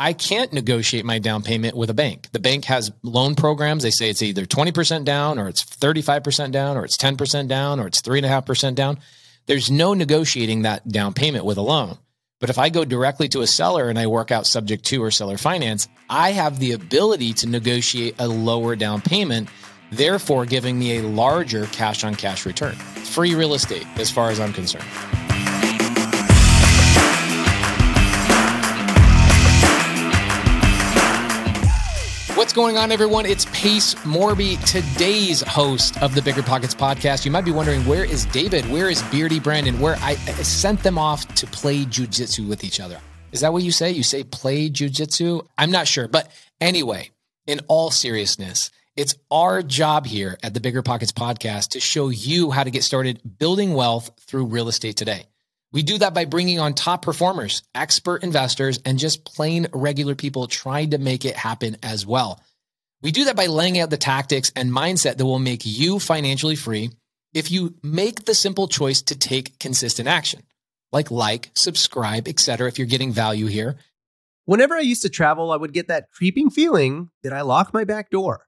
I 0.00 0.12
can't 0.12 0.52
negotiate 0.52 1.04
my 1.04 1.18
down 1.18 1.42
payment 1.42 1.76
with 1.76 1.90
a 1.90 1.94
bank. 1.94 2.28
The 2.30 2.38
bank 2.38 2.66
has 2.66 2.92
loan 3.02 3.34
programs. 3.34 3.82
They 3.82 3.90
say 3.90 4.08
it's 4.08 4.22
either 4.22 4.46
20% 4.46 5.04
down 5.04 5.40
or 5.40 5.48
it's 5.48 5.64
35% 5.64 6.52
down 6.52 6.76
or 6.76 6.84
it's 6.84 6.96
10% 6.96 7.48
down 7.48 7.80
or 7.80 7.88
it's 7.88 8.00
3.5% 8.00 8.76
down. 8.76 9.00
There's 9.46 9.72
no 9.72 9.94
negotiating 9.94 10.62
that 10.62 10.86
down 10.86 11.14
payment 11.14 11.44
with 11.44 11.58
a 11.58 11.62
loan. 11.62 11.98
But 12.38 12.48
if 12.48 12.58
I 12.58 12.68
go 12.68 12.84
directly 12.84 13.26
to 13.30 13.40
a 13.40 13.46
seller 13.48 13.88
and 13.88 13.98
I 13.98 14.06
work 14.06 14.30
out 14.30 14.46
subject 14.46 14.84
to 14.84 15.02
or 15.02 15.10
seller 15.10 15.36
finance, 15.36 15.88
I 16.08 16.30
have 16.30 16.60
the 16.60 16.72
ability 16.72 17.32
to 17.34 17.48
negotiate 17.48 18.14
a 18.20 18.28
lower 18.28 18.76
down 18.76 19.00
payment, 19.00 19.48
therefore 19.90 20.46
giving 20.46 20.78
me 20.78 20.98
a 20.98 21.02
larger 21.02 21.66
cash 21.66 22.04
on 22.04 22.14
cash 22.14 22.46
return. 22.46 22.76
Free 22.76 23.34
real 23.34 23.54
estate, 23.54 23.86
as 23.96 24.12
far 24.12 24.30
as 24.30 24.38
I'm 24.38 24.52
concerned. 24.52 24.86
What's 32.48 32.56
going 32.56 32.78
on, 32.78 32.90
everyone? 32.92 33.26
It's 33.26 33.44
Pace 33.52 33.94
Morby, 33.96 34.58
today's 34.64 35.42
host 35.42 36.02
of 36.02 36.14
the 36.14 36.22
Bigger 36.22 36.42
Pockets 36.42 36.74
podcast. 36.74 37.26
You 37.26 37.30
might 37.30 37.44
be 37.44 37.50
wondering, 37.50 37.84
where 37.84 38.06
is 38.06 38.24
David? 38.24 38.64
Where 38.70 38.88
is 38.88 39.02
Beardy 39.02 39.38
Brandon? 39.38 39.78
Where 39.78 39.96
I, 39.96 40.12
I 40.12 40.14
sent 40.14 40.82
them 40.82 40.96
off 40.96 41.28
to 41.34 41.46
play 41.46 41.84
jujitsu 41.84 42.48
with 42.48 42.64
each 42.64 42.80
other. 42.80 42.98
Is 43.32 43.42
that 43.42 43.52
what 43.52 43.64
you 43.64 43.70
say? 43.70 43.90
You 43.90 44.02
say 44.02 44.24
play 44.24 44.70
jujitsu? 44.70 45.46
I'm 45.58 45.70
not 45.70 45.86
sure. 45.86 46.08
But 46.08 46.32
anyway, 46.58 47.10
in 47.46 47.60
all 47.68 47.90
seriousness, 47.90 48.70
it's 48.96 49.14
our 49.30 49.60
job 49.62 50.06
here 50.06 50.38
at 50.42 50.54
the 50.54 50.60
Bigger 50.60 50.80
Pockets 50.80 51.12
podcast 51.12 51.72
to 51.72 51.80
show 51.80 52.08
you 52.08 52.50
how 52.50 52.64
to 52.64 52.70
get 52.70 52.82
started 52.82 53.20
building 53.38 53.74
wealth 53.74 54.10
through 54.20 54.46
real 54.46 54.68
estate 54.68 54.96
today. 54.96 55.26
We 55.72 55.82
do 55.82 55.98
that 55.98 56.14
by 56.14 56.24
bringing 56.24 56.60
on 56.60 56.72
top 56.72 57.02
performers, 57.02 57.62
expert 57.74 58.22
investors, 58.24 58.80
and 58.86 58.98
just 58.98 59.24
plain 59.24 59.66
regular 59.72 60.14
people 60.14 60.46
trying 60.46 60.90
to 60.90 60.98
make 60.98 61.24
it 61.26 61.36
happen 61.36 61.76
as 61.82 62.06
well. 62.06 62.40
We 63.02 63.12
do 63.12 63.26
that 63.26 63.36
by 63.36 63.46
laying 63.46 63.78
out 63.78 63.90
the 63.90 63.98
tactics 63.98 64.50
and 64.56 64.72
mindset 64.72 65.18
that 65.18 65.26
will 65.26 65.38
make 65.38 65.62
you 65.64 65.98
financially 65.98 66.56
free 66.56 66.90
if 67.34 67.50
you 67.50 67.74
make 67.82 68.24
the 68.24 68.34
simple 68.34 68.66
choice 68.66 69.02
to 69.02 69.16
take 69.16 69.58
consistent 69.58 70.08
action, 70.08 70.42
like 70.90 71.10
like, 71.10 71.50
subscribe, 71.54 72.26
etc. 72.26 72.66
if 72.68 72.78
you're 72.78 72.86
getting 72.86 73.12
value 73.12 73.46
here. 73.46 73.76
Whenever 74.46 74.74
I 74.74 74.80
used 74.80 75.02
to 75.02 75.10
travel, 75.10 75.52
I 75.52 75.56
would 75.56 75.74
get 75.74 75.88
that 75.88 76.10
creeping 76.10 76.48
feeling 76.48 77.10
that 77.22 77.34
I 77.34 77.42
lock 77.42 77.74
my 77.74 77.84
back 77.84 78.08
door. 78.08 78.47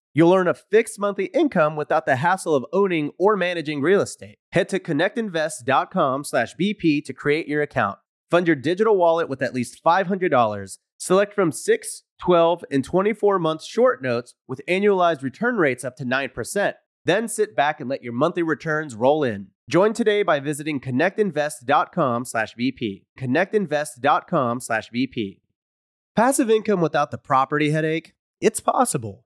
You'll 0.13 0.33
earn 0.33 0.47
a 0.47 0.53
fixed 0.53 0.99
monthly 0.99 1.25
income 1.27 1.75
without 1.75 2.05
the 2.05 2.17
hassle 2.17 2.55
of 2.55 2.65
owning 2.73 3.11
or 3.17 3.37
managing 3.37 3.81
real 3.81 4.01
estate. 4.01 4.37
Head 4.51 4.67
to 4.69 4.79
connectinvest.com/bp 4.79 7.05
to 7.05 7.13
create 7.13 7.47
your 7.47 7.61
account. 7.61 7.99
Fund 8.29 8.47
your 8.47 8.55
digital 8.55 8.97
wallet 8.97 9.29
with 9.29 9.41
at 9.41 9.53
least 9.53 9.81
$500. 9.83 10.79
Select 10.97 11.33
from 11.33 11.51
6, 11.51 12.03
12, 12.19 12.63
and 12.69 12.83
24 12.83 13.39
month 13.39 13.63
short 13.63 14.03
notes 14.03 14.35
with 14.47 14.61
annualized 14.67 15.23
return 15.23 15.57
rates 15.57 15.83
up 15.83 15.95
to 15.97 16.05
9%. 16.05 16.75
Then 17.05 17.27
sit 17.27 17.55
back 17.55 17.79
and 17.79 17.89
let 17.89 18.03
your 18.03 18.13
monthly 18.13 18.43
returns 18.43 18.95
roll 18.95 19.23
in. 19.23 19.47
Join 19.69 19.93
today 19.93 20.21
by 20.23 20.39
visiting 20.39 20.79
connectinvest.com/bp. 20.79 23.05
connectinvest.com/bp. 23.17 25.39
Passive 26.15 26.49
income 26.49 26.81
without 26.81 27.11
the 27.11 27.17
property 27.17 27.71
headache? 27.71 28.13
It's 28.41 28.59
possible. 28.59 29.25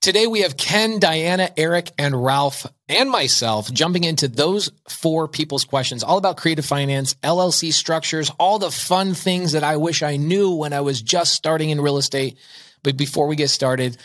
Today 0.00 0.28
we 0.28 0.42
have 0.42 0.56
Ken, 0.56 1.00
Diana, 1.00 1.50
Eric, 1.56 1.90
and 1.98 2.24
Ralph, 2.24 2.68
and 2.88 3.10
myself 3.10 3.72
jumping 3.72 4.04
into 4.04 4.28
those 4.28 4.70
four 4.88 5.26
people's 5.26 5.64
questions, 5.64 6.04
all 6.04 6.18
about 6.18 6.36
creative 6.36 6.64
finance, 6.64 7.14
LLC 7.14 7.72
structures, 7.72 8.30
all 8.38 8.60
the 8.60 8.70
fun 8.70 9.14
things 9.14 9.52
that 9.52 9.64
I 9.64 9.76
wish 9.76 10.04
I 10.04 10.16
knew 10.16 10.52
when 10.52 10.72
I 10.72 10.82
was 10.82 11.02
just 11.02 11.34
starting 11.34 11.70
in 11.70 11.80
real 11.80 11.98
estate. 11.98 12.38
But 12.84 12.96
before 12.96 13.26
we 13.26 13.34
get 13.34 13.50
started, 13.50 13.96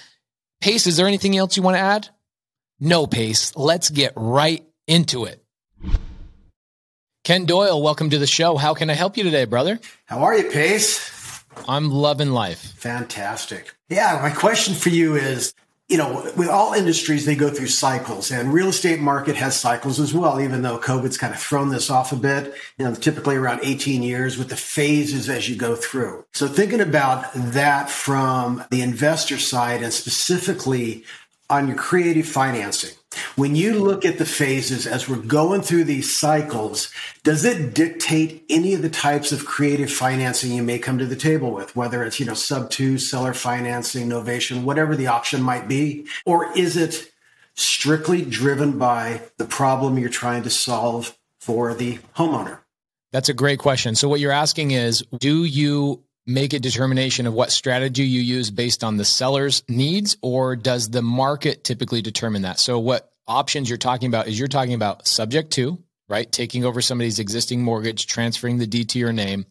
Pace, 0.61 0.87
is 0.87 0.97
there 0.97 1.05
anything 1.05 1.37
else 1.37 1.55
you 1.55 1.61
want 1.61 1.75
to 1.77 1.81
add? 1.81 2.09
No, 2.79 3.05
Pace. 3.05 3.55
Let's 3.55 3.91
get 3.91 4.13
right 4.15 4.65
into 4.87 5.25
it. 5.25 5.45
Ken 7.23 7.45
Doyle, 7.45 7.83
welcome 7.83 8.09
to 8.09 8.17
the 8.17 8.25
show. 8.25 8.57
How 8.57 8.73
can 8.73 8.89
I 8.89 8.93
help 8.93 9.15
you 9.15 9.23
today, 9.23 9.45
brother? 9.45 9.79
How 10.05 10.23
are 10.23 10.35
you, 10.35 10.49
Pace? 10.49 11.43
I'm 11.67 11.91
loving 11.91 12.31
life. 12.31 12.73
Fantastic. 12.77 13.75
Yeah, 13.89 14.17
my 14.23 14.31
question 14.31 14.73
for 14.73 14.89
you 14.89 15.15
is 15.15 15.53
you 15.93 15.99
know, 15.99 16.27
with 16.35 16.49
all 16.49 16.73
industries, 16.73 17.27
they 17.27 17.35
go 17.35 17.51
through 17.51 17.67
cycles, 17.67 18.31
and 18.31 18.51
real 18.51 18.69
estate 18.69 18.99
market 18.99 19.35
has 19.35 19.55
cycles 19.55 19.99
as 19.99 20.11
well. 20.11 20.41
Even 20.41 20.63
though 20.63 20.79
COVID's 20.79 21.19
kind 21.19 21.35
of 21.35 21.39
thrown 21.39 21.69
this 21.69 21.91
off 21.91 22.11
a 22.11 22.15
bit, 22.15 22.55
you 22.79 22.85
know, 22.85 22.95
typically 22.95 23.35
around 23.35 23.59
18 23.61 24.01
years 24.01 24.35
with 24.35 24.49
the 24.49 24.55
phases 24.55 25.29
as 25.29 25.47
you 25.47 25.55
go 25.55 25.75
through. 25.75 26.25
So 26.33 26.47
thinking 26.47 26.81
about 26.81 27.31
that 27.35 27.91
from 27.91 28.63
the 28.71 28.81
investor 28.81 29.37
side, 29.37 29.83
and 29.83 29.93
specifically 29.93 31.03
on 31.47 31.67
your 31.67 31.77
creative 31.77 32.27
financing. 32.27 32.95
When 33.35 33.55
you 33.55 33.79
look 33.79 34.05
at 34.05 34.17
the 34.17 34.25
phases 34.25 34.87
as 34.87 35.07
we're 35.07 35.17
going 35.17 35.61
through 35.61 35.85
these 35.85 36.17
cycles, 36.17 36.91
does 37.23 37.45
it 37.45 37.73
dictate 37.73 38.45
any 38.49 38.73
of 38.73 38.81
the 38.81 38.89
types 38.89 39.31
of 39.31 39.45
creative 39.45 39.91
financing 39.91 40.51
you 40.51 40.63
may 40.63 40.79
come 40.79 40.97
to 40.97 41.05
the 41.05 41.15
table 41.15 41.51
with, 41.51 41.75
whether 41.75 42.03
it's, 42.03 42.19
you 42.19 42.25
know, 42.25 42.33
sub 42.33 42.69
two, 42.69 42.97
seller 42.97 43.33
financing, 43.33 44.07
novation, 44.09 44.63
whatever 44.63 44.95
the 44.95 45.07
option 45.07 45.41
might 45.41 45.67
be? 45.67 46.05
Or 46.25 46.51
is 46.57 46.77
it 46.77 47.11
strictly 47.55 48.23
driven 48.23 48.77
by 48.77 49.21
the 49.37 49.45
problem 49.45 49.97
you're 49.97 50.09
trying 50.09 50.43
to 50.43 50.49
solve 50.49 51.17
for 51.39 51.73
the 51.73 51.99
homeowner? 52.15 52.59
That's 53.11 53.29
a 53.29 53.33
great 53.33 53.59
question. 53.59 53.95
So 53.95 54.09
what 54.09 54.19
you're 54.19 54.31
asking 54.31 54.71
is, 54.71 55.03
do 55.19 55.43
you 55.43 56.03
make 56.25 56.53
a 56.53 56.59
determination 56.59 57.27
of 57.27 57.33
what 57.33 57.51
strategy 57.51 58.03
you 58.03 58.21
use 58.21 58.49
based 58.49 58.83
on 58.83 58.97
the 58.97 59.05
seller's 59.05 59.63
needs, 59.67 60.17
or 60.21 60.55
does 60.55 60.89
the 60.89 61.01
market 61.01 61.63
typically 61.63 62.01
determine 62.01 62.43
that? 62.43 62.59
So, 62.59 62.79
what 62.79 63.12
options 63.27 63.69
you're 63.69 63.77
talking 63.77 64.07
about 64.07 64.27
is 64.27 64.37
you're 64.37 64.47
talking 64.47 64.73
about 64.73 65.07
subject 65.07 65.51
to, 65.53 65.81
right? 66.09 66.31
Taking 66.31 66.65
over 66.65 66.81
somebody's 66.81 67.19
existing 67.19 67.63
mortgage, 67.63 68.07
transferring 68.07 68.57
the 68.57 68.67
deed 68.67 68.89
to 68.89 68.99
your 68.99 69.13
name. 69.13 69.45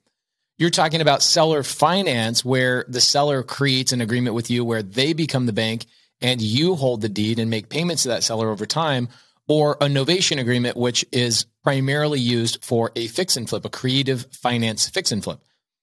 You're 0.58 0.70
talking 0.70 1.00
about 1.00 1.22
seller 1.22 1.62
finance, 1.62 2.44
where 2.44 2.84
the 2.86 3.00
seller 3.00 3.42
creates 3.42 3.92
an 3.92 4.00
agreement 4.00 4.34
with 4.34 4.50
you 4.50 4.64
where 4.64 4.82
they 4.82 5.12
become 5.12 5.46
the 5.46 5.52
bank 5.52 5.86
and 6.20 6.40
you 6.40 6.76
hold 6.76 7.00
the 7.00 7.08
deed 7.08 7.38
and 7.38 7.50
make 7.50 7.68
payments 7.68 8.02
to 8.02 8.10
that 8.10 8.22
seller 8.22 8.50
over 8.50 8.66
time, 8.66 9.08
or 9.48 9.72
a 9.80 9.86
novation 9.86 10.38
agreement, 10.38 10.76
which 10.76 11.04
is 11.10 11.46
primarily 11.64 12.20
used 12.20 12.62
for 12.64 12.92
a 12.94 13.08
fix 13.08 13.36
and 13.36 13.48
flip, 13.48 13.64
a 13.64 13.70
creative 13.70 14.26
finance 14.30 14.88
fix 14.88 15.10
and 15.10 15.24
flip. 15.24 15.40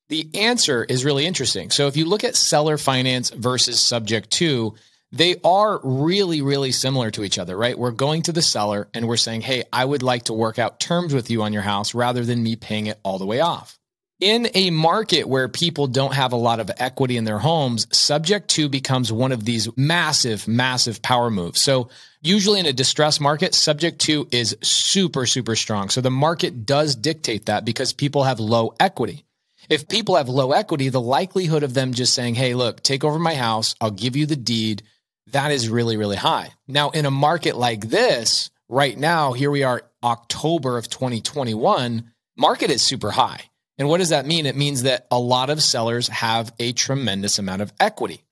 The 0.07 0.29
answer 0.33 0.83
is 0.83 1.03
really 1.03 1.25
interesting. 1.25 1.69
So 1.71 1.87
if 1.87 1.97
you 1.97 2.05
look 2.05 2.23
at 2.23 2.35
seller 2.35 2.77
finance 2.77 3.31
versus 3.31 3.81
subject 3.81 4.31
to, 4.31 4.75
they 5.11 5.37
are 5.43 5.79
really, 5.83 6.41
really 6.41 6.71
similar 6.71 7.09
to 7.11 7.23
each 7.23 7.39
other, 7.39 7.57
right? 7.57 7.77
We're 7.77 7.91
going 7.91 8.23
to 8.23 8.31
the 8.31 8.41
seller 8.41 8.87
and 8.93 9.07
we're 9.07 9.17
saying, 9.17 9.41
Hey, 9.41 9.63
I 9.73 9.83
would 9.83 10.03
like 10.03 10.25
to 10.25 10.33
work 10.33 10.59
out 10.59 10.79
terms 10.79 11.13
with 11.13 11.31
you 11.31 11.41
on 11.43 11.53
your 11.53 11.63
house 11.63 11.93
rather 11.93 12.23
than 12.23 12.43
me 12.43 12.55
paying 12.55 12.87
it 12.87 12.99
all 13.03 13.17
the 13.17 13.25
way 13.25 13.39
off. 13.39 13.79
In 14.19 14.49
a 14.53 14.69
market 14.69 15.29
where 15.29 15.47
people 15.47 15.87
don't 15.87 16.13
have 16.13 16.33
a 16.33 16.37
lot 16.37 16.59
of 16.59 16.69
equity 16.77 17.15
in 17.15 17.23
their 17.23 17.39
homes, 17.39 17.87
subject 17.95 18.49
to 18.49 18.67
becomes 18.67 19.13
one 19.13 19.31
of 19.31 19.45
these 19.45 19.69
massive, 19.77 20.45
massive 20.45 21.01
power 21.01 21.31
moves. 21.31 21.63
So 21.63 21.89
usually 22.21 22.59
in 22.59 22.65
a 22.65 22.73
distressed 22.73 23.21
market, 23.21 23.55
subject 23.55 23.99
to 24.01 24.27
is 24.29 24.57
super, 24.61 25.25
super 25.25 25.55
strong. 25.55 25.87
So 25.87 26.01
the 26.01 26.11
market 26.11 26.65
does 26.65 26.95
dictate 26.95 27.45
that 27.45 27.63
because 27.63 27.93
people 27.93 28.25
have 28.25 28.41
low 28.41 28.73
equity. 28.77 29.23
If 29.69 29.87
people 29.87 30.17
have 30.17 30.27
low 30.27 30.51
equity, 30.51 30.89
the 30.89 30.99
likelihood 30.99 31.63
of 31.63 31.73
them 31.73 31.93
just 31.93 32.13
saying, 32.13 32.35
Hey, 32.35 32.55
look, 32.55 32.83
take 32.83 33.05
over 33.05 33.19
my 33.19 33.35
house. 33.35 33.73
I'll 33.79 33.89
give 33.89 34.17
you 34.17 34.25
the 34.25 34.35
deed. 34.35 34.83
That 35.31 35.51
is 35.51 35.69
really, 35.69 35.97
really 35.97 36.15
high. 36.15 36.51
Now, 36.67 36.89
in 36.89 37.05
a 37.05 37.11
market 37.11 37.55
like 37.55 37.89
this, 37.89 38.49
right 38.67 38.97
now, 38.97 39.33
here 39.33 39.51
we 39.51 39.63
are, 39.63 39.83
October 40.03 40.77
of 40.77 40.89
2021, 40.89 42.11
market 42.37 42.71
is 42.71 42.81
super 42.81 43.11
high. 43.11 43.41
And 43.77 43.87
what 43.87 43.99
does 43.99 44.09
that 44.09 44.25
mean? 44.25 44.45
It 44.45 44.55
means 44.57 44.83
that 44.83 45.07
a 45.09 45.19
lot 45.19 45.49
of 45.49 45.61
sellers 45.63 46.07
have 46.09 46.53
a 46.59 46.73
tremendous 46.73 47.39
amount 47.39 47.61
of 47.61 47.73
equity. 47.79 48.23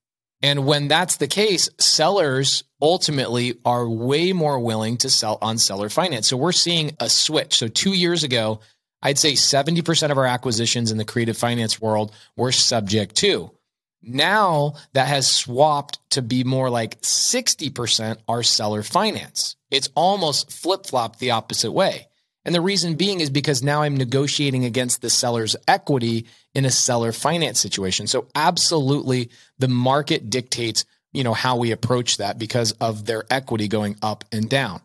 And 0.42 0.66
when 0.66 0.88
that's 0.88 1.16
the 1.16 1.26
case, 1.26 1.68
sellers 1.78 2.64
ultimately 2.80 3.58
are 3.64 3.88
way 3.88 4.32
more 4.32 4.60
willing 4.60 4.98
to 4.98 5.10
sell 5.10 5.38
on 5.42 5.58
seller 5.58 5.88
finance. 5.88 6.28
So 6.28 6.36
we're 6.36 6.52
seeing 6.52 6.96
a 7.00 7.08
switch. 7.08 7.58
So 7.58 7.68
two 7.68 7.92
years 7.92 8.22
ago, 8.22 8.60
I'd 9.02 9.18
say 9.18 9.32
70% 9.32 10.10
of 10.10 10.18
our 10.18 10.26
acquisitions 10.26 10.90
in 10.90 10.98
the 10.98 11.04
creative 11.04 11.36
finance 11.36 11.80
world 11.80 12.12
were 12.36 12.52
subject 12.52 13.16
to. 13.16 13.50
Now 14.02 14.74
that 14.92 15.08
has 15.08 15.30
swapped 15.30 15.98
to 16.10 16.22
be 16.22 16.44
more 16.44 16.70
like 16.70 17.00
60% 17.00 18.18
are 18.28 18.42
seller 18.42 18.82
finance. 18.82 19.56
It's 19.70 19.90
almost 19.94 20.52
flip 20.52 20.86
flopped 20.86 21.18
the 21.18 21.32
opposite 21.32 21.72
way. 21.72 22.06
And 22.44 22.54
the 22.54 22.60
reason 22.60 22.94
being 22.94 23.20
is 23.20 23.28
because 23.28 23.62
now 23.62 23.82
I'm 23.82 23.96
negotiating 23.96 24.64
against 24.64 25.02
the 25.02 25.10
seller's 25.10 25.56
equity 25.66 26.26
in 26.54 26.64
a 26.64 26.70
seller 26.70 27.12
finance 27.12 27.60
situation. 27.60 28.06
So 28.06 28.26
absolutely 28.34 29.30
the 29.58 29.68
market 29.68 30.30
dictates, 30.30 30.86
you 31.12 31.24
know, 31.24 31.34
how 31.34 31.56
we 31.56 31.72
approach 31.72 32.16
that 32.16 32.38
because 32.38 32.72
of 32.72 33.04
their 33.04 33.24
equity 33.30 33.68
going 33.68 33.96
up 34.00 34.24
and 34.32 34.48
down. 34.48 34.80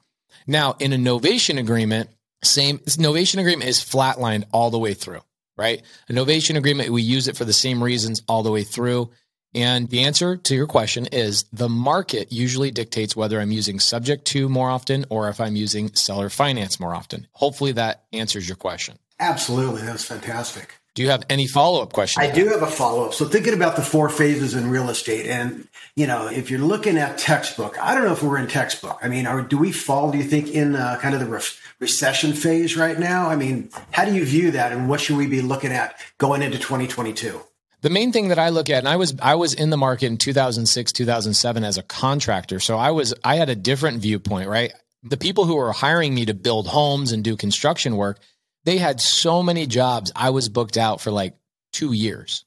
Now, 0.46 0.76
in 0.80 0.92
a 0.92 0.98
novation 0.98 1.58
agreement, 1.58 2.10
same 2.44 2.80
novation 2.80 3.40
agreement 3.40 3.70
is 3.70 3.80
flatlined 3.80 4.44
all 4.52 4.70
the 4.70 4.80
way 4.80 4.94
through, 4.94 5.22
right? 5.58 5.82
A 6.10 6.14
novation 6.14 6.58
agreement, 6.58 6.90
we 6.90 7.02
use 7.02 7.28
it 7.28 7.38
for 7.38 7.46
the 7.46 7.54
same 7.54 7.84
reasons 7.84 8.22
all 8.28 8.44
the 8.44 8.52
way 8.52 8.64
through. 8.64 9.12
And 9.56 9.88
the 9.90 10.04
answer 10.04 10.36
to 10.36 10.56
your 10.56 10.66
question 10.66 11.06
is 11.08 11.44
the 11.54 11.70
market 11.70 12.32
usually 12.32 12.72
dictates 12.72 13.16
whether 13.16 13.40
I'm 13.40 13.52
using 13.52 13.80
subject 13.80 14.26
to 14.28 14.50
more 14.50 14.70
often 14.70 15.06
or 15.10 15.30
if 15.30 15.40
I'm 15.40 15.56
using 15.56 15.94
seller 15.94 16.30
finance 16.30 16.80
more 16.80 16.96
often. 16.96 17.28
Hopefully 17.34 17.72
that 17.74 18.06
answers 18.12 18.48
your 18.48 18.56
question. 18.56 18.98
Absolutely. 19.20 19.84
That's 19.84 20.04
fantastic. 20.04 20.80
Do 20.96 21.02
you 21.02 21.10
have 21.10 21.24
any 21.28 21.48
follow 21.48 21.82
up 21.82 21.92
questions? 21.92 22.24
I 22.24 22.32
do 22.32 22.48
have 22.50 22.62
a 22.62 22.68
follow 22.68 23.06
up. 23.06 23.16
So 23.16 23.26
thinking 23.26 23.56
about 23.56 23.76
the 23.76 23.82
four 23.82 24.10
phases 24.10 24.54
in 24.54 24.70
real 24.70 24.90
estate, 24.90 25.26
and 25.26 25.68
you 25.96 26.06
know, 26.06 26.28
if 26.28 26.52
you're 26.52 26.60
looking 26.60 26.98
at 26.98 27.18
textbook, 27.18 27.82
I 27.82 27.96
don't 27.96 28.04
know 28.04 28.14
if 28.14 28.22
we're 28.22 28.38
in 28.38 28.48
textbook. 28.48 29.00
I 29.02 29.08
mean, 29.08 29.26
are, 29.26 29.42
do 29.42 29.58
we 29.58 29.72
fall? 29.72 30.12
Do 30.12 30.20
you 30.20 30.24
think 30.24 30.50
in 30.52 30.76
uh, 30.76 31.00
kind 31.02 31.16
of 31.16 31.20
the 31.20 31.26
re- 31.26 31.42
recession 31.80 32.34
phase 32.34 32.78
right 32.78 33.00
now? 33.00 33.28
I 33.28 33.36
mean, 33.36 33.72
how 33.92 34.06
do 34.06 34.14
you 34.14 34.24
view 34.24 34.52
that, 34.52 34.72
and 34.72 34.88
what 34.88 35.02
should 35.02 35.18
we 35.18 35.26
be 35.26 35.42
looking 35.42 35.72
at 35.72 35.96
going 36.20 36.44
into 36.44 36.60
2022? 36.60 37.42
The 37.82 37.90
main 37.90 38.12
thing 38.12 38.28
that 38.28 38.40
I 38.40 38.50
look 38.50 38.70
at, 38.70 38.78
and 38.78 38.88
I 38.88 38.98
was 38.98 39.16
I 39.20 39.34
was 39.34 39.56
in 39.56 39.72
the 39.72 39.78
market 39.78 40.06
in 40.06 40.18
2006, 40.18 40.92
2007 40.92 41.64
as 41.64 41.78
a 41.80 41.84
contractor, 41.84 42.60
so 42.60 42.78
I 42.78 42.92
was 42.92 43.16
I 43.24 43.38
had 43.38 43.50
a 43.50 43.56
different 43.56 44.00
viewpoint, 44.00 44.48
right? 44.48 44.72
The 45.02 45.18
people 45.18 45.46
who 45.46 45.56
were 45.56 45.72
hiring 45.72 46.14
me 46.14 46.26
to 46.28 46.36
build 46.36 46.68
homes 46.68 47.12
and 47.12 47.24
do 47.24 47.36
construction 47.36 47.98
work 47.98 48.20
they 48.66 48.78
had 48.78 49.02
so 49.02 49.44
many 49.44 49.66
jobs. 49.66 50.12
I 50.16 50.30
was 50.30 50.50
booked 50.50 50.78
out 50.78 51.02
for 51.02 51.12
like 51.12 51.36
two 51.72 51.94
years. 51.94 52.46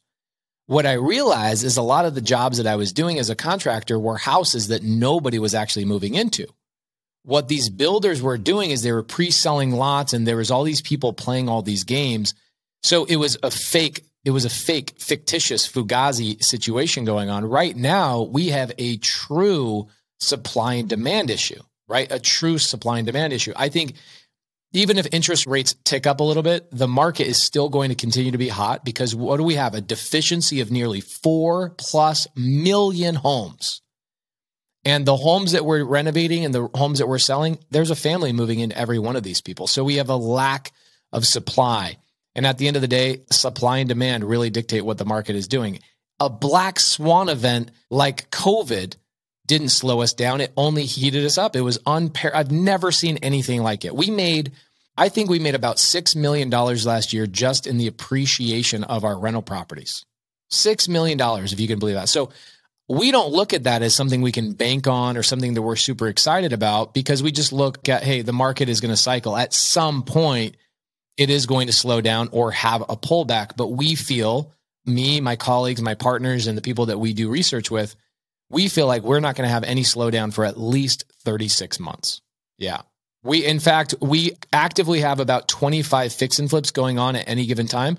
What 0.66 0.86
I 0.86 0.94
realized 0.94 1.62
is 1.62 1.76
a 1.76 1.82
lot 1.82 2.06
of 2.06 2.14
the 2.14 2.20
jobs 2.20 2.58
that 2.58 2.66
I 2.66 2.76
was 2.76 2.92
doing 2.92 3.18
as 3.18 3.30
a 3.30 3.36
contractor 3.36 3.98
were 3.98 4.16
houses 4.16 4.68
that 4.68 4.82
nobody 4.82 5.38
was 5.38 5.54
actually 5.54 5.84
moving 5.84 6.14
into. 6.14 6.46
What 7.22 7.48
these 7.48 7.70
builders 7.70 8.22
were 8.22 8.38
doing 8.38 8.70
is 8.70 8.82
they 8.82 8.92
were 8.92 9.02
pre 9.02 9.30
selling 9.30 9.72
lots 9.72 10.12
and 10.12 10.26
there 10.26 10.36
was 10.36 10.50
all 10.50 10.64
these 10.64 10.82
people 10.82 11.12
playing 11.12 11.48
all 11.48 11.62
these 11.62 11.84
games. 11.84 12.34
So 12.82 13.04
it 13.04 13.16
was 13.16 13.36
a 13.42 13.50
fake, 13.50 14.04
it 14.24 14.30
was 14.30 14.44
a 14.44 14.50
fake, 14.50 14.94
fictitious 14.98 15.68
Fugazi 15.68 16.42
situation 16.42 17.04
going 17.04 17.30
on. 17.30 17.44
Right 17.44 17.76
now, 17.76 18.22
we 18.22 18.48
have 18.48 18.72
a 18.78 18.96
true 18.98 19.88
supply 20.18 20.74
and 20.74 20.88
demand 20.88 21.30
issue, 21.30 21.60
right? 21.88 22.10
A 22.10 22.18
true 22.18 22.58
supply 22.58 22.98
and 22.98 23.06
demand 23.06 23.32
issue. 23.32 23.52
I 23.56 23.68
think 23.68 23.94
even 24.76 24.98
if 24.98 25.06
interest 25.12 25.46
rates 25.46 25.74
tick 25.84 26.06
up 26.06 26.20
a 26.20 26.24
little 26.24 26.42
bit, 26.42 26.68
the 26.70 26.88
market 26.88 27.26
is 27.26 27.42
still 27.42 27.68
going 27.68 27.88
to 27.88 27.94
continue 27.94 28.32
to 28.32 28.38
be 28.38 28.48
hot 28.48 28.84
because 28.84 29.14
what 29.14 29.38
do 29.38 29.42
we 29.42 29.54
have? 29.54 29.74
A 29.74 29.80
deficiency 29.80 30.60
of 30.60 30.70
nearly 30.70 31.00
four 31.00 31.70
plus 31.70 32.26
million 32.36 33.14
homes. 33.14 33.80
And 34.84 35.04
the 35.04 35.16
homes 35.16 35.52
that 35.52 35.64
we're 35.64 35.82
renovating 35.84 36.44
and 36.44 36.54
the 36.54 36.68
homes 36.74 36.98
that 36.98 37.08
we're 37.08 37.18
selling, 37.18 37.58
there's 37.70 37.90
a 37.90 37.96
family 37.96 38.32
moving 38.32 38.60
into 38.60 38.78
every 38.78 38.98
one 38.98 39.16
of 39.16 39.22
these 39.22 39.40
people. 39.40 39.66
So 39.66 39.82
we 39.82 39.96
have 39.96 40.10
a 40.10 40.16
lack 40.16 40.72
of 41.12 41.26
supply. 41.26 41.96
And 42.34 42.46
at 42.46 42.58
the 42.58 42.68
end 42.68 42.76
of 42.76 42.82
the 42.82 42.88
day, 42.88 43.22
supply 43.32 43.78
and 43.78 43.88
demand 43.88 44.24
really 44.24 44.50
dictate 44.50 44.84
what 44.84 44.98
the 44.98 45.04
market 45.04 45.36
is 45.36 45.48
doing. 45.48 45.80
A 46.20 46.30
black 46.30 46.78
swan 46.78 47.28
event 47.28 47.70
like 47.90 48.30
COVID 48.30 48.94
didn't 49.46 49.68
slow 49.68 50.02
us 50.02 50.12
down. 50.12 50.40
It 50.40 50.52
only 50.56 50.84
heated 50.84 51.24
us 51.24 51.38
up. 51.38 51.56
It 51.56 51.60
was 51.62 51.78
unpar. 51.78 52.32
I've 52.34 52.50
never 52.50 52.92
seen 52.92 53.18
anything 53.18 53.62
like 53.62 53.84
it. 53.84 53.94
We 53.94 54.10
made, 54.10 54.52
I 54.96 55.08
think 55.08 55.28
we 55.28 55.38
made 55.38 55.54
about 55.54 55.76
$6 55.76 56.16
million 56.16 56.48
last 56.50 57.12
year 57.12 57.26
just 57.26 57.66
in 57.66 57.76
the 57.76 57.86
appreciation 57.86 58.84
of 58.84 59.04
our 59.04 59.18
rental 59.18 59.42
properties. 59.42 60.06
$6 60.50 60.88
million, 60.88 61.20
if 61.20 61.60
you 61.60 61.68
can 61.68 61.78
believe 61.78 61.96
that. 61.96 62.08
So 62.08 62.30
we 62.88 63.10
don't 63.10 63.32
look 63.32 63.52
at 63.52 63.64
that 63.64 63.82
as 63.82 63.94
something 63.94 64.22
we 64.22 64.32
can 64.32 64.52
bank 64.52 64.86
on 64.86 65.16
or 65.16 65.22
something 65.22 65.54
that 65.54 65.62
we're 65.62 65.76
super 65.76 66.08
excited 66.08 66.52
about 66.52 66.94
because 66.94 67.22
we 67.22 67.32
just 67.32 67.52
look 67.52 67.88
at, 67.88 68.04
hey, 68.04 68.22
the 68.22 68.32
market 68.32 68.68
is 68.68 68.80
going 68.80 68.92
to 68.92 68.96
cycle. 68.96 69.36
At 69.36 69.52
some 69.52 70.02
point, 70.02 70.56
it 71.16 71.30
is 71.30 71.46
going 71.46 71.66
to 71.66 71.72
slow 71.72 72.00
down 72.00 72.28
or 72.30 72.52
have 72.52 72.82
a 72.82 72.96
pullback. 72.96 73.56
But 73.56 73.68
we 73.68 73.96
feel, 73.96 74.52
me, 74.84 75.20
my 75.20 75.36
colleagues, 75.36 75.82
my 75.82 75.94
partners, 75.94 76.46
and 76.46 76.56
the 76.56 76.62
people 76.62 76.86
that 76.86 76.98
we 76.98 77.12
do 77.12 77.28
research 77.28 77.70
with, 77.70 77.96
we 78.48 78.68
feel 78.68 78.86
like 78.86 79.02
we're 79.02 79.20
not 79.20 79.34
going 79.34 79.48
to 79.48 79.52
have 79.52 79.64
any 79.64 79.82
slowdown 79.82 80.32
for 80.32 80.44
at 80.44 80.58
least 80.58 81.04
36 81.24 81.80
months. 81.80 82.22
Yeah. 82.56 82.82
We, 83.26 83.44
in 83.44 83.58
fact, 83.58 83.94
we 84.00 84.32
actively 84.52 85.00
have 85.00 85.20
about 85.20 85.48
25 85.48 86.12
fix 86.12 86.38
and 86.38 86.48
flips 86.48 86.70
going 86.70 86.98
on 86.98 87.16
at 87.16 87.28
any 87.28 87.46
given 87.46 87.66
time. 87.66 87.98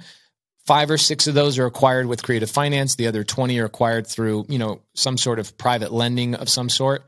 Five 0.65 0.89
or 0.89 0.97
six 0.97 1.27
of 1.27 1.33
those 1.33 1.59
are 1.59 1.65
acquired 1.65 2.07
with 2.07 2.23
creative 2.23 2.49
finance. 2.49 2.95
The 2.95 3.07
other 3.07 3.23
20 3.23 3.59
are 3.59 3.65
acquired 3.65 4.07
through, 4.07 4.45
you 4.49 4.57
know, 4.57 4.81
some 4.95 5.17
sort 5.17 5.39
of 5.39 5.57
private 5.57 5.93
lending 5.93 6.35
of 6.35 6.49
some 6.49 6.69
sort. 6.69 7.03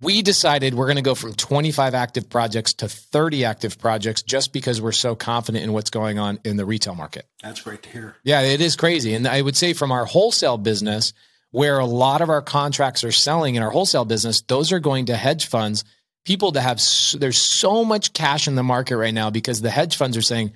We 0.00 0.22
decided 0.22 0.74
we're 0.74 0.86
going 0.86 0.96
to 0.96 1.02
go 1.02 1.14
from 1.14 1.34
25 1.34 1.94
active 1.94 2.28
projects 2.28 2.74
to 2.74 2.88
30 2.88 3.44
active 3.44 3.78
projects 3.78 4.22
just 4.22 4.52
because 4.52 4.80
we're 4.80 4.92
so 4.92 5.14
confident 5.14 5.64
in 5.64 5.72
what's 5.72 5.90
going 5.90 6.18
on 6.18 6.40
in 6.44 6.56
the 6.56 6.66
retail 6.66 6.94
market. 6.94 7.26
That's 7.42 7.60
great 7.60 7.82
to 7.84 7.88
hear. 7.88 8.16
Yeah, 8.22 8.42
it 8.42 8.60
is 8.60 8.76
crazy. 8.76 9.14
And 9.14 9.26
I 9.26 9.40
would 9.40 9.56
say 9.56 9.72
from 9.72 9.92
our 9.92 10.04
wholesale 10.04 10.58
business, 10.58 11.12
where 11.52 11.78
a 11.78 11.86
lot 11.86 12.20
of 12.20 12.30
our 12.30 12.42
contracts 12.42 13.04
are 13.04 13.12
selling 13.12 13.54
in 13.54 13.62
our 13.62 13.70
wholesale 13.70 14.04
business, 14.04 14.42
those 14.42 14.72
are 14.72 14.80
going 14.80 15.06
to 15.06 15.16
hedge 15.16 15.46
funds, 15.46 15.84
people 16.24 16.52
that 16.52 16.62
have, 16.62 16.80
there's 17.18 17.38
so 17.38 17.84
much 17.84 18.12
cash 18.12 18.48
in 18.48 18.54
the 18.54 18.62
market 18.62 18.96
right 18.96 19.14
now 19.14 19.30
because 19.30 19.60
the 19.60 19.70
hedge 19.70 19.96
funds 19.96 20.16
are 20.16 20.22
saying, 20.22 20.52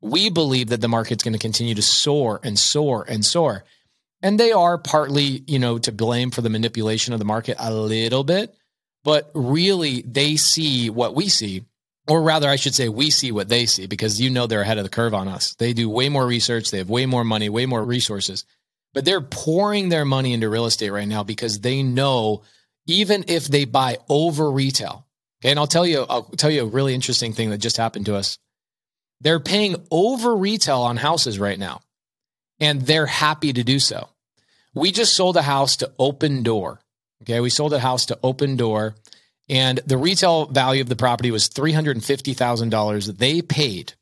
we 0.00 0.30
believe 0.30 0.68
that 0.70 0.80
the 0.80 0.88
market's 0.88 1.22
going 1.22 1.34
to 1.34 1.38
continue 1.38 1.74
to 1.74 1.82
soar 1.82 2.40
and 2.42 2.58
soar 2.58 3.04
and 3.06 3.24
soar. 3.24 3.64
And 4.22 4.38
they 4.38 4.52
are 4.52 4.78
partly, 4.78 5.42
you 5.46 5.58
know, 5.58 5.78
to 5.78 5.92
blame 5.92 6.30
for 6.30 6.42
the 6.42 6.50
manipulation 6.50 7.12
of 7.12 7.18
the 7.18 7.24
market 7.24 7.56
a 7.58 7.72
little 7.72 8.24
bit, 8.24 8.54
but 9.04 9.30
really 9.34 10.02
they 10.02 10.36
see 10.36 10.90
what 10.90 11.14
we 11.14 11.28
see, 11.28 11.64
or 12.08 12.22
rather, 12.22 12.48
I 12.48 12.56
should 12.56 12.74
say, 12.74 12.88
we 12.88 13.10
see 13.10 13.30
what 13.30 13.48
they 13.48 13.66
see 13.66 13.86
because 13.86 14.20
you 14.20 14.30
know 14.30 14.46
they're 14.46 14.62
ahead 14.62 14.78
of 14.78 14.84
the 14.84 14.90
curve 14.90 15.14
on 15.14 15.28
us. 15.28 15.54
They 15.54 15.72
do 15.72 15.88
way 15.88 16.08
more 16.08 16.26
research, 16.26 16.70
they 16.70 16.78
have 16.78 16.90
way 16.90 17.06
more 17.06 17.24
money, 17.24 17.48
way 17.48 17.66
more 17.66 17.84
resources, 17.84 18.44
but 18.92 19.04
they're 19.04 19.20
pouring 19.20 19.88
their 19.88 20.04
money 20.04 20.32
into 20.32 20.48
real 20.48 20.66
estate 20.66 20.90
right 20.90 21.08
now 21.08 21.22
because 21.22 21.60
they 21.60 21.82
know 21.82 22.42
even 22.86 23.24
if 23.28 23.46
they 23.48 23.64
buy 23.64 23.98
over 24.08 24.50
retail. 24.50 25.06
And 25.42 25.58
I'll 25.58 25.66
tell 25.66 25.86
you, 25.86 26.04
I'll 26.08 26.24
tell 26.24 26.50
you 26.50 26.62
a 26.62 26.66
really 26.66 26.94
interesting 26.94 27.32
thing 27.32 27.50
that 27.50 27.58
just 27.58 27.76
happened 27.76 28.06
to 28.06 28.16
us 28.16 28.38
they're 29.20 29.40
paying 29.40 29.76
over 29.90 30.34
retail 30.34 30.80
on 30.80 30.96
houses 30.96 31.38
right 31.38 31.58
now, 31.58 31.82
and 32.58 32.80
they're 32.82 33.04
happy 33.06 33.52
to 33.52 33.62
do 33.62 33.78
so. 33.78 34.08
We 34.74 34.92
just 34.92 35.14
sold 35.14 35.36
a 35.36 35.42
house 35.42 35.76
to 35.76 35.92
Opendoor. 35.98 36.78
Okay, 37.22 37.40
we 37.40 37.50
sold 37.50 37.74
a 37.74 37.80
house 37.80 38.06
to 38.06 38.18
Opendoor, 38.24 38.94
and 39.48 39.78
the 39.86 39.98
retail 39.98 40.46
value 40.46 40.80
of 40.80 40.88
the 40.88 40.96
property 40.96 41.30
was 41.30 41.50
$350,000. 41.50 43.18
They 43.18 43.42
paid 43.42 43.92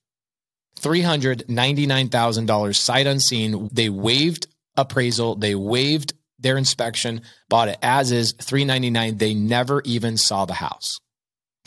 $399,000 0.80 2.76
sight 2.76 3.08
unseen. 3.08 3.68
They 3.72 3.88
waived 3.88 4.46
appraisal, 4.76 5.34
they 5.34 5.56
waived 5.56 6.12
their 6.38 6.56
inspection, 6.56 7.22
bought 7.48 7.66
it 7.66 7.78
as 7.82 8.12
is, 8.12 8.30
399. 8.32 9.16
They 9.16 9.34
never 9.34 9.82
even 9.84 10.16
saw 10.16 10.44
the 10.44 10.54
house. 10.54 11.00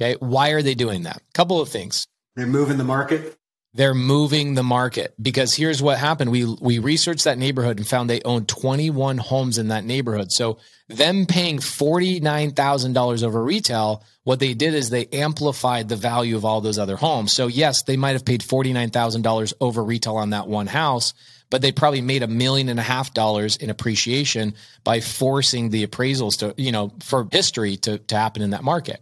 Okay, 0.02 0.16
why 0.20 0.50
are 0.50 0.62
they 0.62 0.74
doing 0.74 1.04
that? 1.04 1.22
Couple 1.34 1.62
of 1.62 1.70
things. 1.70 2.08
They're 2.36 2.48
moving 2.48 2.78
the 2.78 2.84
market 2.84 3.38
they're 3.74 3.94
moving 3.94 4.54
the 4.54 4.64
market 4.64 5.14
because 5.22 5.56
here's 5.56 5.82
what 5.82 5.98
happened. 5.98 6.32
We 6.32 6.46
we 6.60 6.80
researched 6.80 7.24
that 7.24 7.38
neighborhood 7.38 7.78
and 7.78 7.88
found 7.88 8.10
they 8.10 8.22
owned 8.24 8.50
21 8.50 9.18
homes 9.18 9.58
in 9.58 9.70
that 9.70 9.86
neighborhood. 9.86 10.32
So 10.32 10.58
them 10.90 11.26
paying 11.26 11.60
$49,000 11.60 13.24
over 13.24 13.42
retail, 13.42 14.04
what 14.24 14.42
they 14.42 14.54
did 14.54 14.74
is 14.74 14.90
they 14.90 15.06
amplified 15.06 15.88
the 15.88 15.96
value 15.96 16.36
of 16.36 16.44
all 16.44 16.60
those 16.60 16.78
other 16.78 16.98
homes. 16.98 17.32
So 17.32 17.48
yes, 17.48 17.84
they 17.84 17.96
might 17.96 18.14
have 18.14 18.26
paid 18.26 18.42
$49,000 18.42 19.54
over 19.62 19.84
retail 19.84 20.18
on 20.18 20.32
that 20.32 20.50
one 20.50 20.68
house, 20.68 21.14
but 21.50 21.62
they 21.62 21.72
probably 21.72 22.02
made 22.02 22.24
a 22.24 22.28
million 22.28 22.68
and 22.68 22.80
a 22.80 22.84
half 22.84 23.14
dollars 23.14 23.56
in 23.56 23.70
appreciation 23.70 24.56
by 24.84 25.00
forcing 25.00 25.70
the 25.70 25.88
appraisals 25.88 26.40
to, 26.40 26.54
you 26.62 26.74
know, 26.74 26.92
for 27.00 27.26
history 27.32 27.78
to, 27.78 28.00
to 28.00 28.18
happen 28.18 28.42
in 28.42 28.50
that 28.50 28.66
market. 28.66 29.02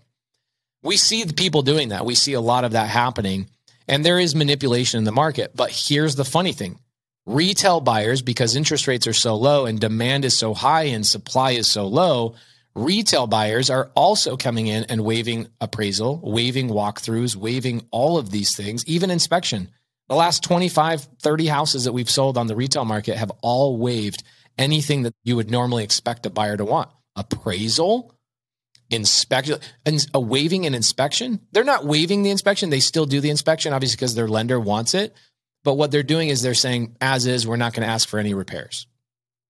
We 0.84 0.98
see 0.98 1.24
the 1.24 1.34
people 1.34 1.62
doing 1.62 1.90
that. 1.90 2.06
We 2.06 2.16
see 2.16 2.34
a 2.34 2.42
lot 2.42 2.64
of 2.64 2.72
that 2.72 2.88
happening 2.88 3.50
and 3.90 4.06
there 4.06 4.20
is 4.20 4.36
manipulation 4.36 5.00
in 5.00 5.04
the 5.04 5.12
market. 5.12 5.52
But 5.56 5.72
here's 5.72 6.16
the 6.16 6.24
funny 6.24 6.54
thing 6.54 6.80
retail 7.26 7.82
buyers, 7.82 8.22
because 8.22 8.56
interest 8.56 8.88
rates 8.88 9.08
are 9.08 9.14
so 9.14 9.36
low 9.36 9.66
and 9.66 9.80
demand 9.80 10.24
is 10.24 10.38
so 10.38 10.54
high 10.54 10.84
and 10.84 11.06
supply 11.06 11.52
is 11.52 11.68
so 11.68 11.88
low, 11.88 12.36
retail 12.76 13.28
buyers 13.28 13.70
are 13.70 13.92
also 13.96 14.38
coming 14.38 14.68
in 14.68 14.86
and 14.86 15.04
waiving 15.04 15.48
appraisal, 15.60 16.22
waiving 16.24 16.70
walkthroughs, 16.70 17.36
waiving 17.36 17.86
all 17.92 18.18
of 18.18 18.30
these 18.30 18.56
things, 18.56 18.86
even 18.86 19.12
inspection. 19.12 19.70
The 20.08 20.16
last 20.16 20.44
25, 20.44 21.08
30 21.22 21.48
houses 21.48 21.84
that 21.84 21.94
we've 21.94 22.10
sold 22.10 22.38
on 22.38 22.48
the 22.48 22.56
retail 22.56 22.86
market 22.86 23.18
have 23.18 23.32
all 23.42 23.78
waived 23.78 24.24
anything 24.58 25.04
that 25.04 25.14
you 25.24 25.36
would 25.36 25.52
normally 25.52 25.84
expect 25.84 26.26
a 26.26 26.30
buyer 26.30 26.58
to 26.58 26.66
want 26.66 26.90
appraisal, 27.16 28.14
inspection 28.90 29.60
and 29.86 30.06
a 30.14 30.20
waiving 30.20 30.66
an 30.66 30.74
inspection. 30.74 31.40
They're 31.52 31.64
not 31.64 31.86
waiving 31.86 32.24
the 32.24 32.32
inspection. 32.32 32.70
They 32.70 32.80
still 32.80 33.06
do 33.06 33.22
the 33.22 33.30
inspection, 33.30 33.74
obviously, 33.74 33.98
because 33.98 34.16
their 34.16 34.28
lender 34.28 34.60
wants 34.60 34.94
it. 34.94 35.16
But 35.64 35.76
what 35.76 35.92
they're 35.92 36.04
doing 36.04 36.30
is 36.30 36.42
they're 36.42 36.54
saying, 36.54 36.96
as 37.02 37.26
is, 37.26 37.46
we're 37.46 37.58
not 37.58 37.74
going 37.74 37.86
to 37.86 37.92
ask 37.92 38.08
for 38.08 38.20
any 38.20 38.34
repairs. 38.34 38.88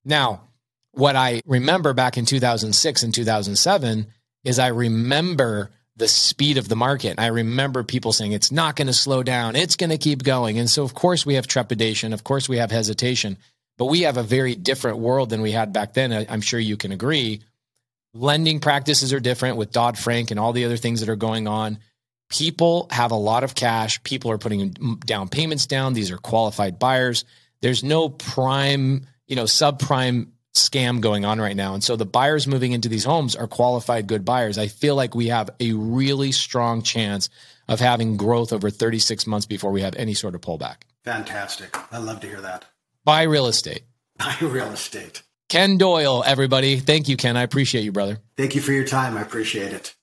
Now, 0.03 0.49
what 0.91 1.15
I 1.15 1.41
remember 1.45 1.93
back 1.93 2.17
in 2.17 2.25
2006 2.25 3.03
and 3.03 3.13
2007 3.13 4.07
is 4.43 4.59
I 4.59 4.67
remember 4.67 5.69
the 5.95 6.07
speed 6.07 6.57
of 6.57 6.67
the 6.67 6.75
market. 6.75 7.19
I 7.19 7.27
remember 7.27 7.83
people 7.83 8.13
saying 8.13 8.31
it's 8.31 8.51
not 8.51 8.75
going 8.75 8.87
to 8.87 8.93
slow 8.93 9.21
down, 9.21 9.55
it's 9.55 9.75
going 9.75 9.89
to 9.89 9.97
keep 9.97 10.23
going. 10.23 10.57
And 10.57 10.69
so, 10.69 10.83
of 10.83 10.93
course, 10.93 11.25
we 11.25 11.35
have 11.35 11.45
trepidation. 11.45 12.13
Of 12.13 12.23
course, 12.23 12.49
we 12.49 12.57
have 12.57 12.71
hesitation, 12.71 13.37
but 13.77 13.85
we 13.85 14.01
have 14.01 14.17
a 14.17 14.23
very 14.23 14.55
different 14.55 14.97
world 14.97 15.29
than 15.29 15.41
we 15.41 15.51
had 15.51 15.73
back 15.73 15.93
then. 15.93 16.25
I'm 16.29 16.41
sure 16.41 16.59
you 16.59 16.77
can 16.77 16.91
agree 16.91 17.41
lending 18.13 18.59
practices 18.59 19.13
are 19.13 19.19
different 19.19 19.57
with 19.57 19.71
Dodd 19.71 19.97
Frank 19.97 20.31
and 20.31 20.39
all 20.39 20.53
the 20.53 20.65
other 20.65 20.77
things 20.77 20.99
that 20.99 21.09
are 21.09 21.15
going 21.15 21.47
on. 21.47 21.79
People 22.29 22.87
have 22.91 23.11
a 23.11 23.15
lot 23.15 23.43
of 23.43 23.55
cash. 23.55 24.01
People 24.03 24.31
are 24.31 24.37
putting 24.37 24.69
down 25.05 25.29
payments 25.29 25.65
down. 25.65 25.93
These 25.93 26.11
are 26.11 26.17
qualified 26.17 26.77
buyers. 26.77 27.25
There's 27.61 27.83
no 27.83 28.09
prime, 28.09 29.07
you 29.27 29.35
know, 29.35 29.45
subprime 29.45 30.27
scam 30.53 31.01
going 31.01 31.25
on 31.25 31.39
right 31.39 31.55
now. 31.55 31.73
And 31.73 31.83
so 31.83 31.95
the 31.95 32.05
buyers 32.05 32.47
moving 32.47 32.71
into 32.71 32.89
these 32.89 33.03
homes 33.03 33.35
are 33.35 33.47
qualified 33.47 34.07
good 34.07 34.25
buyers. 34.25 34.57
I 34.57 34.67
feel 34.67 34.95
like 34.95 35.15
we 35.15 35.27
have 35.27 35.49
a 35.59 35.73
really 35.73 36.31
strong 36.31 36.81
chance 36.81 37.29
of 37.67 37.79
having 37.79 38.17
growth 38.17 38.51
over 38.51 38.69
36 38.69 39.27
months 39.27 39.45
before 39.45 39.71
we 39.71 39.81
have 39.81 39.95
any 39.95 40.13
sort 40.13 40.35
of 40.35 40.41
pullback. 40.41 40.77
Fantastic. 41.03 41.75
I 41.91 41.99
love 41.99 42.19
to 42.21 42.27
hear 42.27 42.41
that. 42.41 42.65
Buy 43.05 43.23
real 43.23 43.47
estate. 43.47 43.83
Buy 44.17 44.35
real 44.41 44.71
estate. 44.71 45.23
Ken 45.49 45.77
Doyle, 45.79 46.23
everybody. 46.25 46.79
Thank 46.79 47.09
you, 47.09 47.17
Ken. 47.17 47.35
I 47.35 47.41
appreciate 47.41 47.83
you, 47.83 47.91
brother. 47.91 48.19
Thank 48.37 48.53
you 48.53 48.61
for 48.61 48.71
your 48.71 48.85
time. 48.85 49.17
I 49.17 49.21
appreciate 49.21 49.73
it. 49.73 49.95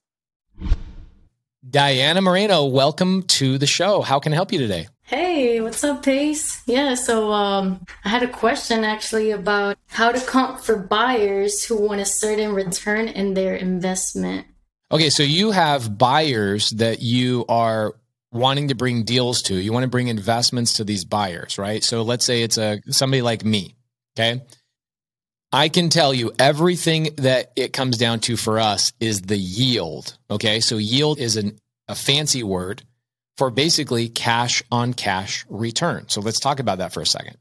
Diana 1.67 2.21
Moreno, 2.21 2.65
welcome 2.65 3.23
to 3.23 3.57
the 3.57 3.65
show. 3.65 4.01
How 4.01 4.19
can 4.19 4.33
I 4.33 4.35
help 4.35 4.51
you 4.51 4.59
today? 4.59 4.87
Hey, 5.03 5.61
what's 5.61 5.83
up, 5.85 6.03
Pace? 6.03 6.61
Yeah, 6.65 6.95
so 6.95 7.31
um, 7.31 7.85
I 8.03 8.09
had 8.09 8.23
a 8.23 8.27
question 8.27 8.83
actually 8.83 9.31
about 9.31 9.77
how 9.87 10.11
to 10.11 10.19
comp 10.19 10.59
for 10.59 10.75
buyers 10.77 11.63
who 11.63 11.81
want 11.81 12.01
a 12.01 12.05
certain 12.05 12.53
return 12.53 13.07
in 13.07 13.33
their 13.33 13.55
investment. 13.55 14.47
Okay, 14.91 15.09
so 15.09 15.23
you 15.23 15.51
have 15.51 15.97
buyers 15.97 16.71
that 16.71 17.01
you 17.01 17.45
are 17.47 17.95
wanting 18.33 18.67
to 18.67 18.75
bring 18.75 19.03
deals 19.03 19.41
to. 19.43 19.55
You 19.55 19.71
want 19.71 19.83
to 19.83 19.89
bring 19.89 20.09
investments 20.09 20.73
to 20.73 20.83
these 20.83 21.05
buyers, 21.05 21.57
right? 21.57 21.83
So 21.83 22.01
let's 22.01 22.25
say 22.25 22.43
it's 22.43 22.57
a 22.57 22.81
somebody 22.89 23.21
like 23.21 23.45
me, 23.45 23.75
okay? 24.17 24.41
I 25.51 25.69
can 25.69 25.89
tell 25.89 26.13
you 26.13 26.33
everything 26.37 27.09
that 27.17 27.51
it 27.55 27.71
comes 27.71 27.97
down 27.97 28.19
to 28.21 28.35
for 28.35 28.59
us 28.59 28.91
is 28.99 29.21
the 29.21 29.37
yield. 29.37 30.17
Okay. 30.29 30.59
So 30.59 30.77
yield 30.77 31.19
is 31.19 31.37
an, 31.37 31.57
a 31.87 31.95
fancy 31.95 32.43
word 32.43 32.83
for 33.37 33.49
basically 33.49 34.09
cash 34.09 34.61
on 34.71 34.93
cash 34.93 35.45
return. 35.47 36.09
So 36.09 36.21
let's 36.21 36.39
talk 36.39 36.59
about 36.59 36.79
that 36.79 36.91
for 36.91 37.01
a 37.01 37.05
second. 37.05 37.37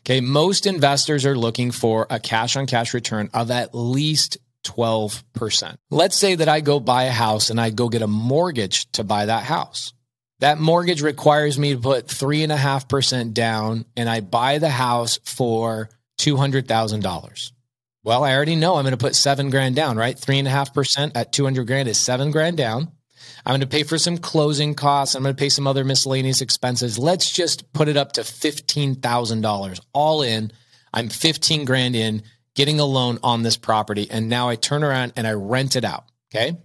Okay. 0.00 0.20
Most 0.20 0.66
investors 0.66 1.24
are 1.24 1.36
looking 1.36 1.70
for 1.70 2.06
a 2.10 2.20
cash 2.20 2.56
on 2.56 2.66
cash 2.66 2.92
return 2.92 3.30
of 3.32 3.50
at 3.50 3.74
least 3.74 4.36
12%. 4.64 5.76
Let's 5.90 6.16
say 6.16 6.34
that 6.34 6.48
I 6.48 6.60
go 6.60 6.78
buy 6.78 7.04
a 7.04 7.10
house 7.10 7.48
and 7.48 7.58
I 7.58 7.70
go 7.70 7.88
get 7.88 8.02
a 8.02 8.06
mortgage 8.06 8.90
to 8.92 9.04
buy 9.04 9.26
that 9.26 9.44
house. 9.44 9.94
That 10.40 10.58
mortgage 10.58 11.02
requires 11.02 11.58
me 11.58 11.74
to 11.74 11.80
put 11.80 12.08
three 12.08 12.42
and 12.42 12.52
a 12.52 12.56
half 12.56 12.88
percent 12.88 13.32
down 13.32 13.86
and 13.96 14.08
I 14.08 14.20
buy 14.20 14.58
the 14.58 14.70
house 14.70 15.18
for 15.24 15.88
$200,000. 16.20 17.52
Well, 18.02 18.24
I 18.24 18.34
already 18.34 18.56
know 18.56 18.76
I'm 18.76 18.84
going 18.84 18.92
to 18.92 18.96
put 18.96 19.14
seven 19.14 19.50
grand 19.50 19.76
down, 19.76 19.96
right? 19.96 20.18
Three 20.18 20.38
and 20.38 20.48
a 20.48 20.50
half 20.50 20.72
percent 20.72 21.16
at 21.16 21.32
200 21.32 21.66
grand 21.66 21.88
is 21.88 21.98
seven 21.98 22.30
grand 22.30 22.56
down. 22.56 22.92
I'm 23.44 23.52
going 23.52 23.60
to 23.60 23.66
pay 23.66 23.82
for 23.82 23.98
some 23.98 24.18
closing 24.18 24.74
costs. 24.74 25.14
I'm 25.14 25.22
going 25.22 25.34
to 25.34 25.38
pay 25.38 25.48
some 25.48 25.66
other 25.66 25.84
miscellaneous 25.84 26.40
expenses. 26.40 26.98
Let's 26.98 27.30
just 27.30 27.72
put 27.72 27.88
it 27.88 27.96
up 27.96 28.12
to 28.12 28.22
$15,000 28.22 29.80
all 29.92 30.22
in. 30.22 30.52
I'm 30.92 31.08
15 31.08 31.64
grand 31.64 31.96
in 31.96 32.22
getting 32.54 32.80
a 32.80 32.84
loan 32.84 33.18
on 33.22 33.42
this 33.42 33.56
property. 33.56 34.08
And 34.10 34.28
now 34.28 34.48
I 34.48 34.56
turn 34.56 34.82
around 34.82 35.14
and 35.16 35.26
I 35.26 35.32
rent 35.32 35.76
it 35.76 35.84
out. 35.84 36.04
Okay. 36.34 36.56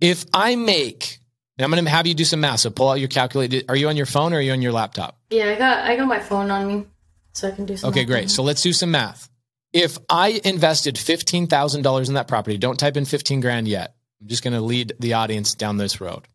If 0.00 0.24
I 0.34 0.56
make, 0.56 1.18
and 1.58 1.64
I'm 1.64 1.70
going 1.70 1.84
to 1.84 1.90
have 1.90 2.06
you 2.06 2.14
do 2.14 2.24
some 2.24 2.40
math. 2.40 2.60
So 2.60 2.70
pull 2.70 2.88
out 2.88 2.98
your 2.98 3.08
calculator. 3.08 3.62
Are 3.68 3.76
you 3.76 3.88
on 3.88 3.96
your 3.96 4.06
phone 4.06 4.32
or 4.32 4.36
are 4.36 4.40
you 4.40 4.52
on 4.52 4.62
your 4.62 4.72
laptop? 4.72 5.18
Yeah, 5.30 5.50
I 5.50 5.54
got, 5.56 5.78
I 5.84 5.96
got 5.96 6.08
my 6.08 6.20
phone 6.20 6.50
on 6.50 6.66
me 6.66 6.86
so 7.32 7.48
I 7.48 7.50
can 7.50 7.66
do 7.66 7.76
some. 7.76 7.90
Okay, 7.90 8.04
great. 8.04 8.30
So 8.30 8.42
let's 8.42 8.62
do 8.62 8.72
some 8.72 8.90
math. 8.90 9.28
If 9.72 9.98
I 10.08 10.40
invested 10.44 10.98
fifteen 10.98 11.46
thousand 11.46 11.82
dollars 11.82 12.08
in 12.08 12.14
that 12.14 12.28
property, 12.28 12.58
don't 12.58 12.78
type 12.78 12.96
in 12.96 13.04
fifteen 13.04 13.40
grand 13.40 13.68
yet. 13.68 13.94
I'm 14.20 14.28
just 14.28 14.44
going 14.44 14.54
to 14.54 14.60
lead 14.60 14.92
the 15.00 15.14
audience 15.14 15.54
down 15.54 15.78
this 15.78 16.00
road. 16.00 16.28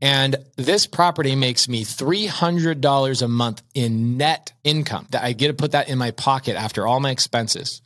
And 0.00 0.36
this 0.56 0.86
property 0.86 1.36
makes 1.36 1.68
me 1.68 1.84
$300 1.84 3.22
a 3.22 3.28
month 3.28 3.62
in 3.74 4.16
net 4.16 4.52
income 4.64 5.06
that 5.10 5.22
I 5.22 5.32
get 5.32 5.48
to 5.48 5.54
put 5.54 5.72
that 5.72 5.88
in 5.88 5.98
my 5.98 6.12
pocket 6.12 6.56
after 6.56 6.86
all 6.86 7.00
my 7.00 7.10
expenses. 7.10 7.82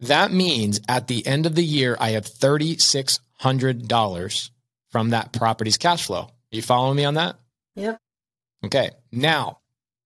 That 0.00 0.32
means 0.32 0.80
at 0.88 1.06
the 1.06 1.24
end 1.26 1.46
of 1.46 1.54
the 1.54 1.64
year, 1.64 1.96
I 2.00 2.10
have 2.10 2.26
$3,600 2.26 4.50
from 4.90 5.10
that 5.10 5.32
property's 5.32 5.78
cash 5.78 6.06
flow. 6.06 6.22
Are 6.22 6.30
you 6.50 6.62
following 6.62 6.96
me 6.96 7.04
on 7.04 7.14
that? 7.14 7.36
Yep. 7.76 7.98
Okay. 8.64 8.90
Now, 9.10 9.58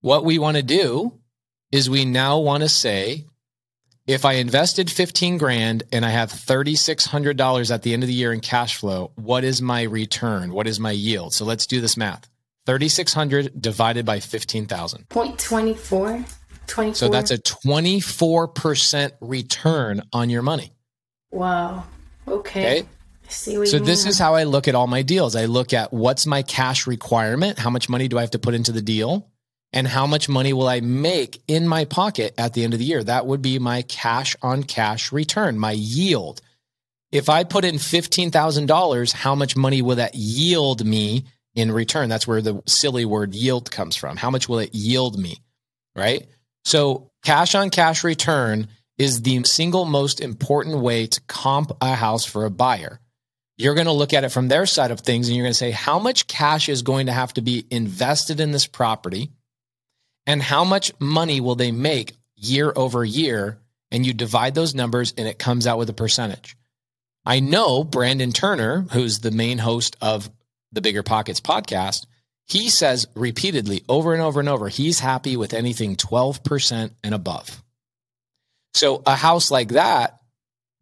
what 0.06 0.25
we 0.25 0.38
want 0.38 0.56
to 0.56 0.62
do 0.62 1.12
is 1.72 1.90
we 1.90 2.04
now 2.04 2.38
want 2.38 2.62
to 2.62 2.68
say 2.68 3.25
if 4.06 4.25
I 4.25 4.34
invested 4.34 4.88
15 4.88 5.36
grand 5.36 5.82
and 5.90 6.04
I 6.04 6.10
have 6.10 6.30
$3,600 6.30 7.75
at 7.75 7.82
the 7.82 7.92
end 7.92 8.04
of 8.04 8.06
the 8.06 8.14
year 8.14 8.32
in 8.32 8.38
cash 8.38 8.76
flow, 8.76 9.10
what 9.16 9.42
is 9.42 9.60
my 9.60 9.82
return? 9.82 10.52
What 10.52 10.68
is 10.68 10.78
my 10.78 10.92
yield? 10.92 11.34
So 11.34 11.44
let's 11.44 11.66
do 11.66 11.80
this 11.80 11.96
math. 11.96 12.28
3,600 12.66 13.60
divided 13.60 14.06
by 14.06 14.20
15,000. 14.20 15.08
0.24. 15.08 16.36
24. 16.68 16.94
So 16.94 17.08
that's 17.08 17.32
a 17.32 17.38
24% 17.38 19.10
return 19.20 20.02
on 20.12 20.30
your 20.30 20.42
money. 20.42 20.72
Wow. 21.32 21.82
Okay. 22.28 22.78
Okay. 22.78 22.88
I 23.26 23.28
see 23.28 23.66
So 23.66 23.80
this 23.80 24.04
mean 24.04 24.10
is 24.10 24.20
how 24.20 24.36
I 24.36 24.44
look 24.44 24.68
at 24.68 24.76
all 24.76 24.86
my 24.86 25.02
deals. 25.02 25.34
I 25.34 25.46
look 25.46 25.72
at 25.72 25.92
what's 25.92 26.26
my 26.26 26.42
cash 26.42 26.86
requirement? 26.86 27.58
How 27.58 27.70
much 27.70 27.88
money 27.88 28.06
do 28.06 28.18
I 28.18 28.20
have 28.20 28.30
to 28.30 28.38
put 28.38 28.54
into 28.54 28.70
the 28.70 28.82
deal? 28.82 29.28
And 29.73 29.87
how 29.87 30.06
much 30.06 30.28
money 30.28 30.52
will 30.52 30.68
I 30.68 30.80
make 30.80 31.42
in 31.49 31.68
my 31.68 31.85
pocket 31.85 32.35
at 32.38 32.54
the 32.54 32.64
end 32.64 32.73
of 32.73 32.78
the 32.78 32.87
year? 32.87 33.02
That 33.02 33.26
would 33.26 33.42
be 33.42 33.58
my 33.58 33.82
cash 33.82 34.37
on 34.42 34.62
cash 34.62 35.12
return, 35.12 35.58
my 35.58 35.73
yield. 35.73 36.40
If 37.12 37.28
I 37.28 37.44
put 37.44 37.64
in 37.64 37.76
$15,000, 37.76 39.12
how 39.12 39.35
much 39.35 39.56
money 39.56 39.82
will 39.82 39.96
that 39.96 40.14
yield 40.14 40.85
me 40.85 41.25
in 41.54 41.73
return? 41.73 42.08
That's 42.08 42.26
where 42.26 42.42
the 42.42 42.62
silly 42.66 43.04
word 43.04 43.35
yield 43.35 43.70
comes 43.70 43.96
from. 43.96 44.16
How 44.16 44.30
much 44.30 44.49
will 44.49 44.61
it 44.61 44.75
yield 44.75 45.18
me? 45.18 45.42
Right? 45.94 46.26
So 46.64 47.11
cash 47.25 47.54
on 47.54 47.70
cash 47.70 48.04
return 48.04 48.68
is 48.99 49.23
the 49.23 49.42
single 49.44 49.85
most 49.85 50.20
important 50.20 50.78
way 50.78 51.06
to 51.06 51.20
comp 51.23 51.76
a 51.80 51.94
house 51.94 52.25
for 52.25 52.44
a 52.44 52.50
buyer 52.50 53.00
you're 53.56 53.75
going 53.75 53.87
to 53.87 53.92
look 53.92 54.12
at 54.12 54.25
it 54.25 54.28
from 54.30 54.49
their 54.49 54.66
side 54.66 54.90
of 54.90 55.00
things 55.00 55.28
and 55.28 55.37
you're 55.37 55.44
going 55.44 55.52
to 55.52 55.58
say 55.58 55.70
how 55.70 55.99
much 55.99 56.26
cash 56.26 56.68
is 56.68 56.82
going 56.82 57.06
to 57.06 57.12
have 57.12 57.32
to 57.35 57.40
be 57.40 57.66
invested 57.70 58.40
in 58.40 58.52
this 58.52 58.66
property 58.66 59.30
and 60.26 60.42
how 60.42 60.64
much 60.64 60.92
money 60.99 61.40
will 61.40 61.54
they 61.54 61.73
make 61.73 62.16
year 62.37 62.73
over 62.75 63.04
year? 63.04 63.59
And 63.90 64.04
you 64.04 64.12
divide 64.12 64.54
those 64.54 64.75
numbers 64.75 65.14
and 65.16 65.28
it 65.28 65.38
comes 65.38 65.66
out 65.66 65.78
with 65.78 65.88
a 65.88 65.95
percentage. 65.95 66.56
I 67.25 67.40
know 67.40 67.85
brandon 67.85 68.33
turner 68.33 68.87
who's 68.92 69.21
the 69.21 69.30
main 69.30 69.59
host 69.59 69.97
of 70.00 70.28
the 70.73 70.80
bigger 70.80 71.02
pockets 71.02 71.40
podcast 71.40 72.06
he 72.49 72.68
says 72.68 73.06
repeatedly 73.14 73.83
over 73.88 74.12
and 74.12 74.23
over 74.23 74.40
and 74.40 74.49
over 74.49 74.68
he's 74.68 75.00
happy 75.00 75.37
with 75.37 75.54
anything 75.54 75.97
12% 75.97 76.90
and 77.02 77.14
above. 77.14 77.62
So 78.75 79.02
a 79.06 79.16
house 79.16 79.50
like 79.50 79.68
that 79.71 80.18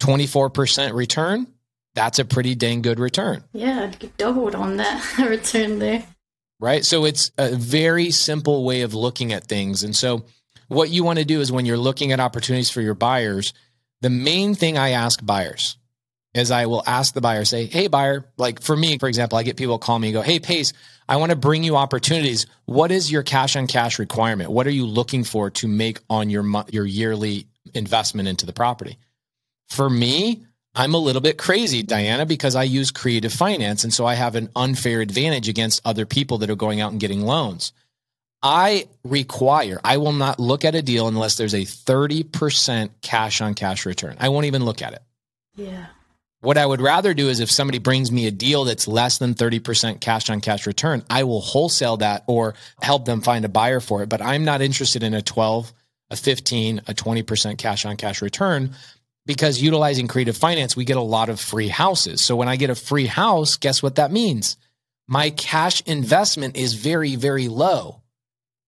24% 0.00 0.94
return 0.94 1.46
that's 1.94 2.18
a 2.18 2.24
pretty 2.24 2.54
dang 2.56 2.82
good 2.82 2.98
return, 2.98 3.44
Yeah, 3.52 3.84
I'd 3.84 3.98
get 3.98 4.16
doubled 4.16 4.54
on 4.56 4.78
that 4.78 5.18
return 5.28 5.78
there. 5.78 6.04
Right? 6.60 6.84
So 6.84 7.04
it's 7.04 7.30
a 7.38 7.54
very 7.54 8.10
simple 8.10 8.64
way 8.64 8.82
of 8.82 8.94
looking 8.94 9.32
at 9.32 9.44
things. 9.44 9.82
And 9.82 9.94
so 9.94 10.24
what 10.68 10.90
you 10.90 11.04
want 11.04 11.18
to 11.18 11.24
do 11.24 11.40
is 11.40 11.52
when 11.52 11.66
you're 11.66 11.76
looking 11.76 12.12
at 12.12 12.20
opportunities 12.20 12.70
for 12.70 12.80
your 12.80 12.94
buyers, 12.94 13.52
the 14.00 14.10
main 14.10 14.54
thing 14.54 14.78
I 14.78 14.90
ask 14.90 15.24
buyers 15.24 15.76
is 16.34 16.50
I 16.50 16.66
will 16.66 16.82
ask 16.86 17.14
the 17.14 17.20
buyer, 17.20 17.44
say, 17.44 17.66
Hey, 17.66 17.86
buyer, 17.86 18.26
like 18.36 18.60
for 18.60 18.76
me, 18.76 18.98
for 18.98 19.08
example, 19.08 19.38
I 19.38 19.44
get 19.44 19.56
people 19.56 19.78
call 19.78 19.98
me 19.98 20.08
and 20.08 20.14
go, 20.14 20.22
Hey, 20.22 20.40
Pace, 20.40 20.72
I 21.08 21.16
want 21.16 21.30
to 21.30 21.36
bring 21.36 21.62
you 21.62 21.76
opportunities. 21.76 22.46
What 22.64 22.90
is 22.90 23.10
your 23.10 23.22
cash 23.22 23.56
on 23.56 23.66
cash 23.66 23.98
requirement? 23.98 24.50
What 24.50 24.66
are 24.66 24.72
you 24.72 24.86
looking 24.86 25.22
for 25.22 25.50
to 25.50 25.68
make 25.68 26.00
on 26.10 26.30
your, 26.30 26.44
your 26.70 26.86
yearly 26.86 27.46
investment 27.72 28.28
into 28.28 28.46
the 28.46 28.52
property? 28.52 28.98
For 29.68 29.88
me, 29.88 30.44
I'm 30.74 30.94
a 30.94 30.98
little 30.98 31.20
bit 31.20 31.38
crazy, 31.38 31.82
Diana, 31.82 32.26
because 32.26 32.56
I 32.56 32.64
use 32.64 32.90
creative 32.90 33.32
finance. 33.32 33.84
And 33.84 33.94
so 33.94 34.06
I 34.06 34.14
have 34.14 34.34
an 34.34 34.48
unfair 34.56 35.00
advantage 35.00 35.48
against 35.48 35.80
other 35.84 36.04
people 36.04 36.38
that 36.38 36.50
are 36.50 36.56
going 36.56 36.80
out 36.80 36.90
and 36.90 37.00
getting 37.00 37.22
loans. 37.22 37.72
I 38.42 38.88
require, 39.04 39.80
I 39.84 39.96
will 39.96 40.12
not 40.12 40.38
look 40.38 40.64
at 40.64 40.74
a 40.74 40.82
deal 40.82 41.08
unless 41.08 41.36
there's 41.36 41.54
a 41.54 41.62
30% 41.62 42.90
cash 43.00 43.40
on 43.40 43.54
cash 43.54 43.86
return. 43.86 44.16
I 44.20 44.28
won't 44.28 44.46
even 44.46 44.64
look 44.64 44.82
at 44.82 44.92
it. 44.92 45.02
Yeah. 45.56 45.86
What 46.40 46.58
I 46.58 46.66
would 46.66 46.82
rather 46.82 47.14
do 47.14 47.30
is 47.30 47.40
if 47.40 47.50
somebody 47.50 47.78
brings 47.78 48.12
me 48.12 48.26
a 48.26 48.30
deal 48.30 48.64
that's 48.64 48.86
less 48.86 49.16
than 49.16 49.32
30% 49.32 50.00
cash 50.00 50.28
on 50.28 50.42
cash 50.42 50.66
return, 50.66 51.02
I 51.08 51.24
will 51.24 51.40
wholesale 51.40 51.96
that 51.98 52.24
or 52.26 52.54
help 52.82 53.06
them 53.06 53.22
find 53.22 53.46
a 53.46 53.48
buyer 53.48 53.80
for 53.80 54.02
it. 54.02 54.10
But 54.10 54.20
I'm 54.20 54.44
not 54.44 54.60
interested 54.60 55.02
in 55.02 55.14
a 55.14 55.22
12, 55.22 55.72
a 56.10 56.16
15, 56.16 56.80
a 56.86 56.92
20% 56.92 57.56
cash 57.56 57.86
on 57.86 57.96
cash 57.96 58.20
return 58.20 58.74
because 59.26 59.60
utilizing 59.60 60.08
creative 60.08 60.36
finance, 60.36 60.76
we 60.76 60.84
get 60.84 60.96
a 60.96 61.02
lot 61.02 61.28
of 61.28 61.40
free 61.40 61.68
houses. 61.68 62.20
So 62.20 62.36
when 62.36 62.48
I 62.48 62.56
get 62.56 62.70
a 62.70 62.74
free 62.74 63.06
house, 63.06 63.56
guess 63.56 63.82
what 63.82 63.96
that 63.96 64.12
means? 64.12 64.56
My 65.06 65.30
cash 65.30 65.82
investment 65.86 66.56
is 66.56 66.74
very, 66.74 67.16
very 67.16 67.48
low. 67.48 68.00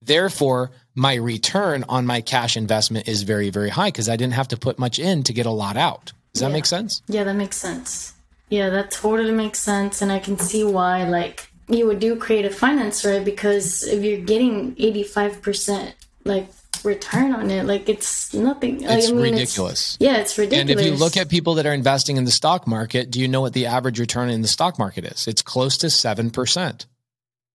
Therefore, 0.03 0.71
my 0.95 1.15
return 1.15 1.85
on 1.89 2.07
my 2.07 2.21
cash 2.21 2.57
investment 2.57 3.09
is 3.09 3.23
very, 3.23 3.51
very 3.51 3.71
high 3.71 3.89
because 3.89 4.09
I 4.09 4.17
didn't 4.17 4.35
have 4.35 4.49
to 4.49 4.57
put 4.57 4.79
much 4.79 4.99
in 4.99 5.23
to 5.25 5.33
get 5.33 5.47
a 5.47 5.51
lot 5.51 5.77
out. 5.77 6.13
Does 6.33 6.41
that 6.43 6.49
Yeah. 6.49 6.53
make 6.53 6.67
sense? 6.67 7.03
Yeah, 7.09 7.25
that 7.25 7.35
makes 7.35 7.57
sense. 7.57 8.13
Yeah, 8.51 8.71
that 8.71 8.91
totally 8.91 9.33
makes 9.33 9.59
sense. 9.59 10.03
And 10.03 10.13
I 10.13 10.19
can 10.19 10.39
see 10.39 10.63
why, 10.63 11.09
like, 11.09 11.51
you 11.69 11.87
would 11.87 11.99
do 11.99 12.15
creative 12.17 12.55
finance, 12.55 13.05
right? 13.05 13.25
Because 13.25 13.83
if 13.83 14.05
you're 14.05 14.21
getting 14.21 14.75
85%, 14.79 15.95
like, 16.25 16.49
return 16.87 17.35
on 17.35 17.51
it, 17.51 17.65
like, 17.65 17.89
it's 17.89 18.33
nothing. 18.33 18.83
Like, 18.83 18.99
It's 18.99 19.09
I 19.09 19.13
mean, 19.13 19.23
ridiculous. 19.35 19.97
yeah, 20.01 20.17
it's 20.19 20.39
ridiculous. 20.39 20.61
And 20.71 20.71
if 20.71 20.87
you 20.87 20.95
look 20.95 21.17
at 21.17 21.29
people 21.29 21.55
that 21.55 21.67
are 21.67 21.75
investing 21.75 22.17
in 22.17 22.25
the 22.25 22.31
stock 22.31 22.67
market, 22.67 23.11
do 23.11 23.21
you 23.21 23.29
know 23.29 23.41
what 23.41 23.53
the 23.53 23.67
average 23.67 23.99
return 24.01 24.31
in 24.31 24.43
the 24.43 24.49
stock 24.49 24.79
market 24.79 25.05
is? 25.05 25.27
It's 25.27 25.43
close 25.43 25.77
to 25.79 25.89
7%. 25.89 26.87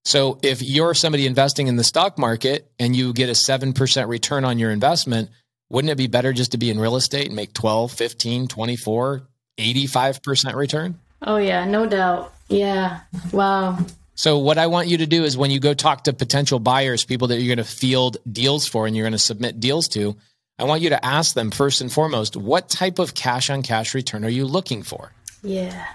So 0.04 0.40
if 0.42 0.62
you're 0.62 0.94
somebody 0.94 1.26
investing 1.26 1.68
in 1.68 1.76
the 1.76 1.84
stock 1.84 2.18
market 2.18 2.72
and 2.80 2.96
you 2.96 3.14
get 3.14 3.30
a 3.30 3.34
7% 3.34 4.08
return 4.08 4.46
on 4.46 4.60
your 4.60 4.72
investment, 4.72 5.30
wouldn't 5.70 5.92
it 5.92 5.98
be 5.98 6.08
better 6.08 6.34
just 6.34 6.52
to 6.52 6.58
be 6.58 6.70
in 6.70 6.80
real 6.80 6.96
estate 6.96 7.28
and 7.28 7.36
make 7.36 7.54
12, 7.54 7.92
15, 7.92 8.48
24, 8.48 9.22
85% 9.60 10.56
return? 10.56 11.00
Oh, 11.22 11.38
yeah, 11.38 11.66
no 11.66 11.86
doubt. 11.88 12.34
Yeah. 12.50 13.02
Wow. 13.32 13.78
So 14.16 14.40
what 14.40 14.58
I 14.58 14.68
want 14.68 14.88
you 14.88 14.98
to 14.98 15.08
do 15.08 15.24
is 15.24 15.38
when 15.38 15.52
you 15.52 15.60
go 15.60 15.74
talk 15.74 16.04
to 16.04 16.14
potential 16.14 16.60
buyers, 16.60 17.06
people 17.06 17.30
that 17.30 17.40
you're 17.42 17.56
going 17.56 17.66
to 17.66 17.72
field 17.72 18.18
deals 18.30 18.68
for 18.68 18.86
and 18.86 18.96
you're 18.96 19.06
going 19.06 19.14
to 19.14 19.18
submit 19.18 19.60
deals 19.60 19.88
to, 19.90 20.16
I 20.60 20.66
want 20.66 20.82
you 20.82 20.90
to 20.90 21.04
ask 21.04 21.34
them 21.34 21.50
first 21.50 21.82
and 21.82 21.92
foremost, 21.92 22.36
what 22.36 22.70
type 22.70 23.00
of 23.00 23.16
cash 23.16 23.50
on 23.50 23.64
cash 23.64 23.94
return 23.96 24.24
are 24.26 24.30
you 24.30 24.46
looking 24.46 24.84
for? 24.84 25.12
Yeah. 25.44 25.88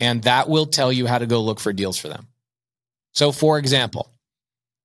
and 0.00 0.22
that 0.22 0.48
will 0.48 0.64
tell 0.66 0.90
you 0.90 1.06
how 1.06 1.18
to 1.18 1.26
go 1.26 1.42
look 1.42 1.60
for 1.60 1.72
deals 1.72 1.98
for 1.98 2.08
them. 2.08 2.28
So, 3.12 3.32
for 3.32 3.58
example, 3.58 4.10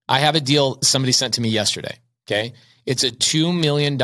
I 0.09 0.19
have 0.19 0.35
a 0.35 0.41
deal 0.41 0.79
somebody 0.81 1.11
sent 1.13 1.35
to 1.35 1.41
me 1.41 1.49
yesterday. 1.49 1.97
Okay. 2.27 2.53
It's 2.85 3.03
a 3.05 3.11
$2 3.11 3.57
million 3.57 3.97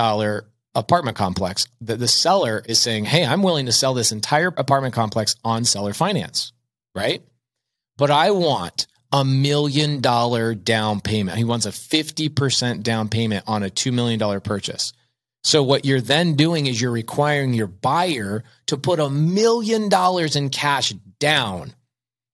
apartment 0.76 1.18
complex 1.18 1.66
that 1.82 2.00
the 2.00 2.08
seller 2.08 2.64
is 2.66 2.80
saying, 2.80 3.06
Hey, 3.06 3.26
I'm 3.26 3.44
willing 3.44 3.66
to 3.66 3.72
sell 3.74 3.94
this 3.94 4.12
entire 4.14 4.54
apartment 4.56 4.94
complex 4.94 5.36
on 5.44 5.66
seller 5.66 5.94
finance. 5.94 6.54
Right. 6.96 7.22
But 8.00 8.12
I 8.12 8.32
want 8.32 8.88
a 9.12 9.26
million 9.26 10.00
dollar 10.00 10.56
down 10.56 11.02
payment. 11.02 11.38
He 11.38 11.44
wants 11.44 11.66
a 11.66 11.72
50% 11.72 12.82
down 12.82 13.10
payment 13.10 13.44
on 13.46 13.62
a 13.62 13.70
$2 13.70 13.92
million 13.92 14.40
purchase. 14.40 14.94
So 15.44 15.64
what 15.64 15.84
you're 15.84 16.00
then 16.00 16.36
doing 16.36 16.68
is 16.68 16.80
you're 16.80 16.92
requiring 16.92 17.54
your 17.54 17.68
buyer 17.68 18.46
to 18.68 18.78
put 18.78 19.02
a 19.02 19.10
million 19.10 19.90
dollars 19.90 20.38
in 20.38 20.50
cash 20.50 20.94
down. 21.20 21.74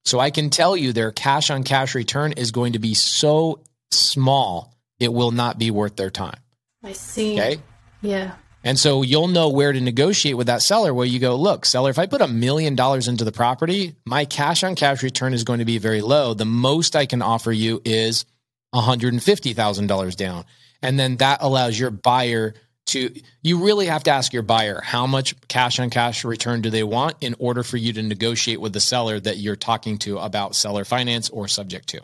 So 0.06 0.20
I 0.20 0.30
can 0.30 0.52
tell 0.52 0.78
you 0.78 0.94
their 0.94 1.12
cash 1.12 1.50
on 1.50 1.64
cash 1.64 1.96
return 1.96 2.34
is 2.34 2.52
going 2.52 2.74
to 2.74 2.80
be 2.80 2.94
so 2.94 3.62
small, 3.90 4.76
it 5.00 5.12
will 5.12 5.32
not 5.32 5.58
be 5.58 5.72
worth 5.72 5.96
their 5.96 6.12
time. 6.12 6.40
I 6.84 6.92
see. 6.92 7.34
Okay. 7.34 7.58
Yeah. 8.04 8.36
And 8.66 8.80
so 8.80 9.04
you'll 9.04 9.28
know 9.28 9.50
where 9.50 9.72
to 9.72 9.80
negotiate 9.80 10.36
with 10.36 10.48
that 10.48 10.64
seller 10.64 10.92
where 10.92 11.06
you 11.06 11.20
go, 11.20 11.36
look, 11.36 11.66
seller, 11.66 11.92
if 11.92 12.00
I 12.00 12.08
put 12.08 12.22
a 12.22 12.28
million 12.28 12.76
dollars 12.76 13.08
into 13.08 13.24
the 13.24 13.32
property, 13.32 13.94
my 14.06 14.26
cash 14.26 14.64
on 14.64 14.74
cash 14.74 15.04
return 15.04 15.36
is 15.36 15.44
going 15.44 15.60
to 15.60 15.66
be 15.66 15.78
very 15.78 16.02
low. 16.02 16.34
The 16.34 16.46
most 16.46 16.96
I 16.96 17.06
can 17.06 17.22
offer 17.22 17.52
you 17.52 17.80
is 17.86 18.26
$150,000 18.74 20.16
down. 20.16 20.46
And 20.82 21.00
then 21.00 21.18
that 21.18 21.44
allows 21.44 21.80
your 21.80 21.92
buyer 21.92 22.56
to, 22.88 23.14
you 23.44 23.64
really 23.64 23.86
have 23.86 24.04
to 24.04 24.12
ask 24.12 24.34
your 24.34 24.44
buyer 24.44 24.82
how 24.82 25.06
much 25.06 25.36
cash 25.48 25.80
on 25.80 25.92
cash 25.92 26.26
return 26.26 26.62
do 26.62 26.72
they 26.72 26.84
want 26.84 27.18
in 27.22 27.36
order 27.38 27.62
for 27.62 27.78
you 27.78 27.94
to 27.94 28.02
negotiate 28.02 28.60
with 28.60 28.74
the 28.74 28.80
seller 28.80 29.20
that 29.20 29.38
you're 29.38 29.56
talking 29.56 30.00
to 30.00 30.18
about 30.18 30.56
seller 30.56 30.86
finance 30.86 31.30
or 31.30 31.48
subject 31.48 31.90
to. 31.90 32.02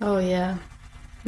Oh, 0.00 0.18
yeah. 0.18 0.58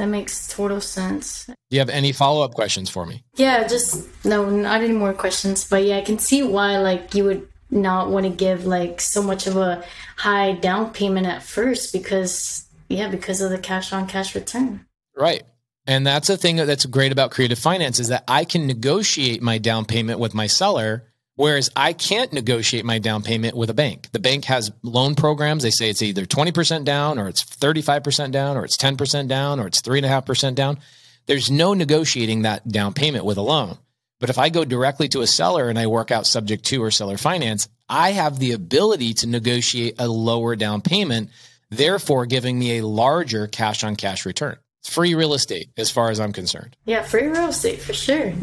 That 0.01 0.07
makes 0.07 0.49
total 0.49 0.81
sense. 0.81 1.45
Do 1.45 1.55
you 1.69 1.79
have 1.79 1.91
any 1.91 2.13
follow 2.13 2.43
up 2.43 2.55
questions 2.55 2.89
for 2.89 3.05
me? 3.05 3.23
Yeah, 3.35 3.69
just 3.69 4.09
no, 4.25 4.49
not 4.49 4.81
any 4.81 4.95
more 4.95 5.13
questions. 5.13 5.69
But 5.69 5.85
yeah, 5.85 5.99
I 5.99 6.01
can 6.01 6.19
see 6.19 6.43
why 6.43 6.79
like 6.79 7.15
you 7.15 7.25
would 7.25 7.47
not 7.71 8.09
want 8.09 8.25
to 8.25 8.33
give 8.33 8.65
like 8.65 9.03
so 9.03 9.23
much 9.23 9.47
of 9.47 9.59
a 9.59 9.85
high 10.17 10.53
down 10.53 10.95
payment 10.95 11.27
at 11.27 11.43
first 11.43 11.93
because 11.93 12.67
yeah, 12.89 13.09
because 13.09 13.43
of 13.43 13.51
the 13.51 13.59
cash 13.59 13.93
on 13.93 14.07
cash 14.07 14.35
return. 14.35 14.87
Right. 15.15 15.43
And 15.87 16.07
that's 16.07 16.29
the 16.29 16.39
thing 16.39 16.57
that's 16.57 16.87
great 16.87 17.13
about 17.13 17.31
creative 17.31 17.59
finance 17.59 18.01
is 18.01 18.09
that 18.09 18.25
I 18.27 18.47
can 18.47 18.67
negotiate 18.67 19.43
my 19.43 19.59
down 19.59 19.85
payment 19.85 20.19
with 20.19 20.33
my 20.33 20.47
seller 20.47 21.10
Whereas 21.41 21.71
I 21.75 21.95
can't 21.95 22.35
negotiate 22.35 22.85
my 22.85 22.99
down 22.99 23.23
payment 23.23 23.57
with 23.57 23.71
a 23.71 23.75
bank. 23.75 24.11
The 24.13 24.19
bank 24.19 24.45
has 24.45 24.71
loan 24.83 25.15
programs. 25.15 25.63
They 25.63 25.71
say 25.71 25.89
it's 25.89 26.03
either 26.03 26.27
20% 26.27 26.85
down 26.85 27.19
or 27.19 27.31
it's 27.31 27.43
35% 27.43 28.31
down 28.31 28.59
or 28.59 28.65
it's 28.67 28.77
10% 28.77 29.27
down 29.27 29.59
or 29.59 29.67
it's 29.67 29.81
3.5% 29.81 30.55
down. 30.55 30.81
There's 31.25 31.51
no 31.51 31.73
negotiating 31.73 32.43
that 32.43 32.69
down 32.69 32.93
payment 32.93 33.25
with 33.25 33.39
a 33.39 33.41
loan. 33.41 33.79
But 34.19 34.29
if 34.29 34.37
I 34.37 34.51
go 34.51 34.67
directly 34.67 35.09
to 35.09 35.23
a 35.23 35.27
seller 35.27 35.71
and 35.71 35.79
I 35.79 35.87
work 35.87 36.11
out 36.11 36.27
subject 36.27 36.67
to 36.67 36.83
or 36.83 36.91
seller 36.91 37.17
finance, 37.17 37.71
I 37.89 38.13
have 38.13 38.39
the 38.39 38.53
ability 38.53 39.15
to 39.15 39.27
negotiate 39.27 39.95
a 39.99 40.09
lower 40.09 40.57
down 40.57 40.83
payment, 40.83 41.31
therefore 41.71 42.27
giving 42.27 42.59
me 42.59 42.77
a 42.77 42.87
larger 42.87 43.47
cash 43.47 43.83
on 43.83 43.97
cash 43.97 44.27
return. 44.27 44.59
It's 44.81 44.93
free 44.93 45.15
real 45.15 45.33
estate 45.33 45.71
as 45.79 45.91
far 45.91 46.11
as 46.11 46.21
I'm 46.21 46.35
concerned. 46.35 46.77
Yeah, 46.85 47.03
free 47.03 47.29
real 47.29 47.49
estate 47.49 47.81
for 47.81 47.95
sure. 47.95 48.35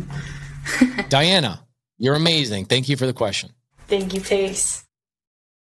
Diana, 1.10 1.62
you're 1.98 2.16
amazing. 2.16 2.66
Thank 2.66 2.90
you 2.90 2.98
for 2.98 3.06
the 3.06 3.14
question. 3.14 3.52
Thank 3.88 4.14
you, 4.14 4.22
Pace. 4.22 4.84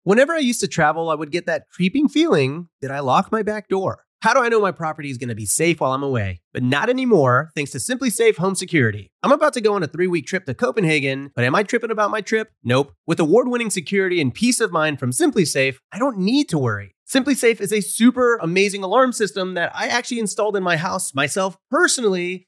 Whenever 0.03 0.33
I 0.33 0.39
used 0.39 0.59
to 0.59 0.67
travel, 0.67 1.09
I 1.09 1.15
would 1.15 1.31
get 1.31 1.45
that 1.47 1.67
creeping 1.69 2.07
feeling 2.07 2.69
that 2.81 2.91
I 2.91 2.99
lock 2.99 3.31
my 3.31 3.41
back 3.41 3.67
door. 3.67 4.05
How 4.21 4.33
do 4.33 4.39
I 4.39 4.49
know 4.49 4.59
my 4.59 4.71
property 4.71 5.11
is 5.11 5.19
going 5.19 5.29
to 5.29 5.35
be 5.35 5.45
safe 5.45 5.79
while 5.79 5.93
I'm 5.93 6.01
away? 6.01 6.41
But 6.51 6.63
not 6.63 6.89
anymore, 6.89 7.51
thanks 7.55 7.71
to 7.71 7.77
SimpliSafe 7.77 8.37
Home 8.37 8.55
Security. 8.55 9.11
I'm 9.21 9.31
about 9.31 9.53
to 9.53 9.61
go 9.61 9.75
on 9.75 9.83
a 9.83 9.87
three 9.87 10.07
week 10.07 10.25
trip 10.25 10.45
to 10.45 10.55
Copenhagen, 10.55 11.31
but 11.35 11.43
am 11.43 11.53
I 11.53 11.61
tripping 11.61 11.91
about 11.91 12.09
my 12.09 12.21
trip? 12.21 12.51
Nope. 12.63 12.93
With 13.05 13.19
award 13.19 13.47
winning 13.47 13.69
security 13.69 14.19
and 14.19 14.33
peace 14.33 14.59
of 14.59 14.71
mind 14.71 14.99
from 14.99 15.11
SimpliSafe, 15.11 15.77
I 15.91 15.99
don't 15.99 16.17
need 16.17 16.49
to 16.49 16.57
worry. 16.57 16.95
SimpliSafe 17.07 17.61
is 17.61 17.71
a 17.71 17.81
super 17.81 18.37
amazing 18.37 18.83
alarm 18.83 19.11
system 19.11 19.53
that 19.53 19.71
I 19.75 19.89
actually 19.89 20.19
installed 20.19 20.57
in 20.57 20.63
my 20.63 20.77
house 20.77 21.13
myself 21.13 21.55
personally 21.69 22.47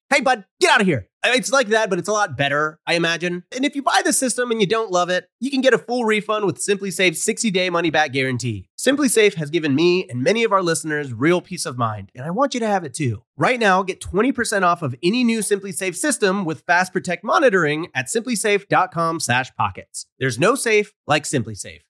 hey, 0.11 0.19
bud, 0.19 0.43
get 0.59 0.69
out 0.69 0.81
of 0.81 0.87
here. 0.87 1.07
It's 1.23 1.51
like 1.51 1.67
that, 1.67 1.89
but 1.89 1.99
it's 1.99 2.09
a 2.09 2.13
lot 2.13 2.35
better, 2.35 2.79
I 2.85 2.95
imagine. 2.95 3.43
And 3.55 3.63
if 3.63 3.75
you 3.75 3.83
buy 3.83 4.01
the 4.03 4.11
system 4.11 4.51
and 4.51 4.59
you 4.59 4.67
don't 4.67 4.91
love 4.91 5.09
it, 5.09 5.29
you 5.39 5.49
can 5.49 5.61
get 5.61 5.73
a 5.73 5.77
full 5.77 6.03
refund 6.03 6.45
with 6.45 6.57
SimpliSafe's 6.57 7.25
60-day 7.25 7.69
money-back 7.69 8.11
guarantee. 8.11 8.67
SimpliSafe 8.77 9.35
has 9.35 9.49
given 9.49 9.73
me 9.73 10.09
and 10.09 10.21
many 10.21 10.43
of 10.43 10.51
our 10.51 10.61
listeners 10.61 11.13
real 11.13 11.39
peace 11.39 11.65
of 11.65 11.77
mind, 11.77 12.11
and 12.13 12.25
I 12.25 12.31
want 12.31 12.53
you 12.53 12.59
to 12.59 12.67
have 12.67 12.83
it 12.83 12.93
too. 12.93 13.23
Right 13.37 13.59
now, 13.59 13.83
get 13.83 14.01
20% 14.01 14.63
off 14.63 14.81
of 14.81 14.95
any 15.01 15.23
new 15.23 15.39
SimpliSafe 15.39 15.95
system 15.95 16.43
with 16.43 16.63
Fast 16.67 16.91
Protect 16.91 17.23
monitoring 17.23 17.87
at 17.95 18.07
simplisafe.com/pockets. 18.07 20.05
There's 20.19 20.39
no 20.39 20.55
safe 20.55 20.93
like 21.07 21.23
SimpliSafe. 21.23 21.81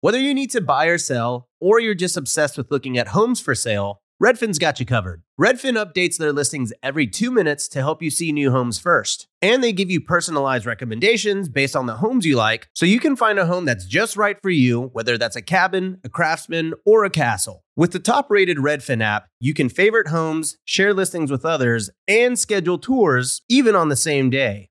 Whether 0.00 0.20
you 0.20 0.34
need 0.34 0.50
to 0.50 0.60
buy 0.60 0.86
or 0.86 0.98
sell, 0.98 1.48
or 1.60 1.80
you're 1.80 1.94
just 1.94 2.16
obsessed 2.16 2.58
with 2.58 2.70
looking 2.70 2.98
at 2.98 3.08
homes 3.08 3.40
for 3.40 3.54
sale, 3.54 4.02
Redfin's 4.22 4.60
got 4.60 4.78
you 4.78 4.86
covered. 4.86 5.24
Redfin 5.40 5.74
updates 5.74 6.18
their 6.18 6.32
listings 6.32 6.72
every 6.84 7.04
two 7.08 7.32
minutes 7.32 7.66
to 7.66 7.80
help 7.80 8.00
you 8.00 8.10
see 8.10 8.30
new 8.30 8.52
homes 8.52 8.78
first. 8.78 9.26
And 9.42 9.62
they 9.62 9.72
give 9.72 9.90
you 9.90 10.00
personalized 10.00 10.66
recommendations 10.66 11.48
based 11.48 11.74
on 11.74 11.86
the 11.86 11.96
homes 11.96 12.24
you 12.24 12.36
like, 12.36 12.68
so 12.74 12.86
you 12.86 13.00
can 13.00 13.16
find 13.16 13.40
a 13.40 13.46
home 13.46 13.64
that's 13.64 13.86
just 13.86 14.16
right 14.16 14.36
for 14.40 14.50
you, 14.50 14.82
whether 14.92 15.18
that's 15.18 15.34
a 15.34 15.42
cabin, 15.42 15.98
a 16.04 16.08
craftsman, 16.08 16.74
or 16.86 17.04
a 17.04 17.10
castle. 17.10 17.64
With 17.74 17.90
the 17.90 17.98
top 17.98 18.30
rated 18.30 18.58
Redfin 18.58 19.02
app, 19.02 19.26
you 19.40 19.52
can 19.52 19.68
favorite 19.68 20.08
homes, 20.08 20.58
share 20.64 20.94
listings 20.94 21.32
with 21.32 21.44
others, 21.44 21.90
and 22.06 22.38
schedule 22.38 22.78
tours 22.78 23.42
even 23.48 23.74
on 23.74 23.88
the 23.88 23.96
same 23.96 24.30
day 24.30 24.70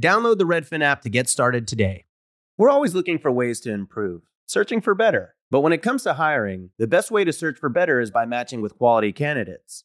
Download 0.00 0.38
the 0.38 0.44
Redfin 0.44 0.82
app 0.82 1.02
to 1.02 1.10
get 1.10 1.28
started 1.28 1.68
today. 1.68 2.06
We're 2.56 2.70
always 2.70 2.94
looking 2.94 3.18
for 3.18 3.30
ways 3.30 3.60
to 3.60 3.72
improve, 3.72 4.22
searching 4.46 4.80
for 4.80 4.94
better. 4.94 5.34
But 5.50 5.60
when 5.60 5.74
it 5.74 5.82
comes 5.82 6.02
to 6.04 6.14
hiring, 6.14 6.70
the 6.78 6.86
best 6.86 7.10
way 7.10 7.24
to 7.24 7.32
search 7.32 7.58
for 7.58 7.68
better 7.68 8.00
is 8.00 8.10
by 8.10 8.24
matching 8.24 8.62
with 8.62 8.78
quality 8.78 9.12
candidates. 9.12 9.84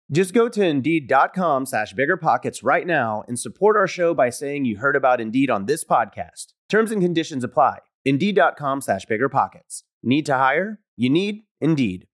Just 0.11 0.33
go 0.33 0.49
to 0.49 0.61
Indeed.com 0.61 1.65
slash 1.65 1.93
BiggerPockets 1.93 2.59
right 2.63 2.85
now 2.85 3.23
and 3.29 3.39
support 3.39 3.77
our 3.77 3.87
show 3.87 4.13
by 4.13 4.29
saying 4.29 4.65
you 4.65 4.77
heard 4.77 4.97
about 4.97 5.21
Indeed 5.21 5.49
on 5.49 5.67
this 5.67 5.85
podcast. 5.85 6.47
Terms 6.67 6.91
and 6.91 7.01
conditions 7.01 7.45
apply. 7.45 7.77
Indeed.com 8.03 8.81
slash 8.81 9.05
BiggerPockets. 9.05 9.83
Need 10.03 10.25
to 10.25 10.33
hire? 10.33 10.81
You 10.97 11.09
need 11.09 11.43
Indeed. 11.61 12.07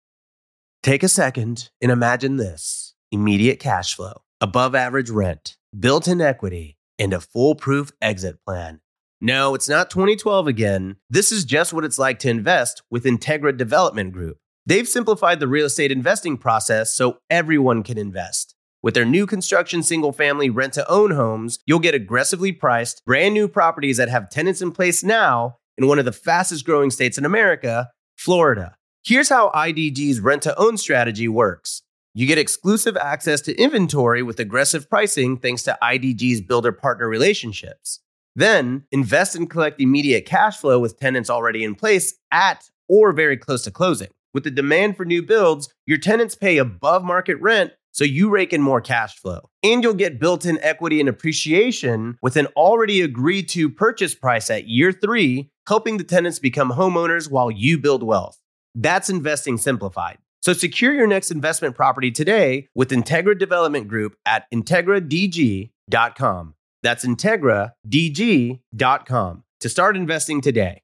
Take 0.84 1.04
a 1.04 1.08
second 1.08 1.70
and 1.82 1.90
imagine 1.90 2.36
this 2.36 2.96
immediate 3.14 3.62
cash 3.62 3.96
flow, 3.96 4.24
above 4.42 4.76
average 4.76 5.10
rent, 5.10 5.56
built 5.78 6.08
in 6.08 6.20
equity, 6.20 6.78
and 7.00 7.14
a 7.14 7.22
foolproof 7.22 7.94
exit 8.02 8.44
plan. 8.46 8.82
No, 9.22 9.56
it's 9.56 9.70
not 9.70 9.90
2012 9.90 10.48
again. 10.48 10.98
This 11.10 11.32
is 11.32 11.46
just 11.46 11.72
what 11.72 11.86
it's 11.86 11.98
like 11.98 12.20
to 12.20 12.30
invest 12.30 12.84
with 12.92 13.06
Integra 13.06 13.56
Development 13.56 14.12
Group. 14.12 14.38
They've 14.68 14.88
simplified 14.88 15.40
the 15.40 15.48
real 15.48 15.68
estate 15.68 15.92
investing 15.92 16.38
process 16.38 16.92
so 16.94 17.20
everyone 17.30 17.84
can 17.84 18.00
invest. 18.00 18.56
With 18.82 18.96
their 18.96 19.06
new 19.06 19.28
construction 19.28 19.84
single 19.84 20.12
family 20.12 20.50
rent 20.50 20.74
to 20.74 20.90
own 20.90 21.12
homes, 21.12 21.60
you'll 21.68 21.80
get 21.80 21.94
aggressively 21.94 22.52
priced, 22.52 23.06
brand 23.06 23.36
new 23.36 23.48
properties 23.48 23.98
that 23.98 24.10
have 24.10 24.30
tenants 24.30 24.62
in 24.62 24.72
place 24.72 25.04
now 25.04 25.58
in 25.78 25.88
one 25.88 26.00
of 26.00 26.06
the 26.06 26.12
fastest 26.12 26.66
growing 26.66 26.90
states 26.90 27.18
in 27.18 27.26
America, 27.26 27.90
Florida. 28.18 28.76
Here's 29.04 29.30
how 29.30 29.52
IDG's 29.54 30.20
rent 30.20 30.42
to 30.44 30.60
own 30.60 30.78
strategy 30.78 31.28
works 31.28 31.84
you 32.18 32.26
get 32.26 32.38
exclusive 32.38 32.96
access 32.96 33.42
to 33.42 33.56
inventory 33.56 34.24
with 34.24 34.40
aggressive 34.40 34.90
pricing 34.90 35.38
thanks 35.38 35.64
to 35.64 35.78
IDG's 35.84 36.42
builder 36.42 36.72
partner 36.72 37.10
relationships. 37.10 38.00
Then 38.36 38.86
invest 38.92 39.36
and 39.36 39.50
collect 39.50 39.82
immediate 39.82 40.26
cash 40.26 40.58
flow 40.58 40.80
with 40.80 40.98
tenants 40.98 41.30
already 41.30 41.64
in 41.64 41.76
place 41.76 42.16
at 42.32 42.70
or 42.88 43.12
very 43.12 43.36
close 43.36 43.64
to 43.64 43.72
closing. 43.72 44.10
With 44.36 44.44
the 44.44 44.52
demand 44.52 44.98
for 44.98 45.06
new 45.06 45.24
builds, 45.24 45.74
your 45.86 45.98
tenants 45.98 46.36
pay 46.36 46.58
above 46.58 47.06
market 47.06 47.40
rent, 47.40 47.72
so 47.94 48.04
you 48.04 48.30
rake 48.30 48.52
in 48.52 48.62
more 48.62 48.82
cash 48.82 49.18
flow. 49.18 49.50
And 49.64 49.82
you'll 49.82 49.94
get 49.94 50.20
built 50.20 50.46
in 50.46 50.60
equity 50.62 51.00
and 51.00 51.08
appreciation 51.08 52.18
with 52.22 52.36
an 52.36 52.48
already 52.48 53.00
agreed 53.00 53.48
to 53.50 53.70
purchase 53.70 54.14
price 54.14 54.50
at 54.50 54.68
year 54.68 54.92
three 54.92 55.52
helping 55.68 55.96
the 55.96 56.04
tenants 56.04 56.40
become 56.40 56.72
homeowners 56.72 57.32
while 57.32 57.50
you 57.50 57.78
build 57.78 58.04
wealth. 58.04 58.38
That's 58.76 59.10
investing 59.10 59.58
simplified. 59.58 60.18
So 60.42 60.52
secure 60.52 60.94
your 60.94 61.08
next 61.08 61.32
investment 61.32 61.78
property 61.78 62.12
today 62.12 62.68
with 62.76 62.90
Integra 62.90 63.40
Development 63.40 63.88
Group 63.88 64.18
at 64.26 64.52
integradg.com. 64.54 66.56
That's 66.84 67.06
integradg.com 67.06 69.44
to 69.62 69.70
start 69.70 69.96
investing 69.96 70.42
today. 70.42 70.82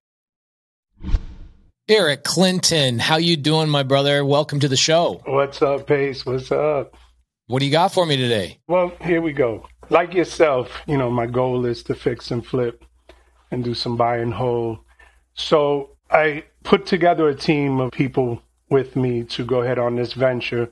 Eric 1.92 2.24
Clinton, 2.24 3.00
how 3.00 3.18
you 3.18 3.36
doing, 3.36 3.68
my 3.68 3.84
brother? 3.84 4.24
Welcome 4.24 4.62
to 4.62 4.70
the 4.70 4.78
show. 4.78 5.22
What's 5.26 5.62
up, 5.62 5.88
Pace? 5.88 6.26
What's 6.26 6.50
up? 6.50 6.96
What 7.48 7.60
do 7.60 7.66
you 7.66 7.72
got 7.74 7.92
for 7.92 8.06
me 8.06 8.16
today? 8.16 8.60
Well, 8.70 8.94
here 9.02 9.22
we 9.22 9.34
go. 9.34 9.68
Like 9.90 10.14
yourself, 10.14 10.72
you 10.88 10.98
know, 10.98 11.10
my 11.10 11.26
goal 11.26 11.66
is 11.66 11.84
to 11.84 11.94
fix 11.94 12.32
and 12.32 12.46
flip 12.46 12.86
and 13.52 13.62
do 13.62 13.74
some 13.74 13.98
buy 13.98 14.20
and 14.20 14.34
hold. 14.34 14.78
So 15.34 15.98
I 16.10 16.46
put 16.64 16.86
together 16.86 17.28
a 17.28 17.36
team 17.36 17.82
of 17.82 17.92
people 17.92 18.42
with 18.70 18.96
me 18.96 19.26
to 19.26 19.44
go 19.44 19.62
ahead 19.62 19.78
on 19.78 19.98
this 19.98 20.14
venture. 20.14 20.72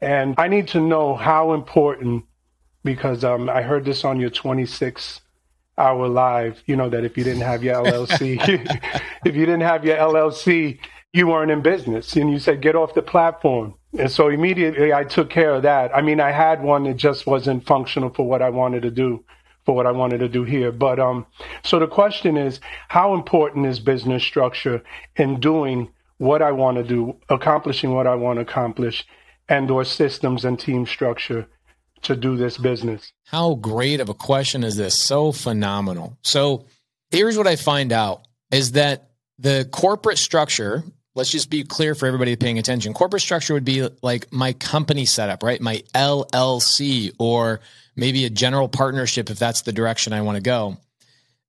And 0.00 0.34
I 0.38 0.48
need 0.48 0.66
to 0.68 0.80
know 0.80 1.14
how 1.14 1.52
important, 1.52 2.24
because 2.82 3.22
um, 3.22 3.48
I 3.48 3.62
heard 3.62 3.84
this 3.84 4.04
on 4.04 4.18
your 4.18 4.30
26 4.30 5.20
hour 5.78 6.08
live, 6.08 6.62
you 6.66 6.76
know, 6.76 6.88
that 6.88 7.04
if 7.04 7.16
you 7.16 7.24
didn't 7.24 7.42
have 7.42 7.62
your 7.62 7.76
LLC, 7.76 8.38
if 9.24 9.34
you 9.34 9.46
didn't 9.46 9.62
have 9.62 9.84
your 9.84 9.96
LLC, 9.96 10.78
you 11.12 11.26
weren't 11.26 11.50
in 11.50 11.62
business. 11.62 12.14
And 12.16 12.30
you 12.30 12.38
said, 12.38 12.62
get 12.62 12.76
off 12.76 12.94
the 12.94 13.02
platform. 13.02 13.74
And 13.98 14.10
so 14.10 14.28
immediately 14.28 14.92
I 14.92 15.04
took 15.04 15.28
care 15.28 15.54
of 15.54 15.62
that. 15.62 15.94
I 15.94 16.00
mean, 16.00 16.20
I 16.20 16.30
had 16.30 16.62
one 16.62 16.84
that 16.84 16.96
just 16.96 17.26
wasn't 17.26 17.66
functional 17.66 18.10
for 18.10 18.26
what 18.26 18.40
I 18.40 18.48
wanted 18.48 18.82
to 18.82 18.90
do, 18.90 19.24
for 19.64 19.74
what 19.74 19.86
I 19.86 19.92
wanted 19.92 20.18
to 20.18 20.28
do 20.28 20.44
here. 20.44 20.72
But, 20.72 20.98
um, 20.98 21.26
so 21.62 21.78
the 21.78 21.86
question 21.86 22.36
is, 22.36 22.60
how 22.88 23.14
important 23.14 23.66
is 23.66 23.80
business 23.80 24.22
structure 24.22 24.82
in 25.16 25.40
doing 25.40 25.90
what 26.16 26.40
I 26.40 26.52
want 26.52 26.78
to 26.78 26.84
do, 26.84 27.16
accomplishing 27.28 27.92
what 27.92 28.06
I 28.06 28.14
want 28.14 28.38
to 28.38 28.42
accomplish, 28.42 29.06
and 29.48 29.70
or 29.70 29.84
systems 29.84 30.44
and 30.44 30.58
team 30.58 30.86
structure 30.86 31.48
to 32.02 32.16
do 32.16 32.36
this 32.36 32.58
business? 32.58 33.12
How 33.24 33.54
great 33.54 34.00
of 34.00 34.08
a 34.08 34.14
question 34.14 34.64
is 34.64 34.76
this? 34.76 34.98
So 35.00 35.32
phenomenal. 35.32 36.16
So 36.22 36.66
here's 37.10 37.36
what 37.36 37.46
I 37.46 37.56
find 37.56 37.92
out 37.92 38.26
is 38.50 38.72
that 38.72 39.10
the 39.38 39.68
corporate 39.72 40.18
structure, 40.18 40.84
let's 41.14 41.30
just 41.30 41.50
be 41.50 41.64
clear 41.64 41.94
for 41.94 42.06
everybody 42.06 42.36
paying 42.36 42.58
attention. 42.58 42.92
Corporate 42.92 43.22
structure 43.22 43.54
would 43.54 43.64
be 43.64 43.88
like 44.02 44.32
my 44.32 44.52
company 44.54 45.04
setup, 45.04 45.42
right? 45.42 45.60
My 45.60 45.82
LLC 45.94 47.12
or 47.18 47.60
maybe 47.96 48.24
a 48.24 48.30
general 48.30 48.68
partnership 48.68 49.30
if 49.30 49.38
that's 49.38 49.62
the 49.62 49.72
direction 49.72 50.12
I 50.12 50.22
want 50.22 50.36
to 50.36 50.42
go. 50.42 50.76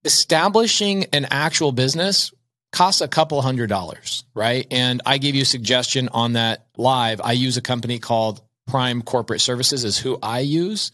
Establishing 0.05 1.05
an 1.13 1.25
actual 1.31 1.71
business 1.71 2.33
costs 2.73 3.01
a 3.01 3.07
couple 3.07 3.41
hundred 3.41 3.67
dollars, 3.67 4.25
right? 4.33 4.67
And 4.71 5.01
I 5.05 5.17
gave 5.17 5.35
you 5.35 5.43
a 5.43 5.45
suggestion 5.45 6.09
on 6.09 6.33
that 6.33 6.65
live. 6.75 7.21
I 7.23 7.33
use 7.33 7.55
a 7.55 7.61
company 7.61 7.99
called 7.99 8.41
Prime 8.73 9.03
Corporate 9.03 9.39
Services 9.39 9.83
is 9.83 9.99
who 9.99 10.17
I 10.23 10.39
use. 10.39 10.91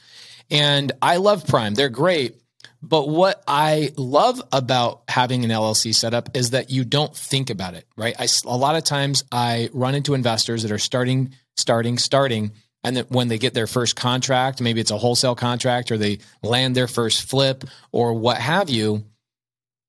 And 0.51 0.91
I 1.01 1.15
love 1.15 1.47
Prime. 1.47 1.75
They're 1.75 1.87
great. 1.87 2.35
But 2.81 3.07
what 3.07 3.41
I 3.47 3.93
love 3.95 4.41
about 4.51 5.03
having 5.07 5.45
an 5.45 5.49
LLC 5.49 5.95
set 5.95 6.13
up 6.13 6.35
is 6.35 6.49
that 6.49 6.71
you 6.71 6.83
don't 6.83 7.15
think 7.15 7.49
about 7.49 7.75
it, 7.75 7.87
right? 7.95 8.13
I, 8.19 8.27
a 8.45 8.57
lot 8.57 8.75
of 8.75 8.83
times 8.83 9.23
I 9.31 9.69
run 9.71 9.95
into 9.95 10.13
investors 10.13 10.63
that 10.63 10.73
are 10.73 10.77
starting, 10.77 11.33
starting, 11.55 11.97
starting. 11.97 12.51
And 12.83 12.97
that 12.97 13.11
when 13.11 13.29
they 13.29 13.37
get 13.37 13.53
their 13.53 13.67
first 13.67 13.95
contract, 13.95 14.59
maybe 14.59 14.81
it's 14.81 14.91
a 14.91 14.97
wholesale 14.97 15.35
contract 15.35 15.89
or 15.89 15.97
they 15.97 16.19
land 16.43 16.75
their 16.75 16.87
first 16.87 17.29
flip 17.29 17.63
or 17.93 18.13
what 18.13 18.39
have 18.39 18.69
you, 18.69 19.05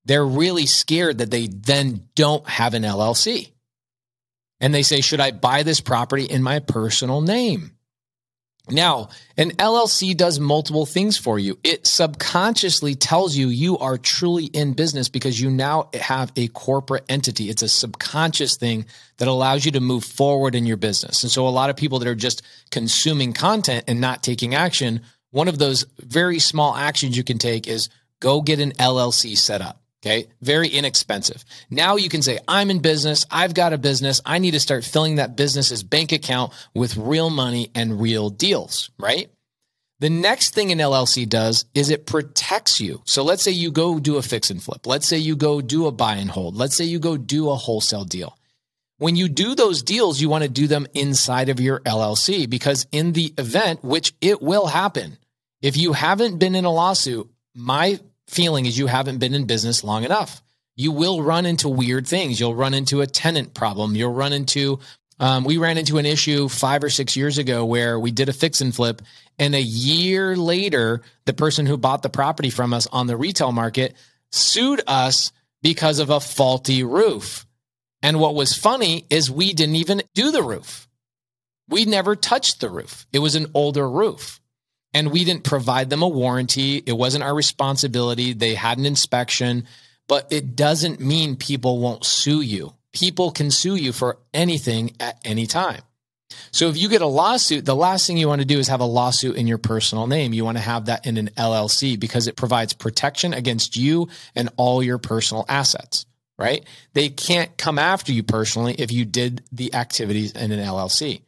they're 0.05 0.25
really 0.25 0.67
scared 0.67 1.19
that 1.19 1.33
they 1.33 1.49
then 1.49 2.09
don't 2.15 2.49
have 2.49 2.75
an 2.75 2.85
LLC. 2.85 3.51
And 4.61 4.73
they 4.73 4.85
say, 4.85 5.01
should 5.01 5.21
I 5.21 5.33
buy 5.33 5.65
this 5.65 5.81
property 5.81 6.27
in 6.27 6.41
my 6.45 6.61
personal 6.61 7.21
name? 7.21 7.73
Now, 8.71 9.09
an 9.37 9.51
LLC 9.53 10.17
does 10.17 10.39
multiple 10.39 10.87
things 10.87 11.17
for 11.17 11.39
you. 11.39 11.59
It 11.65 11.87
subconsciously 11.87 12.95
tells 12.95 13.37
you 13.37 13.49
you 13.49 13.79
are 13.79 13.99
truly 13.99 14.45
in 14.47 14.75
business 14.75 15.09
because 15.09 15.41
you 15.41 15.51
now 15.51 15.89
have 15.95 16.33
a 16.37 16.49
corporate 16.49 17.05
entity. 17.09 17.51
It's 17.51 17.63
a 17.63 17.69
subconscious 17.69 18.57
thing 18.57 18.87
that 19.19 19.29
allows 19.29 19.65
you 19.65 19.73
to 19.73 19.81
move 19.81 20.05
forward 20.05 20.55
in 20.55 20.67
your 20.67 20.77
business. 20.77 21.23
And 21.23 21.31
so, 21.31 21.47
a 21.47 21.51
lot 21.51 21.71
of 21.71 21.77
people 21.77 21.99
that 21.99 22.09
are 22.09 22.15
just 22.15 22.43
consuming 22.71 23.33
content 23.33 23.85
and 23.89 24.01
not 24.01 24.23
taking 24.23 24.55
action, 24.55 25.03
one 25.31 25.49
of 25.49 25.59
those 25.59 25.87
very 25.99 26.39
small 26.39 26.75
actions 26.75 27.17
you 27.17 27.25
can 27.25 27.39
take 27.39 27.67
is 27.67 27.89
go 28.21 28.43
get 28.43 28.61
an 28.61 28.73
LLC 28.73 29.37
set 29.37 29.63
up. 29.63 29.80
Okay. 30.03 30.29
Very 30.41 30.69
inexpensive. 30.69 31.45
Now 31.69 31.97
you 31.97 32.09
can 32.09 32.23
say, 32.23 32.39
I'm 32.49 32.71
in 32.71 32.79
business. 32.79 33.27
I've 33.31 33.53
got 33.53 33.75
a 33.75 33.79
business. 33.79 34.23
I 34.25 34.39
need 34.39 34.53
to 34.53 34.61
start 34.61 34.85
filling 34.85 35.17
that 35.17 35.37
business's 35.37 35.83
bank 35.83 36.13
account 36.13 36.53
with 36.75 36.97
real 36.97 37.29
money 37.29 37.71
and 37.75 38.01
real 38.01 38.31
deals, 38.31 38.91
right? 38.99 39.31
The 39.99 40.09
next 40.09 40.55
thing 40.55 40.73
an 40.73 40.79
LLC 40.79 41.29
does 41.29 41.67
is 41.75 41.91
it 41.91 42.07
protects 42.07 42.81
you. 42.81 43.03
So 43.05 43.23
let's 43.23 43.43
say 43.43 43.51
you 43.51 43.71
go 43.71 44.01
do 44.01 44.17
a 44.17 44.23
fix 44.23 44.49
and 44.49 44.63
flip. 44.63 44.87
Let's 44.87 45.07
say 45.07 45.19
you 45.19 45.37
go 45.37 45.61
do 45.61 45.87
a 45.87 45.93
buy 45.93 46.15
and 46.15 46.31
hold. 46.31 46.57
Let's 46.57 46.75
say 46.75 46.85
you 46.85 46.99
go 46.99 47.19
do 47.19 47.51
a 47.51 47.55
wholesale 47.55 48.05
deal. 48.05 48.39
When 48.97 49.17
you 49.17 49.29
do 49.29 49.55
those 49.55 49.83
deals, 49.83 50.19
you 50.19 50.31
want 50.31 50.45
to 50.45 50.49
do 50.49 50.67
them 50.67 50.87
inside 50.95 51.51
of 51.51 51.61
your 51.61 51.81
LLC 51.81 52.49
because 52.49 52.87
in 52.93 53.13
the 53.13 53.35
event, 53.37 53.85
which 53.85 54.15
it 54.23 54.41
will 54.41 54.67
happen, 54.67 55.19
if 55.61 55.77
you 55.77 55.93
haven't 55.93 56.39
been 56.39 56.55
in 56.55 56.65
a 56.65 56.73
lawsuit, 56.73 57.29
my 57.55 58.01
feeling 58.31 58.67
is 58.67 58.79
you 58.79 58.87
haven't 58.87 59.19
been 59.19 59.35
in 59.35 59.45
business 59.45 59.83
long 59.83 60.05
enough. 60.05 60.41
You 60.77 60.93
will 60.93 61.23
run 61.23 61.47
into 61.47 61.69
weird 61.69 62.07
things. 62.07 62.39
You'll 62.39 62.55
run 62.55 62.75
into 62.75 63.01
a 63.01 63.07
tenant 63.07 63.55
problem. 63.55 63.97
You'll 63.97 64.15
run 64.15 64.33
into, 64.33 64.79
um, 65.19 65.45
we 65.45 65.59
ran 65.59 65.79
into 65.79 65.99
an 65.99 66.07
issue 66.07 66.49
five 66.49 66.85
or 66.85 66.91
six 66.91 67.17
years 67.17 67.39
ago 67.39 67.65
where 67.65 67.99
we 67.99 68.13
did 68.13 68.29
a 68.29 68.33
fix 68.33 68.61
and 68.61 68.75
flip. 68.75 69.03
And 69.39 69.55
a 69.55 69.61
year 69.61 70.37
later, 70.37 71.03
the 71.27 71.33
person 71.33 71.67
who 71.67 71.77
bought 71.77 72.03
the 72.03 72.09
property 72.09 72.51
from 72.51 72.73
us 72.73 72.87
on 72.87 73.09
the 73.09 73.17
retail 73.17 73.51
market 73.51 73.97
sued 74.31 74.81
us 74.87 75.33
because 75.61 75.99
of 75.99 76.11
a 76.11 76.21
faulty 76.21 76.85
roof. 76.85 77.47
And 78.03 78.21
what 78.21 78.35
was 78.35 78.57
funny 78.57 79.05
is 79.11 79.31
we 79.31 79.53
didn't 79.53 79.77
even 79.77 80.03
do 80.15 80.31
the 80.31 80.43
roof. 80.43 80.89
We 81.69 81.85
never 81.85 82.17
touched 82.17 82.61
the 82.61 82.71
roof. 82.71 83.07
It 83.13 83.19
was 83.19 83.35
an 83.35 83.49
older 83.55 83.89
roof 83.89 84.40
and 84.93 85.11
we 85.11 85.25
didn't 85.25 85.45
provide 85.45 85.91
them 85.91 86.03
a 86.03 86.09
warranty. 86.09 86.83
It 86.85 86.93
wasn't 86.93 87.25
our 87.25 87.35
responsibility. 87.35 88.33
They 88.33 88.55
had 88.55 88.79
an 88.79 88.87
inspection, 88.87 89.67
but 90.09 90.27
it 90.31 90.57
doesn't 90.57 91.01
mean 91.01 91.37
people 91.37 91.79
won't 91.79 92.05
sue 92.05 92.41
you. 92.41 92.75
People 92.93 93.31
can 93.31 93.51
sue 93.51 93.77
you 93.77 93.93
for 93.93 94.19
anything 94.35 94.97
at 94.99 95.19
any 95.25 95.47
time. 95.47 95.83
So 96.53 96.69
if 96.69 96.77
you 96.77 96.89
get 96.89 97.03
a 97.03 97.07
lawsuit, 97.07 97.65
the 97.65 97.77
last 97.77 98.07
thing 98.07 98.17
you 98.17 98.29
want 98.29 98.41
to 98.41 98.47
do 98.47 98.59
is 98.59 98.69
have 98.69 98.81
a 98.81 98.85
lawsuit 98.85 99.37
in 99.37 99.47
your 99.47 99.59
personal 99.59 100.07
name. 100.07 100.33
You 100.33 100.45
want 100.45 100.59
to 100.59 100.63
have 100.63 100.87
that 100.87 101.07
in 101.07 101.17
an 101.17 101.29
LLC 101.37 101.99
because 101.99 102.27
it 102.27 102.37
provides 102.37 102.73
protection 102.73 103.35
against 103.35 103.77
you 103.77 104.09
and 104.35 104.49
all 104.57 104.83
your 104.83 104.99
personal 104.99 105.45
assets, 105.49 106.07
right? 106.39 106.65
They 106.93 107.09
can't 107.09 107.57
come 107.57 107.79
after 107.79 108.13
you 108.13 108.23
personally 108.23 108.75
if 108.75 108.93
you 108.93 109.05
did 109.05 109.43
the 109.53 109.75
activities 109.75 110.33
in 110.33 110.53
an 110.53 110.61
LLC. 110.61 111.23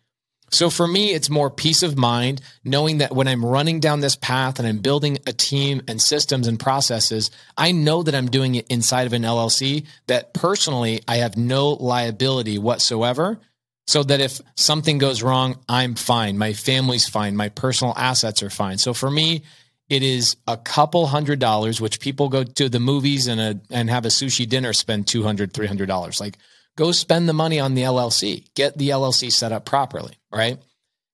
So 0.52 0.68
for 0.68 0.86
me, 0.86 1.14
it's 1.14 1.30
more 1.30 1.50
peace 1.50 1.82
of 1.82 1.96
mind 1.96 2.42
knowing 2.62 2.98
that 2.98 3.14
when 3.14 3.26
I'm 3.26 3.44
running 3.44 3.80
down 3.80 4.00
this 4.00 4.16
path 4.16 4.58
and 4.58 4.68
I'm 4.68 4.78
building 4.78 5.18
a 5.26 5.32
team 5.32 5.80
and 5.88 6.00
systems 6.00 6.46
and 6.46 6.60
processes, 6.60 7.30
I 7.56 7.72
know 7.72 8.02
that 8.02 8.14
I'm 8.14 8.30
doing 8.30 8.56
it 8.56 8.66
inside 8.68 9.06
of 9.06 9.14
an 9.14 9.22
LLC 9.22 9.86
that 10.08 10.34
personally 10.34 11.00
I 11.08 11.16
have 11.16 11.38
no 11.38 11.70
liability 11.70 12.58
whatsoever. 12.58 13.40
So 13.88 14.04
that 14.04 14.20
if 14.20 14.40
something 14.54 14.98
goes 14.98 15.22
wrong, 15.22 15.58
I'm 15.68 15.96
fine. 15.96 16.38
My 16.38 16.52
family's 16.52 17.08
fine. 17.08 17.34
My 17.34 17.48
personal 17.48 17.94
assets 17.96 18.42
are 18.42 18.50
fine. 18.50 18.78
So 18.78 18.94
for 18.94 19.10
me, 19.10 19.42
it 19.88 20.02
is 20.02 20.36
a 20.46 20.56
couple 20.56 21.06
hundred 21.06 21.40
dollars, 21.40 21.80
which 21.80 21.98
people 21.98 22.28
go 22.28 22.44
to 22.44 22.68
the 22.68 22.78
movies 22.78 23.26
and 23.26 23.40
a, 23.40 23.60
and 23.70 23.90
have 23.90 24.04
a 24.04 24.08
sushi 24.08 24.48
dinner 24.48 24.72
spend 24.72 25.06
$200, 25.06 25.48
$300. 25.48 26.20
Like 26.20 26.38
go 26.76 26.92
spend 26.92 27.28
the 27.28 27.32
money 27.32 27.60
on 27.60 27.74
the 27.74 27.82
LLC, 27.82 28.46
get 28.54 28.76
the 28.76 28.90
LLC 28.90 29.30
set 29.30 29.52
up 29.52 29.64
properly, 29.64 30.14
right? 30.32 30.58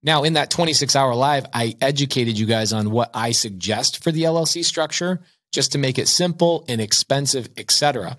Now, 0.02 0.22
in 0.22 0.34
that 0.34 0.50
26 0.50 0.94
hour 0.94 1.14
live, 1.14 1.46
I 1.52 1.74
educated 1.80 2.38
you 2.38 2.46
guys 2.46 2.72
on 2.72 2.90
what 2.90 3.10
I 3.14 3.32
suggest 3.32 4.02
for 4.02 4.12
the 4.12 4.24
LLC 4.24 4.64
structure 4.64 5.20
just 5.52 5.72
to 5.72 5.78
make 5.78 5.98
it 5.98 6.08
simple, 6.08 6.64
inexpensive, 6.68 7.48
etc. 7.56 8.18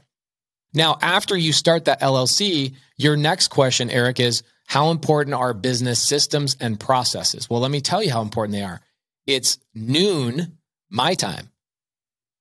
Now, 0.73 0.97
after 1.01 1.37
you 1.37 1.53
start 1.53 1.85
that 1.85 2.01
LLC, 2.01 2.75
your 2.97 3.15
next 3.15 3.47
question, 3.47 3.89
Eric, 3.89 4.19
is 4.19 4.43
how 4.67 4.91
important 4.91 5.35
are 5.35 5.53
business 5.53 5.99
systems 6.01 6.57
and 6.59 6.79
processes? 6.79 7.49
Well, 7.49 7.61
let 7.61 7.71
me 7.71 7.81
tell 7.81 8.03
you 8.03 8.11
how 8.11 8.21
important 8.21 8.53
they 8.53 8.63
are. 8.63 8.81
It's 9.25 9.57
noon 9.73 10.57
my 10.89 11.13
time 11.13 11.49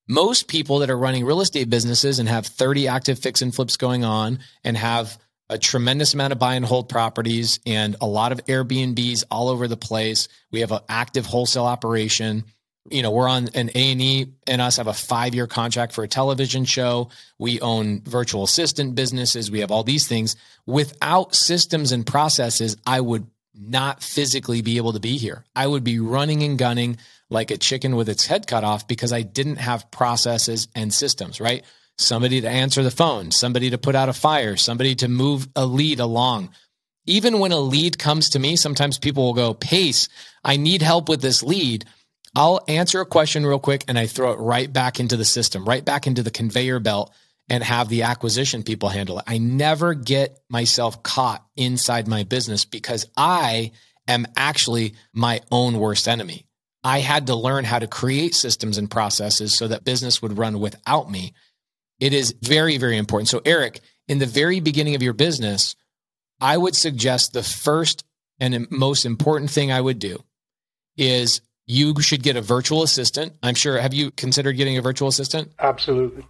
most 0.08 0.48
people 0.48 0.78
that 0.78 0.90
are 0.90 0.98
running 0.98 1.24
real 1.24 1.40
estate 1.40 1.68
businesses 1.68 2.18
and 2.18 2.28
have 2.28 2.46
30 2.46 2.88
active 2.88 3.18
fix 3.18 3.42
and 3.42 3.54
flips 3.54 3.76
going 3.76 4.04
on 4.04 4.38
and 4.64 4.76
have 4.76 5.18
a 5.50 5.58
tremendous 5.58 6.14
amount 6.14 6.32
of 6.32 6.38
buy 6.38 6.54
and 6.54 6.64
hold 6.64 6.88
properties 6.88 7.60
and 7.64 7.96
a 8.00 8.06
lot 8.06 8.32
of 8.32 8.44
Airbnbs 8.46 9.24
all 9.30 9.48
over 9.48 9.68
the 9.68 9.76
place. 9.76 10.28
We 10.50 10.60
have 10.60 10.72
an 10.72 10.80
active 10.88 11.24
wholesale 11.26 11.64
operation. 11.64 12.44
you 12.90 13.02
know, 13.02 13.10
we're 13.10 13.28
on 13.28 13.48
an 13.54 13.70
A&E 13.74 14.32
and 14.46 14.60
us 14.60 14.76
have 14.76 14.86
a 14.86 14.92
5-year 14.92 15.46
contract 15.46 15.92
for 15.92 16.04
a 16.04 16.08
television 16.08 16.64
show. 16.64 17.10
We 17.38 17.60
own 17.60 18.02
virtual 18.02 18.44
assistant 18.44 18.94
businesses. 18.94 19.50
We 19.50 19.60
have 19.60 19.70
all 19.70 19.84
these 19.84 20.06
things. 20.08 20.36
Without 20.66 21.34
systems 21.34 21.92
and 21.92 22.06
processes, 22.06 22.76
I 22.86 23.00
would 23.00 23.26
not 23.54 24.02
physically 24.02 24.62
be 24.62 24.76
able 24.76 24.92
to 24.92 25.00
be 25.00 25.16
here. 25.16 25.44
I 25.54 25.66
would 25.66 25.84
be 25.84 26.00
running 26.00 26.42
and 26.42 26.58
gunning 26.58 26.98
like 27.30 27.50
a 27.50 27.58
chicken 27.58 27.96
with 27.96 28.08
its 28.08 28.26
head 28.26 28.46
cut 28.46 28.64
off 28.64 28.88
because 28.88 29.12
I 29.12 29.22
didn't 29.22 29.56
have 29.56 29.90
processes 29.90 30.68
and 30.74 30.92
systems, 30.92 31.40
right? 31.40 31.64
Somebody 31.98 32.40
to 32.40 32.48
answer 32.48 32.82
the 32.82 32.90
phone, 32.90 33.30
somebody 33.30 33.70
to 33.70 33.78
put 33.78 33.94
out 33.94 34.08
a 34.08 34.12
fire, 34.12 34.56
somebody 34.56 34.94
to 34.96 35.08
move 35.08 35.48
a 35.56 35.66
lead 35.66 36.00
along. 36.00 36.50
Even 37.06 37.38
when 37.38 37.52
a 37.52 37.58
lead 37.58 37.98
comes 37.98 38.30
to 38.30 38.38
me, 38.38 38.54
sometimes 38.54 38.98
people 38.98 39.24
will 39.24 39.34
go, 39.34 39.54
Pace, 39.54 40.08
I 40.44 40.56
need 40.56 40.82
help 40.82 41.08
with 41.08 41.22
this 41.22 41.42
lead. 41.42 41.84
I'll 42.36 42.60
answer 42.68 43.00
a 43.00 43.06
question 43.06 43.44
real 43.44 43.58
quick 43.58 43.84
and 43.88 43.98
I 43.98 44.06
throw 44.06 44.32
it 44.32 44.38
right 44.38 44.72
back 44.72 45.00
into 45.00 45.16
the 45.16 45.24
system, 45.24 45.64
right 45.64 45.84
back 45.84 46.06
into 46.06 46.22
the 46.22 46.30
conveyor 46.30 46.80
belt 46.80 47.12
and 47.48 47.64
have 47.64 47.88
the 47.88 48.02
acquisition 48.02 48.62
people 48.62 48.88
handle 48.88 49.18
it. 49.18 49.24
I 49.26 49.38
never 49.38 49.94
get 49.94 50.38
myself 50.50 51.02
caught 51.02 51.44
inside 51.56 52.06
my 52.06 52.24
business 52.24 52.64
because 52.64 53.06
I 53.16 53.72
am 54.06 54.26
actually 54.36 54.94
my 55.12 55.40
own 55.50 55.78
worst 55.78 56.08
enemy. 56.08 56.46
I 56.84 57.00
had 57.00 57.26
to 57.26 57.34
learn 57.34 57.64
how 57.64 57.78
to 57.78 57.86
create 57.86 58.34
systems 58.34 58.78
and 58.78 58.90
processes 58.90 59.56
so 59.56 59.68
that 59.68 59.84
business 59.84 60.22
would 60.22 60.38
run 60.38 60.60
without 60.60 61.10
me. 61.10 61.34
It 62.00 62.12
is 62.12 62.34
very, 62.42 62.78
very 62.78 62.96
important. 62.96 63.28
So, 63.28 63.42
Eric, 63.44 63.80
in 64.06 64.18
the 64.18 64.26
very 64.26 64.60
beginning 64.60 64.94
of 64.94 65.02
your 65.02 65.12
business, 65.12 65.74
I 66.40 66.56
would 66.56 66.76
suggest 66.76 67.32
the 67.32 67.42
first 67.42 68.04
and 68.38 68.70
most 68.70 69.04
important 69.04 69.50
thing 69.50 69.72
I 69.72 69.80
would 69.80 69.98
do 69.98 70.22
is 70.96 71.40
you 71.66 72.00
should 72.00 72.22
get 72.22 72.36
a 72.36 72.40
virtual 72.40 72.82
assistant. 72.82 73.34
I'm 73.42 73.54
sure. 73.54 73.78
Have 73.78 73.94
you 73.94 74.10
considered 74.12 74.52
getting 74.52 74.78
a 74.78 74.82
virtual 74.82 75.08
assistant? 75.08 75.52
Absolutely. 75.58 76.24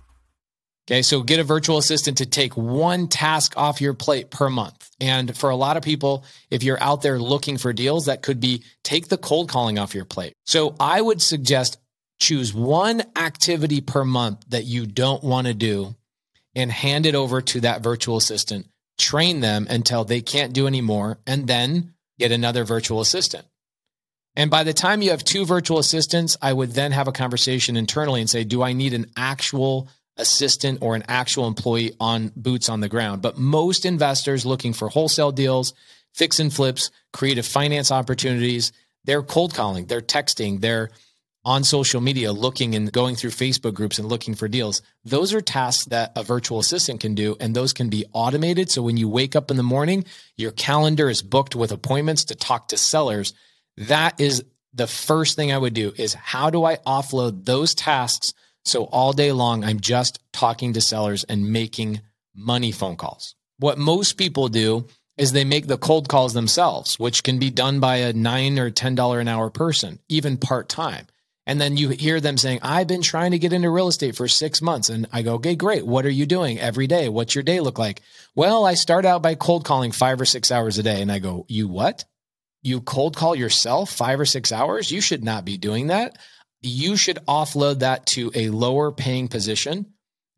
Okay, 0.89 1.03
so 1.03 1.23
get 1.23 1.39
a 1.39 1.45
virtual 1.45 1.77
assistant 1.77 2.17
to 2.17 2.25
take 2.25 2.57
one 2.57 3.09
task 3.09 3.53
off 3.59 3.83
your 3.83 3.93
plate 3.93 4.31
per 4.31 4.49
month. 4.49 4.91
And 4.99 5.37
for 5.37 5.51
a 5.51 5.57
lot 5.57 5.77
of 5.77 5.83
people, 5.83 6.25
if 6.51 6.63
you're 6.63 6.83
out 6.83 7.03
there 7.03 7.19
looking 7.19 7.59
for 7.59 7.75
deals, 7.75 8.07
that 8.07 8.23
could 8.23 8.41
be 8.41 8.65
take 8.85 9.09
the 9.09 9.19
cold 9.19 9.51
calling 9.51 9.79
off 9.79 9.95
your 9.95 10.07
plate. 10.07 10.33
So 10.47 10.75
I 10.81 10.99
would 10.99 11.21
suggest 11.21 11.77
choose 12.19 12.55
one 12.55 13.03
activity 13.17 13.83
per 13.83 14.03
month 14.03 14.47
that 14.49 14.65
you 14.65 14.87
don't 14.87 15.23
want 15.23 15.47
to 15.47 15.53
do 15.53 15.95
and 16.55 16.73
hand 16.73 17.05
it 17.05 17.15
over 17.15 17.43
to 17.43 17.61
that 17.61 17.83
virtual 17.83 18.17
assistant. 18.17 18.67
Train 18.97 19.41
them 19.41 19.67
until 19.69 20.05
they 20.05 20.23
can't 20.23 20.55
do 20.55 20.67
anymore, 20.67 21.19
and 21.27 21.47
then 21.47 21.93
get 22.19 22.33
another 22.33 22.65
virtual 22.65 23.03
assistant. 23.03 23.45
And 24.35 24.51
by 24.51 24.65
the 24.65 24.73
time 24.73 25.03
you 25.03 25.11
have 25.11 25.23
two 25.23 25.45
virtual 25.45 25.79
assistants, 25.79 26.39
I 26.41 26.53
would 26.53 26.71
then 26.71 26.93
have 26.93 27.09
a 27.09 27.13
conversation 27.13 27.77
internally 27.77 28.21
and 28.21 28.31
say, 28.31 28.45
do 28.45 28.63
I 28.63 28.73
need 28.73 28.95
an 28.95 29.11
actual 29.19 29.89
assistant 30.19 30.79
or 30.83 30.95
an 30.95 31.05
actual 31.09 31.47
employee 31.47 31.95
on 32.01 32.33
boots 32.37 32.69
on 32.69 32.81
the 32.81 32.89
ground. 32.89 33.23
But 33.23 33.39
most 33.39 33.85
investors 33.85 34.45
looking 34.45 34.73
for 34.73 34.89
wholesale 34.89 35.33
deals, 35.33 35.75
fix 36.15 36.41
and 36.41 36.53
flips, 36.53 36.91
creative 37.13 37.47
finance 37.47 37.91
opportunities, 37.91 38.73
they're 39.05 39.23
cold 39.23 39.55
calling, 39.55 39.87
they're 39.87 40.01
texting, 40.01 40.61
they're 40.61 40.91
on 41.45 41.65
social 41.65 42.01
media 42.01 42.31
looking 42.33 42.75
and 42.75 42.93
going 42.93 43.15
through 43.15 43.31
Facebook 43.31 43.73
groups 43.73 43.99
and 43.99 44.09
looking 44.09 44.35
for 44.35 44.49
deals. 44.49 44.83
Those 45.05 45.33
are 45.33 45.41
tasks 45.41 45.87
that 45.87 46.13
a 46.15 46.23
virtual 46.23 46.59
assistant 46.59 47.01
can 47.01 47.15
do, 47.15 47.37
and 47.41 47.55
those 47.55 47.73
can 47.73 47.89
be 47.89 48.05
automated. 48.13 48.71
So 48.71 48.83
when 48.83 48.99
you 48.99 49.09
wake 49.09 49.35
up 49.35 49.51
in 49.51 49.57
the 49.57 49.63
morning, 49.63 50.05
your 50.37 50.51
calendar 50.51 51.09
is 51.09 51.23
booked 51.23 51.57
with 51.57 51.73
appointments 51.73 52.25
to 52.25 52.35
talk 52.35 52.69
to 52.69 52.77
sellers. 52.77 53.33
That 53.79 54.21
is 54.21 54.45
the 54.75 54.87
first 54.87 55.37
thing 55.37 55.51
I 55.51 55.59
would 55.59 55.75
do 55.75 55.93
is 55.97 56.13
how 56.13 56.51
do 56.51 56.65
I 56.65 56.77
offload 56.77 57.47
those 57.47 57.75
tasks 57.75 58.35
so 58.69 58.85
all 58.85 59.13
day 59.13 59.33
long, 59.33 59.65
I'm 59.65 59.81
just 59.81 60.21
talking 60.33 60.75
to 60.75 60.81
sellers 60.81 61.25
and 61.25 61.53
making 61.53 62.01
money 62.35 62.73
phone 62.73 62.97
calls. 62.97 63.35
What 63.59 63.79
most 63.79 64.13
people 64.17 64.49
do 64.49 64.87
is 65.17 65.33
they 65.33 65.45
make 65.45 65.67
the 65.67 65.79
cold 65.79 66.09
calls 66.09 66.33
themselves, 66.33 66.99
which 66.99 67.25
can 67.25 67.39
be 67.39 67.51
done 67.51 67.81
by 67.81 67.97
a 67.97 68.13
nine 68.13 68.59
or 68.59 68.71
$10 68.71 69.21
an 69.21 69.29
hour 69.29 69.51
person, 69.51 69.99
even 70.09 70.37
part 70.37 70.69
time. 70.69 71.07
And 71.45 71.61
then 71.61 71.77
you 71.77 71.89
hear 71.89 72.21
them 72.21 72.37
saying, 72.37 72.61
I've 72.63 72.87
been 72.87 73.03
trying 73.03 73.31
to 73.31 73.39
get 73.39 73.55
into 73.55 73.71
real 73.71 73.89
estate 73.89 74.15
for 74.15 74.29
six 74.29 74.61
months. 74.61 74.91
And 74.91 75.09
I 75.13 75.23
go, 75.23 75.35
okay, 75.35 75.57
great. 75.57 75.85
What 75.85 76.05
are 76.05 76.11
you 76.11 76.27
doing 76.27 76.61
every 76.61 76.87
day? 76.87 77.09
What's 77.09 77.35
your 77.35 77.43
day 77.43 77.61
look 77.61 77.79
like? 77.79 78.03
Well, 78.35 78.67
I 78.67 78.75
start 78.75 79.07
out 79.07 79.23
by 79.23 79.35
cold 79.35 79.65
calling 79.65 79.91
five 79.91 80.21
or 80.21 80.27
six 80.27 80.53
hours 80.53 80.77
a 80.77 80.83
day. 80.83 81.01
And 81.01 81.11
I 81.11 81.21
go, 81.21 81.47
you 81.49 81.67
what? 81.67 82.05
You 82.63 82.83
cold 82.83 83.17
call 83.17 83.35
yourself 83.35 83.91
five 83.91 84.21
or 84.21 84.27
six 84.27 84.53
hours? 84.53 84.93
You 84.93 85.01
should 85.01 85.25
not 85.25 85.47
be 85.47 85.57
doing 85.57 85.87
that 85.87 86.19
you 86.63 86.97
should 86.97 87.19
offload 87.27 87.81
that 87.81 88.07
to 88.07 88.31
a 88.35 88.51
lower 88.51 88.91
paying 88.91 89.29
position 89.29 89.87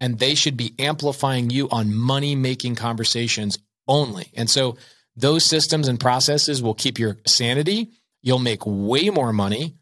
and 0.00 0.18
they 0.18 0.34
should 0.34 0.56
be 0.56 0.74
amplifying 0.78 1.50
you 1.50 1.68
on 1.70 1.94
money 1.94 2.34
making 2.34 2.74
conversations 2.74 3.58
only. 3.86 4.30
And 4.34 4.48
so 4.48 4.76
those 5.16 5.44
systems 5.44 5.88
and 5.88 6.00
processes 6.00 6.62
will 6.62 6.74
keep 6.74 6.98
your 6.98 7.18
sanity. 7.26 7.90
You'll 8.22 8.38
make 8.38 8.62
way 8.64 9.10
more 9.10 9.32
money 9.32 9.76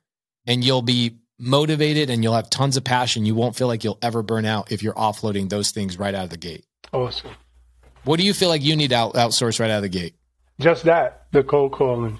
and 0.47 0.65
you'll 0.65 0.83
be 0.83 1.19
motivated 1.39 2.11
and 2.11 2.23
you'll 2.23 2.35
have 2.35 2.51
tons 2.51 2.77
of 2.77 2.85
passion. 2.85 3.27
You 3.27 3.35
won't 3.35 3.57
feel 3.57 3.69
like 3.69 3.85
you'll 3.85 3.99
ever 4.03 4.23
burn 4.23 4.45
out 4.45 4.73
if 4.73 4.83
you're 4.83 4.95
offloading 4.95 5.49
those 5.49 5.71
things 5.71 5.99
right 5.99 6.15
out 6.15 6.25
of 6.25 6.31
the 6.31 6.37
gate. 6.37 6.65
Awesome. 6.93 7.31
What 8.05 8.19
do 8.19 8.25
you 8.27 8.33
feel 8.33 8.49
like 8.49 8.63
you 8.63 8.75
need 8.75 8.91
to 8.91 8.97
out- 8.97 9.15
outsource 9.15 9.61
right 9.61 9.71
out 9.71 9.79
of 9.79 9.83
the 9.83 9.89
gate? 9.89 10.15
Just 10.61 10.85
that, 10.85 11.27
the 11.31 11.45
cold 11.45 11.73
calling. 11.73 12.19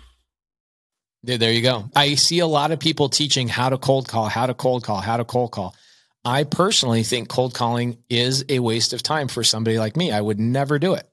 There 1.25 1.53
you 1.53 1.63
go. 1.63 1.91
I 1.97 2.15
see 2.15 2.39
a 2.39 2.47
lot 2.47 2.71
of 2.71 2.79
people 2.79 3.09
teaching 3.09 3.49
how 3.49 3.69
to 3.71 3.79
cold 3.79 4.09
call, 4.09 4.29
how 4.29 4.47
to 4.47 4.55
cold 4.55 4.85
call, 4.85 5.01
how 5.01 5.17
to 5.17 5.25
cold 5.25 5.51
call. 5.51 5.75
I 6.25 6.45
personally 6.45 7.03
think 7.03 7.29
cold 7.29 7.55
calling 7.55 7.99
is 8.09 8.45
a 8.49 8.61
waste 8.61 8.93
of 8.93 9.03
time 9.03 9.29
for 9.29 9.43
somebody 9.43 9.79
like 9.79 9.97
me. 9.97 10.13
I 10.13 10.21
would 10.21 10.39
never 10.39 10.79
do 10.79 10.95
it. 10.95 11.09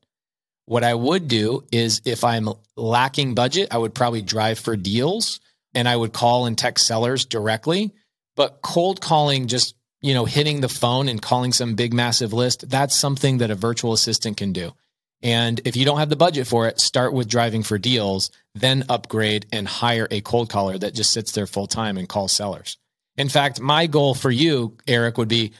What 0.65 0.84
I 0.84 0.94
would 0.94 1.28
do 1.28 1.63
is 1.72 2.02
if 2.06 2.24
I'm 2.24 2.50
lacking 2.76 3.36
budget, 3.36 3.70
I 3.72 3.78
would 3.78 3.94
probably 3.94 4.22
drive 4.22 4.60
for 4.60 4.76
deals 4.76 5.39
and 5.74 5.88
I 5.88 5.96
would 5.96 6.13
call 6.13 6.46
and 6.46 6.58
text 6.58 6.88
sellers 6.88 7.26
directly. 7.26 7.94
But 8.36 8.62
cold 8.62 9.02
calling, 9.02 9.48
just, 9.48 9.76
you 10.02 10.13
know, 10.13 10.26
hitting 10.26 10.62
the 10.62 10.70
phone 10.70 11.08
and 11.08 11.22
calling 11.22 11.54
some 11.54 11.76
big, 11.76 11.94
massive 11.94 12.34
list, 12.34 12.70
that's 12.70 12.96
something 12.96 13.39
that 13.39 13.52
a 13.52 13.56
virtual 13.56 13.94
assistant 13.94 14.38
can 14.38 14.54
do. 14.54 14.74
And 15.26 15.60
if 15.66 15.76
you 15.76 15.86
don't 15.86 15.98
have 15.98 16.10
the 16.10 16.16
budget 16.16 16.46
for 16.46 16.68
it, 16.68 16.80
start 16.80 17.12
with 17.12 17.28
driving 17.28 17.64
for 17.64 17.80
deals, 17.80 18.30
then 18.54 18.86
upgrade 18.90 19.48
and 19.52 19.68
hire 19.68 20.08
a 20.12 20.22
cold 20.22 20.52
caller 20.52 20.78
that 20.78 20.94
just 20.94 21.10
sits 21.10 21.32
there 21.32 21.48
full 21.48 21.66
time 21.66 21.98
and 21.98 22.08
calls 22.08 22.32
sellers. 22.32 22.78
In 23.18 23.28
fact, 23.28 23.60
my 23.60 23.88
goal 23.88 24.14
for 24.14 24.30
you, 24.30 24.78
Eric, 24.88 25.18
would 25.18 25.28
be 25.28 25.54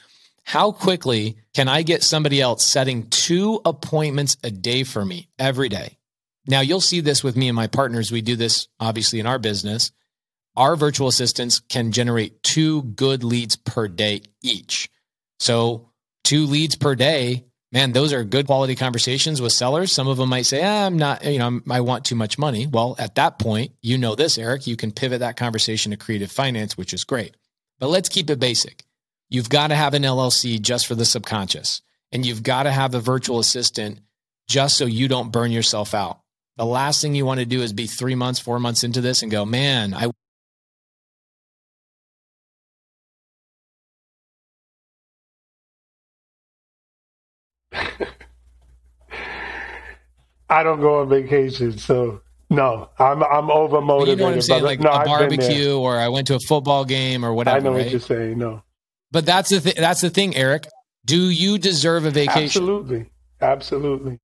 how 0.44 0.72
quickly 0.72 1.38
can 1.56 1.68
I 1.68 1.82
get 1.82 2.04
somebody 2.04 2.40
else 2.40 2.64
setting 2.64 3.10
two 3.10 3.60
appointments 3.66 4.38
a 4.44 4.52
day 4.52 4.84
for 4.84 5.04
me 5.04 5.30
every 5.40 5.70
day? 5.70 5.98
Now, 6.46 6.62
you'll 6.62 6.80
see 6.80 7.02
this 7.02 7.24
with 7.24 7.36
me 7.36 7.48
and 7.48 7.56
my 7.56 7.66
partners. 7.66 8.12
We 8.12 8.22
do 8.22 8.36
this 8.36 8.68
obviously 8.80 9.20
in 9.20 9.26
our 9.26 9.40
business. 9.40 9.92
Our 10.56 10.76
virtual 10.76 11.08
assistants 11.08 11.60
can 11.60 11.92
generate 11.92 12.44
two 12.44 12.84
good 12.84 13.24
leads 13.24 13.56
per 13.56 13.88
day 13.88 14.22
each. 14.44 14.92
So, 15.40 15.90
two 16.24 16.46
leads 16.46 16.76
per 16.76 16.94
day 16.94 17.46
man, 17.76 17.92
those 17.92 18.14
are 18.14 18.24
good 18.24 18.48
quality 18.48 18.74
conversations 18.74 19.42
with 19.42 19.52
sellers. 19.52 19.92
Some 19.92 20.08
of 20.08 20.16
them 20.16 20.30
might 20.30 20.46
say, 20.46 20.64
ah, 20.64 20.86
I'm 20.86 20.98
not, 20.98 21.26
you 21.26 21.40
know, 21.40 21.60
I 21.70 21.82
want 21.82 22.06
too 22.06 22.16
much 22.16 22.40
money. 22.40 22.68
Well, 22.68 22.96
at 22.98 23.16
that 23.16 23.38
point, 23.38 23.74
you 23.82 23.98
know 23.98 24.16
this, 24.16 24.38
Eric, 24.38 24.66
you 24.66 24.78
can 24.78 24.94
pivot 24.94 25.20
that 25.20 25.36
conversation 25.36 25.92
to 25.92 25.98
creative 25.98 26.32
finance, 26.32 26.78
which 26.78 26.94
is 26.94 27.04
great. 27.04 27.36
But 27.78 27.90
let's 27.90 28.08
keep 28.08 28.30
it 28.30 28.40
basic. 28.40 28.86
You've 29.28 29.50
got 29.50 29.68
to 29.68 29.76
have 29.76 29.94
an 29.94 30.04
LLC 30.04 30.62
just 30.62 30.88
for 30.88 30.96
the 30.96 31.04
subconscious, 31.04 31.82
and 32.14 32.26
you've 32.26 32.44
got 32.44 32.64
to 32.64 32.72
have 32.72 32.96
a 32.96 33.02
virtual 33.02 33.40
assistant 33.40 34.00
just 34.48 34.78
so 34.78 34.86
you 34.86 35.10
don't 35.10 35.34
burn 35.34 35.52
yourself 35.52 35.94
out. 35.94 36.22
The 36.56 36.66
last 36.66 37.02
thing 37.02 37.14
you 37.14 37.26
want 37.26 37.42
to 37.42 37.46
do 37.46 37.62
is 37.62 37.74
be 37.74 37.88
three 37.88 38.16
months, 38.16 38.40
four 38.40 38.58
months 38.58 38.86
into 38.86 39.02
this 39.02 39.22
and 39.22 39.30
go, 39.30 39.44
man, 39.44 39.94
I 39.94 40.12
I 50.50 50.64
don't 50.64 50.82
go 50.82 51.02
on 51.02 51.10
vacation, 51.10 51.78
so 51.78 52.22
no, 52.50 52.90
I'm 53.00 53.24
I'm 53.24 53.50
over 53.50 53.82
motivated. 53.82 54.20
You 54.20 54.24
know 54.24 54.30
what 54.30 54.36
I'm 54.36 54.42
saying? 54.42 54.64
Like 54.64 54.80
no, 54.80 54.92
a 54.92 55.06
barbecue, 55.06 55.78
or 55.78 55.98
I 55.98 56.10
went 56.10 56.28
to 56.28 56.36
a 56.36 56.40
football 56.40 56.86
game, 56.86 57.26
or 57.26 57.34
whatever. 57.34 57.58
I 57.58 57.60
know 57.60 57.72
right? 57.74 57.84
what 57.84 57.92
you're 57.92 58.00
saying. 58.00 58.38
No, 58.38 58.64
but 59.12 59.26
that's 59.26 59.50
the 59.50 59.60
th- 59.60 59.76
that's 59.76 60.02
the 60.02 60.10
thing, 60.10 60.36
Eric. 60.36 60.68
Do 61.06 61.30
you 61.30 61.58
deserve 61.58 62.06
a 62.06 62.12
vacation? 62.12 62.64
Absolutely, 62.64 63.10
absolutely. 63.42 64.20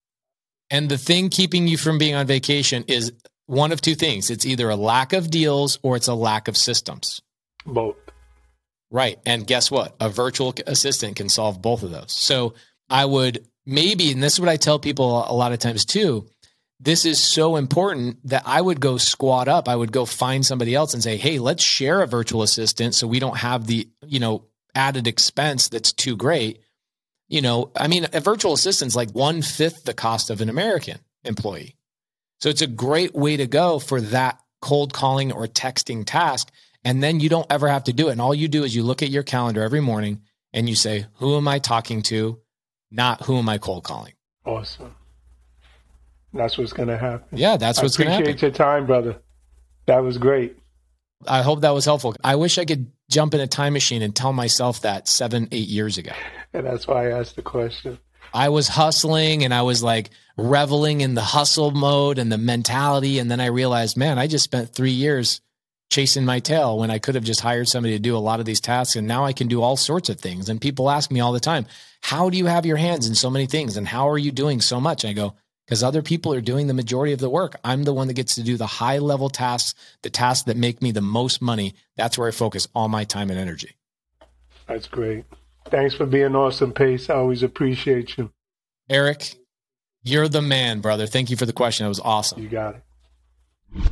And 0.69 0.89
the 0.89 0.97
thing 0.97 1.29
keeping 1.29 1.67
you 1.67 1.77
from 1.77 1.97
being 1.97 2.15
on 2.15 2.25
vacation 2.25 2.85
is 2.87 3.11
one 3.45 3.71
of 3.73 3.81
two 3.81 3.95
things. 3.95 4.29
It's 4.29 4.45
either 4.45 4.69
a 4.69 4.75
lack 4.77 5.11
of 5.11 5.29
deals 5.29 5.77
or 5.83 5.97
it's 5.97 6.07
a 6.07 6.13
lack 6.13 6.47
of 6.47 6.55
systems. 6.55 7.21
Both. 7.65 7.97
Right. 8.89 9.19
And 9.25 9.45
guess 9.45 9.69
what? 9.69 9.95
A 9.99 10.09
virtual 10.09 10.53
assistant 10.67 11.17
can 11.17 11.29
solve 11.29 11.61
both 11.61 11.83
of 11.83 11.91
those. 11.91 12.13
So 12.13 12.53
I 12.89 13.05
would 13.05 13.45
maybe, 13.71 14.11
and 14.11 14.21
this 14.21 14.33
is 14.33 14.39
what 14.39 14.49
I 14.49 14.57
tell 14.57 14.79
people 14.79 15.25
a 15.27 15.33
lot 15.33 15.53
of 15.53 15.59
times 15.59 15.85
too, 15.85 16.27
this 16.79 17.05
is 17.05 17.19
so 17.19 17.55
important 17.55 18.17
that 18.27 18.43
I 18.45 18.59
would 18.59 18.79
go 18.79 18.97
squat 18.97 19.47
up. 19.47 19.69
I 19.69 19.75
would 19.75 19.91
go 19.91 20.05
find 20.05 20.45
somebody 20.45 20.73
else 20.73 20.93
and 20.93 21.03
say, 21.03 21.15
"Hey, 21.15 21.37
let's 21.37 21.63
share 21.63 22.01
a 22.01 22.07
virtual 22.07 22.41
assistant 22.41 22.95
so 22.95 23.05
we 23.07 23.19
don't 23.19 23.37
have 23.37 23.67
the, 23.67 23.87
you 24.05 24.19
know, 24.19 24.45
added 24.73 25.07
expense 25.07 25.69
that's 25.69 25.93
too 25.93 26.17
great." 26.17 26.59
You 27.29 27.41
know, 27.41 27.71
I 27.75 27.87
mean, 27.87 28.07
a 28.11 28.19
virtual 28.19 28.53
assistant's 28.53 28.95
like 28.95 29.11
one 29.11 29.41
fifth 29.43 29.83
the 29.83 29.93
cost 29.93 30.29
of 30.29 30.41
an 30.41 30.49
American 30.49 30.97
employee. 31.23 31.75
So 32.41 32.49
it's 32.49 32.63
a 32.63 32.67
great 32.67 33.13
way 33.13 33.37
to 33.37 33.45
go 33.45 33.77
for 33.77 34.01
that 34.01 34.39
cold 34.61 34.93
calling 34.93 35.31
or 35.31 35.45
texting 35.47 36.03
task. 36.05 36.51
And 36.83 37.03
then 37.03 37.19
you 37.19 37.29
don't 37.29 37.45
ever 37.51 37.67
have 37.67 37.83
to 37.85 37.93
do 37.93 38.09
it. 38.09 38.13
And 38.13 38.21
all 38.21 38.33
you 38.33 38.47
do 38.47 38.63
is 38.63 38.75
you 38.75 38.83
look 38.83 39.03
at 39.03 39.09
your 39.09 39.23
calendar 39.23 39.61
every 39.61 39.81
morning 39.81 40.21
and 40.51 40.67
you 40.67 40.75
say, 40.75 41.05
Who 41.15 41.37
am 41.37 41.47
I 41.47 41.59
talking 41.59 42.01
to? 42.03 42.40
Not 42.91 43.23
who 43.23 43.37
am 43.37 43.47
I 43.47 43.57
cold 43.57 43.83
calling? 43.83 44.13
Awesome. 44.45 44.95
That's 46.33 46.57
what's 46.57 46.73
going 46.73 46.89
to 46.89 46.97
happen. 46.97 47.37
Yeah, 47.37 47.57
that's 47.57 47.81
what's 47.81 47.97
going 47.97 48.07
to 48.07 48.11
happen. 48.11 48.29
Appreciate 48.29 48.41
your 48.41 48.51
time, 48.51 48.85
brother. 48.85 49.17
That 49.85 49.99
was 49.99 50.17
great. 50.17 50.57
I 51.27 51.41
hope 51.41 51.61
that 51.61 51.71
was 51.73 51.85
helpful. 51.85 52.15
I 52.23 52.35
wish 52.35 52.57
I 52.57 52.65
could 52.65 52.91
jump 53.09 53.33
in 53.33 53.39
a 53.39 53.47
time 53.47 53.73
machine 53.73 54.01
and 54.01 54.15
tell 54.15 54.33
myself 54.33 54.81
that 54.81 55.07
seven, 55.07 55.47
eight 55.51 55.67
years 55.67 55.97
ago. 55.97 56.11
And 56.53 56.65
that's 56.65 56.87
why 56.87 57.07
I 57.07 57.19
asked 57.19 57.35
the 57.35 57.41
question. 57.41 57.99
I 58.33 58.49
was 58.49 58.67
hustling 58.67 59.43
and 59.43 59.53
I 59.53 59.61
was 59.61 59.83
like 59.83 60.09
reveling 60.37 61.01
in 61.01 61.15
the 61.15 61.21
hustle 61.21 61.71
mode 61.71 62.17
and 62.17 62.31
the 62.31 62.37
mentality. 62.37 63.19
And 63.19 63.29
then 63.29 63.39
I 63.39 63.47
realized, 63.47 63.97
man, 63.97 64.17
I 64.17 64.27
just 64.27 64.45
spent 64.45 64.73
three 64.73 64.91
years 64.91 65.41
chasing 65.91 66.25
my 66.25 66.39
tail 66.39 66.79
when 66.79 66.89
I 66.89 66.97
could 66.97 67.15
have 67.15 67.23
just 67.23 67.41
hired 67.41 67.67
somebody 67.67 67.93
to 67.93 67.99
do 67.99 68.15
a 68.15 68.19
lot 68.19 68.39
of 68.39 68.45
these 68.45 68.61
tasks. 68.61 68.95
And 68.95 69.07
now 69.07 69.25
I 69.25 69.33
can 69.33 69.47
do 69.47 69.61
all 69.61 69.75
sorts 69.75 70.09
of 70.09 70.19
things. 70.19 70.49
And 70.49 70.59
people 70.59 70.89
ask 70.89 71.11
me 71.11 71.19
all 71.19 71.33
the 71.33 71.39
time, 71.39 71.67
how 72.01 72.29
do 72.29 72.37
you 72.37 72.45
have 72.47 72.65
your 72.65 72.77
hands 72.77 73.07
in 73.07 73.13
so 73.13 73.29
many 73.29 73.45
things? 73.45 73.77
And 73.77 73.87
how 73.87 74.09
are 74.09 74.17
you 74.17 74.31
doing 74.31 74.61
so 74.61 74.79
much? 74.79 75.03
I 75.03 75.11
go, 75.11 75.35
because 75.65 75.83
other 75.83 76.01
people 76.01 76.33
are 76.33 76.41
doing 76.41 76.67
the 76.67 76.73
majority 76.73 77.11
of 77.11 77.19
the 77.19 77.29
work. 77.29 77.57
I'm 77.63 77.83
the 77.83 77.93
one 77.93 78.07
that 78.07 78.13
gets 78.13 78.35
to 78.35 78.43
do 78.43 78.55
the 78.55 78.65
high 78.65 78.99
level 78.99 79.29
tasks, 79.29 79.77
the 80.01 80.09
tasks 80.09 80.45
that 80.45 80.57
make 80.57 80.81
me 80.81 80.91
the 80.91 81.01
most 81.01 81.41
money. 81.41 81.75
That's 81.97 82.17
where 82.17 82.29
I 82.29 82.31
focus 82.31 82.69
all 82.73 82.87
my 82.87 83.03
time 83.03 83.29
and 83.29 83.37
energy. 83.37 83.75
That's 84.67 84.87
great. 84.87 85.25
Thanks 85.65 85.93
for 85.93 86.05
being 86.05 86.35
awesome, 86.35 86.71
Pace. 86.71 87.09
I 87.09 87.15
always 87.15 87.43
appreciate 87.43 88.17
you. 88.17 88.31
Eric, 88.89 89.35
you're 90.03 90.29
the 90.29 90.41
man, 90.41 90.79
brother. 90.79 91.05
Thank 91.05 91.29
you 91.29 91.35
for 91.35 91.45
the 91.45 91.53
question. 91.53 91.85
It 91.85 91.89
was 91.89 91.99
awesome. 91.99 92.41
You 92.41 92.49
got 92.49 92.75
it. 92.75 93.91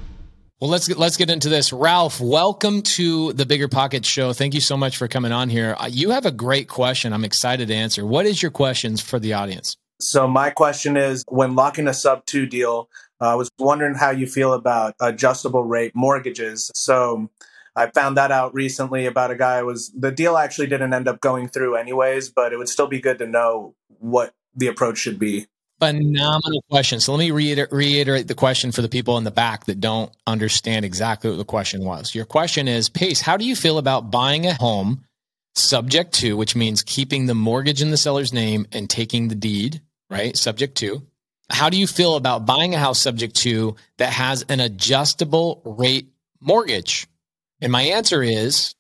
Well, 0.60 0.70
let's 0.70 0.90
get, 0.90 0.98
let's 0.98 1.16
get 1.16 1.30
into 1.30 1.48
this. 1.48 1.72
Ralph, 1.72 2.20
welcome 2.20 2.82
to 2.82 3.32
the 3.32 3.46
Bigger 3.46 3.70
Pockets 3.70 4.10
show. 4.10 4.34
Thank 4.34 4.54
you 4.54 4.60
so 4.60 4.76
much 4.76 4.98
for 4.98 5.08
coming 5.08 5.32
on 5.32 5.48
here. 5.48 5.74
Uh, 5.80 5.88
you 5.90 6.10
have 6.10 6.26
a 6.26 6.34
great 6.34 6.68
question. 6.68 7.14
I'm 7.14 7.24
excited 7.24 7.70
to 7.70 7.74
answer. 7.74 8.06
What 8.06 8.26
is 8.26 8.42
your 8.42 8.52
questions 8.52 9.00
for 9.00 9.20
the 9.20 9.32
audience? 9.32 9.78
So 10.02 10.28
my 10.28 10.50
question 10.50 10.98
is, 10.98 11.24
when 11.30 11.56
locking 11.56 11.88
a 11.88 11.94
sub 11.94 12.26
two 12.26 12.46
deal, 12.46 12.90
uh, 13.22 13.32
I 13.32 13.36
was 13.36 13.50
wondering 13.58 13.96
how 13.96 14.10
you 14.12 14.28
feel 14.28 14.52
about 14.52 14.96
adjustable 15.00 15.64
rate 15.64 15.94
mortgages. 15.96 16.70
So 16.76 17.30
I 17.74 17.90
found 17.92 18.18
that 18.18 18.30
out 18.30 18.54
recently 18.54 19.06
about 19.06 19.32
a 19.32 19.36
guy 19.36 19.64
was 19.64 19.90
the 19.98 20.12
deal 20.12 20.36
actually 20.36 20.68
didn't 20.68 20.94
end 20.94 21.08
up 21.08 21.22
going 21.22 21.48
through 21.48 21.78
anyways, 21.78 22.32
but 22.32 22.52
it 22.52 22.58
would 22.58 22.68
still 22.68 22.88
be 22.88 23.00
good 23.00 23.20
to 23.20 23.28
know 23.28 23.76
what 23.88 24.34
the 24.54 24.68
approach 24.68 24.98
should 24.98 25.20
be. 25.20 25.48
Phenomenal 25.80 26.62
question. 26.70 27.00
So 27.00 27.14
let 27.14 27.20
me 27.20 27.32
reiter- 27.32 27.70
reiterate 27.72 28.28
the 28.28 28.36
question 28.36 28.72
for 28.72 28.82
the 28.82 28.90
people 28.90 29.18
in 29.18 29.24
the 29.24 29.32
back 29.32 29.66
that 29.66 29.80
don't 29.80 30.12
understand 30.28 30.84
exactly 30.84 31.30
what 31.30 31.38
the 31.38 31.46
question 31.46 31.86
was. 31.86 32.14
Your 32.14 32.26
question 32.26 32.68
is, 32.68 32.90
Pace, 32.90 33.22
how 33.22 33.38
do 33.38 33.46
you 33.46 33.56
feel 33.56 33.78
about 33.78 34.12
buying 34.12 34.46
a 34.46 34.54
home 34.54 35.06
subject 35.56 36.14
to, 36.16 36.36
which 36.36 36.56
means 36.56 36.84
keeping 36.84 37.26
the 37.26 37.34
mortgage 37.34 37.82
in 37.82 37.92
the 37.92 37.98
seller's 37.98 38.34
name 38.34 38.66
and 38.72 38.90
taking 38.90 39.28
the 39.28 39.36
deed, 39.36 39.82
right? 40.10 40.36
Subject 40.36 40.76
to. 40.78 41.04
How 41.50 41.70
do 41.70 41.80
you 41.80 41.88
feel 41.88 42.16
about 42.16 42.46
buying 42.46 42.76
a 42.76 42.80
house 42.80 43.00
subject 43.00 43.36
to 43.38 43.76
that 43.98 44.14
has 44.14 44.44
an 44.50 44.60
adjustable 44.60 45.62
rate 45.66 46.10
mortgage? 46.40 47.08
And 47.62 47.72
my 47.72 47.84
answer 47.84 48.22
is 48.22 48.76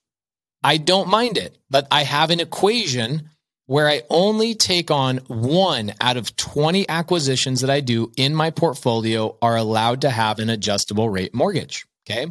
I 0.63 0.77
don't 0.77 1.09
mind 1.09 1.37
it, 1.37 1.57
but 1.69 1.87
I 1.91 2.03
have 2.03 2.29
an 2.29 2.39
equation 2.39 3.29
where 3.69 3.87
I 3.87 4.01
only 4.09 4.55
take 4.55 4.89
on 4.89 5.17
one 5.27 5.93
out 6.01 6.17
of 6.17 6.35
20 6.35 6.89
acquisitions 6.89 7.61
that 7.61 7.69
I 7.69 7.81
do 7.81 8.11
in 8.17 8.33
my 8.33 8.49
portfolio 8.49 9.37
are 9.43 9.55
allowed 9.55 10.01
to 10.01 10.09
have 10.09 10.39
an 10.39 10.49
adjustable 10.49 11.07
rate 11.07 11.35
mortgage. 11.35 11.85
Okay. 12.09 12.25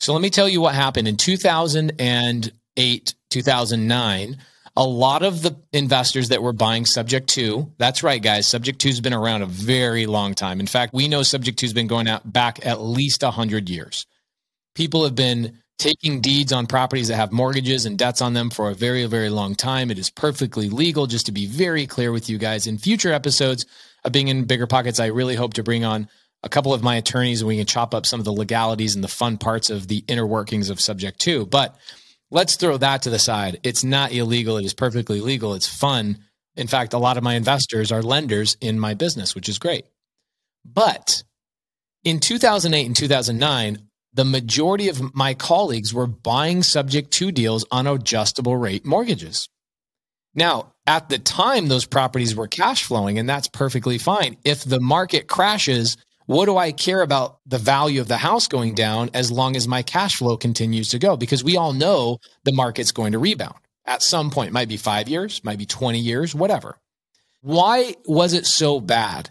So 0.00 0.14
let 0.14 0.22
me 0.22 0.30
tell 0.30 0.48
you 0.48 0.62
what 0.62 0.74
happened 0.74 1.08
in 1.08 1.18
2008, 1.18 3.14
2009. 3.28 4.38
A 4.74 4.82
lot 4.82 5.22
of 5.22 5.42
the 5.42 5.54
investors 5.74 6.30
that 6.30 6.42
were 6.42 6.54
buying 6.54 6.86
Subject 6.86 7.28
To, 7.34 7.70
that's 7.76 8.02
right, 8.02 8.22
guys, 8.22 8.46
Subject 8.46 8.80
To 8.80 8.88
has 8.88 9.02
been 9.02 9.12
around 9.12 9.42
a 9.42 9.46
very 9.46 10.06
long 10.06 10.34
time. 10.34 10.58
In 10.58 10.66
fact, 10.66 10.94
we 10.94 11.06
know 11.06 11.22
Subject 11.22 11.58
To 11.58 11.66
has 11.66 11.74
been 11.74 11.86
going 11.86 12.08
out 12.08 12.32
back 12.32 12.64
at 12.64 12.80
least 12.80 13.22
100 13.22 13.68
years. 13.68 14.06
People 14.74 15.04
have 15.04 15.14
been 15.14 15.58
taking 15.78 16.20
deeds 16.20 16.52
on 16.52 16.66
properties 16.66 17.08
that 17.08 17.16
have 17.16 17.32
mortgages 17.32 17.86
and 17.86 17.98
debts 17.98 18.22
on 18.22 18.34
them 18.34 18.50
for 18.50 18.70
a 18.70 18.74
very, 18.74 19.04
very 19.06 19.30
long 19.30 19.54
time. 19.54 19.90
It 19.90 19.98
is 19.98 20.10
perfectly 20.10 20.68
legal, 20.68 21.06
just 21.06 21.26
to 21.26 21.32
be 21.32 21.46
very 21.46 21.86
clear 21.86 22.12
with 22.12 22.28
you 22.30 22.38
guys. 22.38 22.66
In 22.66 22.78
future 22.78 23.12
episodes 23.12 23.66
of 24.04 24.12
Being 24.12 24.28
in 24.28 24.44
Bigger 24.44 24.66
Pockets, 24.66 25.00
I 25.00 25.06
really 25.06 25.34
hope 25.34 25.54
to 25.54 25.62
bring 25.62 25.84
on 25.84 26.08
a 26.42 26.48
couple 26.48 26.74
of 26.74 26.82
my 26.82 26.96
attorneys 26.96 27.40
and 27.40 27.48
we 27.48 27.56
can 27.56 27.66
chop 27.66 27.94
up 27.94 28.06
some 28.06 28.20
of 28.20 28.24
the 28.24 28.32
legalities 28.32 28.94
and 28.94 29.02
the 29.02 29.08
fun 29.08 29.38
parts 29.38 29.70
of 29.70 29.88
the 29.88 30.04
inner 30.08 30.26
workings 30.26 30.70
of 30.70 30.80
Subject 30.80 31.18
To. 31.20 31.46
But 31.46 31.76
let's 32.30 32.56
throw 32.56 32.76
that 32.78 33.02
to 33.02 33.10
the 33.10 33.18
side. 33.18 33.60
It's 33.62 33.84
not 33.84 34.12
illegal, 34.12 34.56
it 34.56 34.64
is 34.64 34.74
perfectly 34.74 35.20
legal, 35.20 35.54
it's 35.54 35.68
fun. 35.68 36.18
In 36.56 36.66
fact, 36.66 36.92
a 36.92 36.98
lot 36.98 37.16
of 37.16 37.22
my 37.22 37.34
investors 37.34 37.92
are 37.92 38.02
lenders 38.02 38.56
in 38.60 38.78
my 38.78 38.94
business, 38.94 39.34
which 39.34 39.48
is 39.48 39.58
great. 39.58 39.86
But 40.64 41.22
in 42.04 42.20
2008 42.20 42.86
and 42.86 42.96
2009, 42.96 43.88
the 44.14 44.24
majority 44.24 44.88
of 44.88 45.14
my 45.14 45.34
colleagues 45.34 45.94
were 45.94 46.06
buying 46.06 46.62
subject 46.62 47.10
to 47.12 47.32
deals 47.32 47.64
on 47.70 47.86
adjustable 47.86 48.56
rate 48.56 48.84
mortgages. 48.84 49.48
Now, 50.34 50.72
at 50.86 51.08
the 51.08 51.18
time, 51.18 51.68
those 51.68 51.84
properties 51.84 52.34
were 52.34 52.48
cash 52.48 52.84
flowing, 52.84 53.18
and 53.18 53.28
that's 53.28 53.48
perfectly 53.48 53.98
fine. 53.98 54.36
If 54.44 54.64
the 54.64 54.80
market 54.80 55.28
crashes, 55.28 55.96
what 56.26 56.46
do 56.46 56.56
I 56.56 56.72
care 56.72 57.02
about 57.02 57.38
the 57.46 57.58
value 57.58 58.00
of 58.00 58.08
the 58.08 58.16
house 58.16 58.48
going 58.48 58.74
down 58.74 59.10
as 59.14 59.30
long 59.30 59.56
as 59.56 59.68
my 59.68 59.82
cash 59.82 60.16
flow 60.16 60.36
continues 60.36 60.88
to 60.90 60.98
go? 60.98 61.16
Because 61.16 61.44
we 61.44 61.56
all 61.56 61.72
know 61.72 62.18
the 62.44 62.52
market's 62.52 62.92
going 62.92 63.12
to 63.12 63.18
rebound 63.18 63.56
at 63.86 64.02
some 64.02 64.30
point. 64.30 64.52
Might 64.52 64.68
be 64.68 64.76
five 64.76 65.08
years, 65.08 65.42
might 65.44 65.58
be 65.58 65.66
20 65.66 65.98
years, 65.98 66.34
whatever. 66.34 66.78
Why 67.42 67.96
was 68.06 68.32
it 68.32 68.46
so 68.46 68.80
bad? 68.80 69.30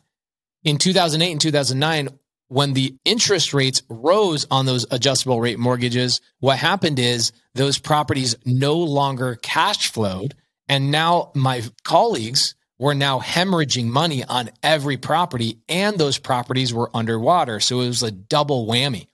In 0.64 0.78
2008 0.78 1.32
and 1.32 1.42
2009, 1.42 2.10
when 2.52 2.74
the 2.74 2.93
interest 3.06 3.54
rates 3.54 3.82
rose 3.88 4.45
on 4.52 4.66
those 4.66 4.86
adjustable 4.91 5.39
rate 5.39 5.58
mortgages, 5.58 6.20
what 6.41 6.58
happened 6.58 6.99
is 6.99 7.32
those 7.56 7.78
properties 7.78 8.36
no 8.45 8.78
longer 8.78 9.36
cash 9.41 9.89
flowed. 9.89 10.36
And 10.68 10.91
now 10.91 11.32
my 11.34 11.64
colleagues 11.86 12.56
were 12.78 12.93
now 12.93 13.22
hemorrhaging 13.22 13.86
money 13.86 14.26
on 14.26 14.49
every 14.62 14.97
property, 14.97 15.60
and 15.70 15.97
those 15.97 16.18
properties 16.18 16.74
were 16.74 16.91
underwater. 16.93 17.62
So 17.62 17.80
it 17.80 17.88
was 17.88 18.04
a 18.04 18.12
double 18.12 18.68
whammy. 18.68 19.08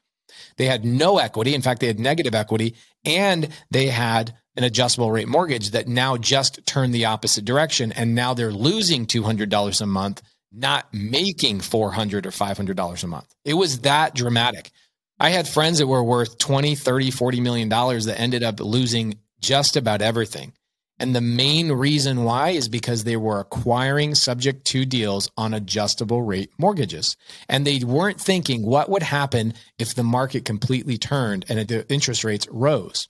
They 0.58 0.66
had 0.66 0.84
no 0.84 1.20
equity. 1.20 1.54
In 1.54 1.62
fact, 1.62 1.82
they 1.82 1.88
had 1.88 2.00
negative 2.00 2.34
equity, 2.34 2.74
and 3.06 3.50
they 3.70 3.86
had 3.88 4.34
an 4.56 4.64
adjustable 4.64 5.12
rate 5.12 5.28
mortgage 5.28 5.70
that 5.72 5.88
now 5.88 6.18
just 6.18 6.66
turned 6.66 6.92
the 6.92 7.06
opposite 7.06 7.46
direction. 7.46 7.92
And 7.92 8.16
now 8.16 8.34
they're 8.34 8.52
losing 8.52 9.06
$200 9.06 9.80
a 9.82 9.86
month 9.86 10.24
not 10.52 10.94
making 10.94 11.62
400 11.62 12.26
or 12.26 12.32
$500 12.32 13.04
a 13.04 13.08
month. 13.08 13.36
It 13.46 13.54
was 13.54 13.80
that 13.80 14.16
dramatic. 14.16 14.72
I 15.20 15.30
had 15.30 15.48
friends 15.48 15.80
that 15.80 15.88
were 15.88 16.04
worth 16.04 16.38
20, 16.38 16.76
30, 16.76 17.12
40 17.12 17.42
million 17.42 17.70
dollars 17.70 18.06
that 18.06 18.20
ended 18.20 18.44
up 18.44 18.60
losing 18.60 19.20
just 19.40 19.76
about 19.76 20.02
everything. 20.02 20.54
And 21.00 21.16
the 21.16 21.22
main 21.22 21.72
reason 21.72 22.24
why 22.24 22.52
is 22.52 22.70
because 22.70 23.04
they 23.04 23.18
were 23.18 23.40
acquiring 23.40 24.16
subject 24.16 24.66
to 24.68 24.84
deals 24.86 25.30
on 25.38 25.54
adjustable 25.54 26.24
rate 26.24 26.52
mortgages. 26.58 27.16
And 27.48 27.66
they 27.66 27.80
weren't 27.80 28.20
thinking 28.20 28.66
what 28.66 28.90
would 28.90 29.04
happen 29.04 29.54
if 29.78 29.94
the 29.94 30.04
market 30.04 30.44
completely 30.44 30.98
turned 30.98 31.46
and 31.50 31.68
the 31.68 31.88
interest 31.92 32.24
rates 32.24 32.48
rose. 32.50 33.08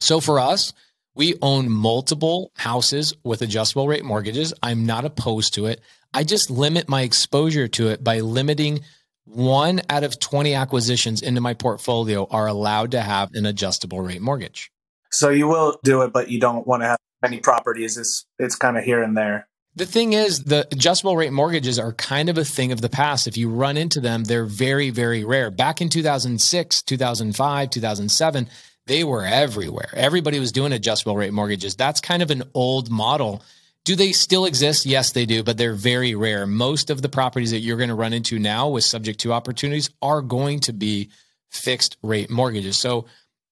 So 0.00 0.20
for 0.20 0.38
us, 0.38 0.74
we 1.14 1.36
own 1.40 1.70
multiple 1.70 2.50
houses 2.54 3.14
with 3.22 3.42
adjustable 3.42 3.88
rate 3.88 4.04
mortgages. 4.04 4.52
I'm 4.62 4.86
not 4.86 5.04
opposed 5.04 5.54
to 5.54 5.66
it. 5.66 5.80
I 6.12 6.24
just 6.24 6.50
limit 6.50 6.88
my 6.88 7.02
exposure 7.02 7.68
to 7.68 7.88
it 7.88 8.02
by 8.02 8.20
limiting 8.20 8.80
one 9.24 9.80
out 9.88 10.04
of 10.04 10.20
20 10.20 10.54
acquisitions 10.54 11.22
into 11.22 11.40
my 11.40 11.54
portfolio 11.54 12.26
are 12.30 12.46
allowed 12.46 12.92
to 12.92 13.00
have 13.00 13.32
an 13.34 13.46
adjustable 13.46 14.00
rate 14.00 14.20
mortgage. 14.20 14.70
So 15.10 15.30
you 15.30 15.48
will 15.48 15.78
do 15.82 16.02
it, 16.02 16.12
but 16.12 16.28
you 16.28 16.40
don't 16.40 16.66
want 16.66 16.82
to 16.82 16.88
have 16.88 16.98
many 17.22 17.38
properties. 17.40 17.96
It's 17.96 18.26
it's 18.38 18.56
kind 18.56 18.76
of 18.76 18.84
here 18.84 19.02
and 19.02 19.16
there. 19.16 19.48
The 19.76 19.86
thing 19.86 20.12
is, 20.12 20.44
the 20.44 20.68
adjustable 20.70 21.16
rate 21.16 21.32
mortgages 21.32 21.80
are 21.80 21.92
kind 21.92 22.28
of 22.28 22.38
a 22.38 22.44
thing 22.44 22.70
of 22.70 22.80
the 22.80 22.88
past. 22.88 23.26
If 23.26 23.36
you 23.36 23.48
run 23.48 23.76
into 23.76 24.00
them, 24.00 24.22
they're 24.22 24.44
very, 24.44 24.90
very 24.90 25.24
rare. 25.24 25.50
Back 25.50 25.80
in 25.80 25.88
2006, 25.88 26.82
2005, 26.82 27.70
2007, 27.70 28.48
they 28.86 29.04
were 29.04 29.24
everywhere. 29.24 29.90
Everybody 29.94 30.38
was 30.38 30.52
doing 30.52 30.72
adjustable 30.72 31.16
rate 31.16 31.32
mortgages. 31.32 31.74
That's 31.76 32.00
kind 32.00 32.22
of 32.22 32.30
an 32.30 32.44
old 32.54 32.90
model 32.90 33.42
Do 33.84 33.96
they 33.96 34.12
still 34.12 34.46
exist? 34.46 34.86
Yes, 34.86 35.12
they 35.12 35.26
do, 35.26 35.42
but 35.42 35.58
they're 35.58 35.74
very 35.74 36.14
rare. 36.14 36.46
Most 36.46 36.88
of 36.88 37.02
the 37.02 37.08
properties 37.10 37.50
that 37.50 37.60
you're 37.60 37.76
going 37.76 37.90
to 37.90 37.94
run 37.94 38.14
into 38.14 38.38
now 38.38 38.70
with 38.70 38.84
subject 38.84 39.20
to 39.20 39.32
opportunities 39.32 39.90
are 40.00 40.22
going 40.22 40.60
to 40.60 40.72
be 40.72 41.10
fixed 41.50 41.98
rate 42.02 42.30
mortgages. 42.30 42.78
So 42.78 43.04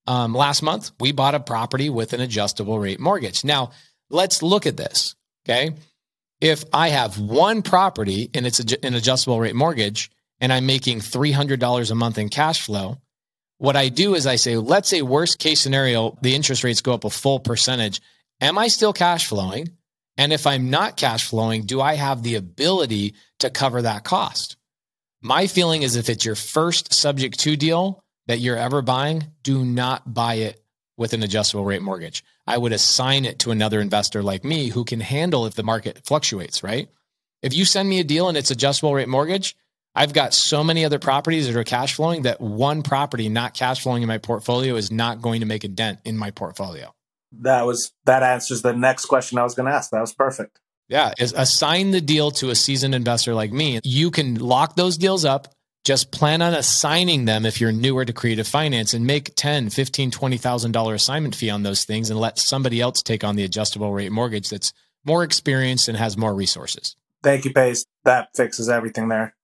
um, 0.07 0.33
last 0.33 0.63
month, 0.63 0.91
we 0.99 1.11
bought 1.11 1.35
a 1.35 1.39
property 1.39 1.89
with 1.89 2.13
an 2.13 2.19
adjustable 2.19 2.79
rate 2.79 2.99
mortgage. 2.99 3.43
Now, 3.43 3.71
let's 4.09 4.41
look 4.41 4.65
at 4.65 4.75
this. 4.75 5.15
Okay. 5.45 5.75
If 6.41 6.65
I 6.73 6.89
have 6.89 7.19
one 7.19 7.61
property 7.61 8.29
and 8.33 8.45
it's 8.45 8.59
an 8.59 8.95
adjustable 8.95 9.39
rate 9.39 9.55
mortgage 9.55 10.09
and 10.41 10.51
I'm 10.51 10.65
making 10.65 10.99
$300 10.99 11.91
a 11.91 11.95
month 11.95 12.17
in 12.17 12.29
cash 12.29 12.63
flow, 12.63 12.97
what 13.63 13.77
I 13.77 13.87
do 13.87 14.13
is 14.13 14.27
I 14.27 14.35
say, 14.35 14.57
let's 14.57 14.89
say 14.89 15.01
worst 15.01 15.39
case 15.39 15.61
scenario, 15.61 16.17
the 16.21 16.35
interest 16.35 16.65
rates 16.65 16.81
go 16.81 16.91
up 16.91 17.05
a 17.05 17.09
full 17.09 17.39
percentage. 17.39 18.01
Am 18.41 18.57
I 18.57 18.67
still 18.67 18.91
cash 18.91 19.27
flowing? 19.27 19.69
And 20.17 20.33
if 20.33 20.45
I'm 20.45 20.69
not 20.69 20.97
cash 20.97 21.29
flowing, 21.29 21.61
do 21.65 21.79
I 21.79 21.93
have 21.93 22.23
the 22.23 22.35
ability 22.35 23.13
to 23.39 23.49
cover 23.49 23.81
that 23.81 24.03
cost? 24.03 24.57
My 25.21 25.47
feeling 25.47 25.81
is 25.81 25.95
if 25.95 26.09
it's 26.09 26.25
your 26.25 26.35
first 26.35 26.93
subject 26.93 27.39
to 27.39 27.55
deal 27.55 28.03
that 28.27 28.41
you're 28.41 28.57
ever 28.57 28.81
buying, 28.81 29.27
do 29.43 29.63
not 29.63 30.13
buy 30.13 30.33
it 30.33 30.61
with 30.97 31.13
an 31.13 31.23
adjustable 31.23 31.63
rate 31.63 31.81
mortgage. 31.81 32.21
I 32.45 32.57
would 32.57 32.73
assign 32.73 33.23
it 33.23 33.39
to 33.39 33.51
another 33.51 33.79
investor 33.79 34.21
like 34.21 34.43
me 34.43 34.67
who 34.67 34.83
can 34.83 34.99
handle 34.99 35.45
if 35.45 35.53
the 35.53 35.63
market 35.63 36.01
fluctuates, 36.03 36.63
right? 36.63 36.89
If 37.41 37.53
you 37.53 37.63
send 37.63 37.87
me 37.87 38.01
a 38.01 38.03
deal 38.03 38.27
and 38.27 38.37
it's 38.37 38.51
adjustable 38.51 38.93
rate 38.93 39.07
mortgage, 39.07 39.55
I've 39.95 40.13
got 40.13 40.33
so 40.33 40.63
many 40.63 40.85
other 40.85 40.99
properties 40.99 41.47
that 41.47 41.55
are 41.55 41.63
cash 41.63 41.95
flowing 41.95 42.23
that 42.23 42.41
one 42.41 42.81
property 42.81 43.29
not 43.29 43.53
cash 43.53 43.83
flowing 43.83 44.01
in 44.01 44.07
my 44.07 44.17
portfolio 44.17 44.75
is 44.75 44.91
not 44.91 45.21
going 45.21 45.41
to 45.41 45.45
make 45.45 45.63
a 45.63 45.67
dent 45.67 45.99
in 46.05 46.17
my 46.17 46.31
portfolio 46.31 46.93
that 47.41 47.65
was 47.65 47.91
that 48.05 48.23
answers 48.23 48.61
the 48.61 48.73
next 48.73 49.05
question 49.05 49.37
I 49.37 49.43
was 49.43 49.55
going 49.55 49.67
to 49.67 49.75
ask. 49.75 49.91
That 49.91 50.01
was 50.01 50.13
perfect. 50.13 50.59
Yeah, 50.87 51.13
is 51.17 51.33
assign 51.35 51.91
the 51.91 52.01
deal 52.01 52.31
to 52.31 52.49
a 52.49 52.55
seasoned 52.55 52.93
investor 52.93 53.33
like 53.33 53.51
me. 53.51 53.79
You 53.83 54.11
can 54.11 54.35
lock 54.35 54.75
those 54.75 54.97
deals 54.97 55.25
up. 55.25 55.47
Just 55.85 56.11
plan 56.11 56.41
on 56.41 56.53
assigning 56.53 57.25
them 57.25 57.45
if 57.45 57.59
you're 57.59 57.71
newer 57.71 58.05
to 58.05 58.13
creative 58.13 58.47
finance 58.47 58.93
and 58.93 59.05
make 59.05 59.35
10, 59.35 59.69
15, 59.69 60.11
$20,000 60.11 60.93
assignment 60.93 61.35
fee 61.35 61.49
on 61.49 61.63
those 61.63 61.83
things 61.83 62.09
and 62.09 62.17
let 62.17 62.39
somebody 62.39 62.79
else 62.79 63.01
take 63.01 63.25
on 63.25 63.35
the 63.35 63.43
adjustable 63.43 63.91
rate 63.91 64.11
mortgage 64.11 64.49
that's 64.49 64.71
more 65.03 65.23
experienced 65.23 65.89
and 65.89 65.97
has 65.97 66.15
more 66.15 66.33
resources. 66.33 66.95
Thank 67.21 67.43
you, 67.43 67.51
Pace. 67.51 67.85
That 68.05 68.29
fixes 68.33 68.69
everything 68.69 69.09
there. 69.09 69.35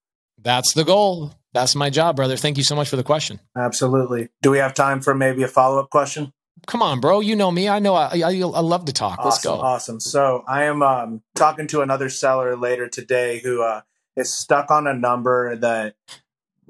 That's 0.41 0.73
the 0.73 0.83
goal. 0.83 1.33
That's 1.53 1.75
my 1.75 1.89
job, 1.89 2.15
brother. 2.15 2.37
Thank 2.37 2.57
you 2.57 2.63
so 2.63 2.75
much 2.75 2.89
for 2.89 2.95
the 2.95 3.03
question. 3.03 3.39
Absolutely. 3.57 4.29
Do 4.41 4.51
we 4.51 4.59
have 4.59 4.73
time 4.73 5.01
for 5.01 5.15
maybe 5.15 5.43
a 5.43 5.47
follow 5.47 5.79
up 5.79 5.89
question? 5.89 6.33
come 6.67 6.81
on, 6.81 6.99
bro. 6.99 7.19
You 7.19 7.35
know 7.35 7.51
me. 7.51 7.69
I 7.69 7.79
know 7.79 7.95
I, 7.95 8.21
I, 8.23 8.31
I 8.31 8.61
love 8.61 8.85
to 8.85 8.93
talk. 8.93 9.23
Let's 9.23 9.37
awesome, 9.37 9.57
go. 9.57 9.61
Awesome. 9.61 9.99
So 9.99 10.43
I 10.47 10.63
am 10.63 10.81
um, 10.81 11.21
talking 11.35 11.67
to 11.67 11.81
another 11.81 12.09
seller 12.09 12.55
later 12.55 12.87
today 12.87 13.39
who 13.39 13.61
uh, 13.61 13.81
is 14.15 14.33
stuck 14.33 14.71
on 14.71 14.87
a 14.87 14.93
number 14.93 15.55
that, 15.57 15.95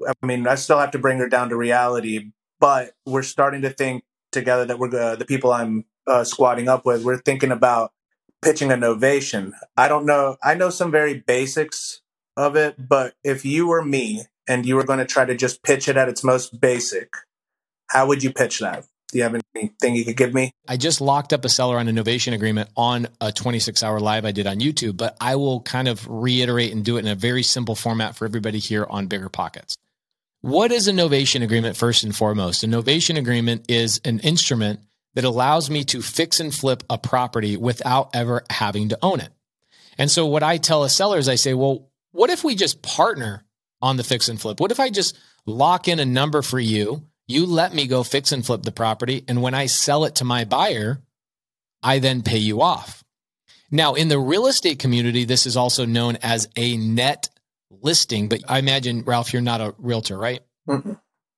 I 0.06 0.26
mean, 0.26 0.46
I 0.46 0.54
still 0.54 0.78
have 0.78 0.92
to 0.92 0.98
bring 0.98 1.18
her 1.18 1.28
down 1.28 1.48
to 1.50 1.56
reality, 1.56 2.32
but 2.58 2.92
we're 3.06 3.22
starting 3.22 3.62
to 3.62 3.70
think 3.70 4.04
together 4.32 4.64
that 4.64 4.78
we're 4.78 4.94
uh, 4.98 5.16
the 5.16 5.24
people 5.24 5.52
I'm 5.52 5.84
uh, 6.06 6.24
squatting 6.24 6.68
up 6.68 6.84
with. 6.84 7.04
We're 7.04 7.18
thinking 7.18 7.52
about 7.52 7.92
pitching 8.42 8.72
a 8.72 8.76
novation. 8.76 9.52
I 9.76 9.88
don't 9.88 10.06
know. 10.06 10.36
I 10.42 10.54
know 10.54 10.70
some 10.70 10.90
very 10.90 11.14
basics 11.14 11.99
of 12.40 12.56
it, 12.56 12.76
but 12.78 13.14
if 13.22 13.44
you 13.44 13.66
were 13.66 13.84
me 13.84 14.22
and 14.48 14.64
you 14.64 14.76
were 14.76 14.84
going 14.84 14.98
to 14.98 15.04
try 15.04 15.24
to 15.24 15.36
just 15.36 15.62
pitch 15.62 15.88
it 15.88 15.96
at 15.96 16.08
its 16.08 16.24
most 16.24 16.60
basic, 16.60 17.12
how 17.88 18.06
would 18.06 18.22
you 18.22 18.32
pitch 18.32 18.60
that? 18.60 18.84
Do 19.12 19.18
you 19.18 19.24
have 19.24 19.36
anything 19.56 19.96
you 19.96 20.04
could 20.04 20.16
give 20.16 20.32
me? 20.32 20.52
I 20.68 20.76
just 20.76 21.00
locked 21.00 21.32
up 21.32 21.44
a 21.44 21.48
seller 21.48 21.78
on 21.78 21.88
a 21.88 21.92
novation 21.92 22.32
agreement 22.32 22.70
on 22.76 23.08
a 23.20 23.32
26 23.32 23.82
hour 23.82 23.98
live 24.00 24.24
I 24.24 24.32
did 24.32 24.46
on 24.46 24.60
YouTube, 24.60 24.96
but 24.96 25.16
I 25.20 25.36
will 25.36 25.60
kind 25.60 25.88
of 25.88 26.06
reiterate 26.08 26.72
and 26.72 26.84
do 26.84 26.96
it 26.96 27.00
in 27.00 27.08
a 27.08 27.16
very 27.16 27.42
simple 27.42 27.74
format 27.74 28.16
for 28.16 28.24
everybody 28.24 28.58
here 28.58 28.86
on 28.88 29.06
Bigger 29.06 29.28
Pockets. 29.28 29.76
What 30.42 30.72
is 30.72 30.88
a 30.88 30.92
novation 30.92 31.42
agreement 31.42 31.76
first 31.76 32.04
and 32.04 32.16
foremost? 32.16 32.62
A 32.62 32.66
novation 32.66 33.18
agreement 33.18 33.66
is 33.68 34.00
an 34.04 34.20
instrument 34.20 34.80
that 35.14 35.24
allows 35.24 35.68
me 35.68 35.84
to 35.84 36.00
fix 36.00 36.40
and 36.40 36.54
flip 36.54 36.84
a 36.88 36.96
property 36.96 37.56
without 37.56 38.10
ever 38.14 38.44
having 38.48 38.90
to 38.90 38.98
own 39.02 39.20
it. 39.20 39.30
And 39.98 40.10
so 40.10 40.24
what 40.24 40.42
I 40.42 40.56
tell 40.56 40.84
a 40.84 40.88
seller 40.88 41.18
is 41.18 41.28
I 41.28 41.34
say, 41.34 41.52
well, 41.52 41.89
what 42.12 42.30
if 42.30 42.44
we 42.44 42.54
just 42.54 42.82
partner 42.82 43.44
on 43.82 43.96
the 43.96 44.04
fix 44.04 44.28
and 44.28 44.40
flip? 44.40 44.60
What 44.60 44.72
if 44.72 44.80
I 44.80 44.90
just 44.90 45.18
lock 45.46 45.88
in 45.88 45.98
a 45.98 46.04
number 46.04 46.42
for 46.42 46.60
you 46.60 47.10
you 47.30 47.46
let 47.46 47.72
me 47.72 47.86
go 47.86 48.02
fix 48.02 48.32
and 48.32 48.44
flip 48.44 48.62
the 48.62 48.72
property. 48.72 49.24
And 49.28 49.40
when 49.40 49.54
I 49.54 49.66
sell 49.66 50.04
it 50.04 50.16
to 50.16 50.24
my 50.24 50.44
buyer, 50.44 51.00
I 51.82 52.00
then 52.00 52.22
pay 52.22 52.38
you 52.38 52.60
off. 52.60 53.04
Now, 53.70 53.94
in 53.94 54.08
the 54.08 54.18
real 54.18 54.48
estate 54.48 54.80
community, 54.80 55.24
this 55.24 55.46
is 55.46 55.56
also 55.56 55.86
known 55.86 56.18
as 56.22 56.48
a 56.56 56.76
net 56.76 57.28
listing. 57.70 58.28
But 58.28 58.42
I 58.48 58.58
imagine, 58.58 59.04
Ralph, 59.04 59.32
you're 59.32 59.42
not 59.42 59.60
a 59.60 59.74
realtor, 59.78 60.18
right? 60.18 60.40
Mm-hmm. 60.68 60.94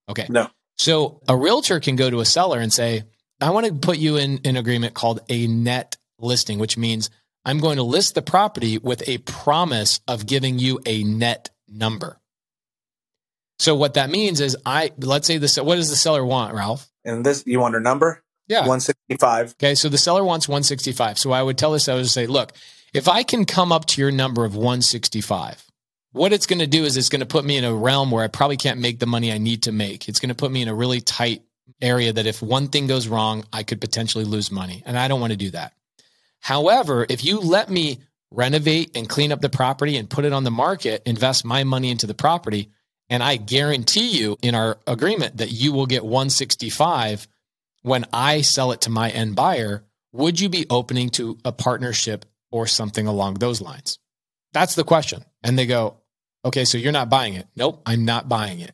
Okay. 0.09 0.27
No. 0.31 0.49
So 0.79 1.21
a 1.29 1.37
realtor 1.37 1.79
can 1.79 1.97
go 1.97 2.09
to 2.09 2.21
a 2.21 2.25
seller 2.25 2.59
and 2.59 2.73
say, 2.73 3.03
I 3.39 3.51
want 3.51 3.67
to 3.67 3.75
put 3.75 3.99
you 3.99 4.17
in 4.17 4.41
an 4.47 4.57
agreement 4.57 4.95
called 4.95 5.21
a 5.29 5.47
net 5.47 5.99
listing, 6.19 6.59
which 6.59 6.79
means 6.79 7.11
I'm 7.45 7.59
going 7.59 7.77
to 7.77 7.83
list 7.83 8.15
the 8.15 8.23
property 8.23 8.79
with 8.79 9.09
a 9.09 9.19
promise 9.19 10.01
of 10.07 10.27
giving 10.27 10.59
you 10.59 10.81
a 10.87 11.03
net 11.03 11.51
number. 11.69 12.21
So 13.59 13.77
what 13.77 13.95
that 13.95 14.11
means 14.11 14.41
is 14.41 14.57
I 14.67 14.93
let's 14.99 15.27
say 15.27 15.39
this 15.39 15.57
what 15.57 15.77
does 15.77 15.91
the 15.91 15.97
seller 15.97 16.25
want, 16.25 16.55
Ralph? 16.55 16.89
And 17.05 17.25
this 17.25 17.45
you 17.47 17.61
want 17.61 17.77
a 17.77 17.81
number? 17.81 18.23
Yeah. 18.49 18.61
165. 18.61 19.53
Okay, 19.53 19.75
so 19.75 19.89
the 19.89 19.99
seller 19.99 20.25
wants 20.25 20.49
165. 20.49 21.19
So 21.19 21.33
I 21.33 21.43
would 21.43 21.57
tell 21.57 21.73
the 21.73 21.81
seller 21.81 22.03
to 22.03 22.09
say, 22.09 22.27
look, 22.27 22.53
if 22.93 23.09
I 23.09 23.23
can 23.23 23.45
come 23.45 23.73
up 23.73 23.87
to 23.87 24.01
your 24.01 24.11
number 24.11 24.45
of 24.45 24.55
165, 24.55 25.65
what 26.13 26.33
it's 26.33 26.47
going 26.47 26.59
to 26.59 26.67
do 26.67 26.85
is 26.85 26.97
it's 26.97 27.09
going 27.09 27.21
to 27.21 27.27
put 27.27 27.45
me 27.45 27.57
in 27.57 27.65
a 27.65 27.73
realm 27.73 28.11
where 28.11 28.25
I 28.25 28.29
probably 28.29 28.57
can't 28.57 28.81
make 28.81 28.99
the 28.99 29.07
money 29.07 29.33
I 29.33 29.39
need 29.39 29.63
to 29.65 29.73
make. 29.73 30.09
It's 30.09 30.21
going 30.21 30.29
to 30.29 30.35
put 30.35 30.53
me 30.53 30.61
in 30.61 30.69
a 30.69 30.75
really 30.75 31.01
tight 31.01 31.43
area 31.81 32.13
that 32.13 32.27
if 32.27 32.43
one 32.43 32.69
thing 32.69 32.87
goes 32.87 33.09
wrong, 33.09 33.45
I 33.53 33.63
could 33.63 33.81
potentially 33.81 34.25
lose 34.25 34.51
money. 34.51 34.83
And 34.85 34.99
I 34.99 35.09
don't 35.09 35.21
want 35.21 35.33
to 35.33 35.39
do 35.39 35.51
that. 35.51 35.73
However, 36.43 37.07
if 37.09 37.25
you 37.25 37.39
let 37.39 37.71
me 37.71 38.01
renovate 38.33 38.97
and 38.97 39.09
clean 39.09 39.31
up 39.31 39.41
the 39.41 39.49
property 39.49 39.97
and 39.97 40.11
put 40.11 40.25
it 40.25 40.33
on 40.33 40.43
the 40.43 40.51
market, 40.51 41.03
invest 41.07 41.45
my 41.45 41.63
money 41.63 41.91
into 41.91 42.07
the 42.07 42.15
property, 42.15 42.71
and 43.09 43.23
I 43.23 43.37
guarantee 43.37 44.19
you 44.19 44.37
in 44.43 44.55
our 44.57 44.79
agreement 44.87 45.37
that 45.37 45.53
you 45.53 45.73
will 45.73 45.87
get 45.87 46.03
165 46.03 47.29
when 47.83 48.07
I 48.13 48.41
sell 48.41 48.73
it 48.73 48.83
to 48.83 48.91
my 48.91 49.11
end 49.11 49.37
buyer. 49.37 49.85
Would 50.13 50.41
you 50.41 50.49
be 50.49 50.67
opening 50.69 51.11
to 51.11 51.39
a 51.45 51.53
partnership 51.53 52.25
or 52.51 52.67
something 52.67 53.07
along 53.07 53.35
those 53.35 53.61
lines? 53.61 54.01
That's 54.53 54.75
the 54.75 54.85
question. 54.85 55.25
And 55.45 55.57
they 55.57 55.67
go, 55.67 55.99
okay, 56.45 56.65
so 56.65 56.77
you're 56.77 56.91
not 56.91 57.09
buying 57.09 57.35
it. 57.35 57.47
Nope, 57.55 57.83
I'm 57.87 58.05
not 58.05 58.29
buying 58.29 58.61
it. 58.61 58.73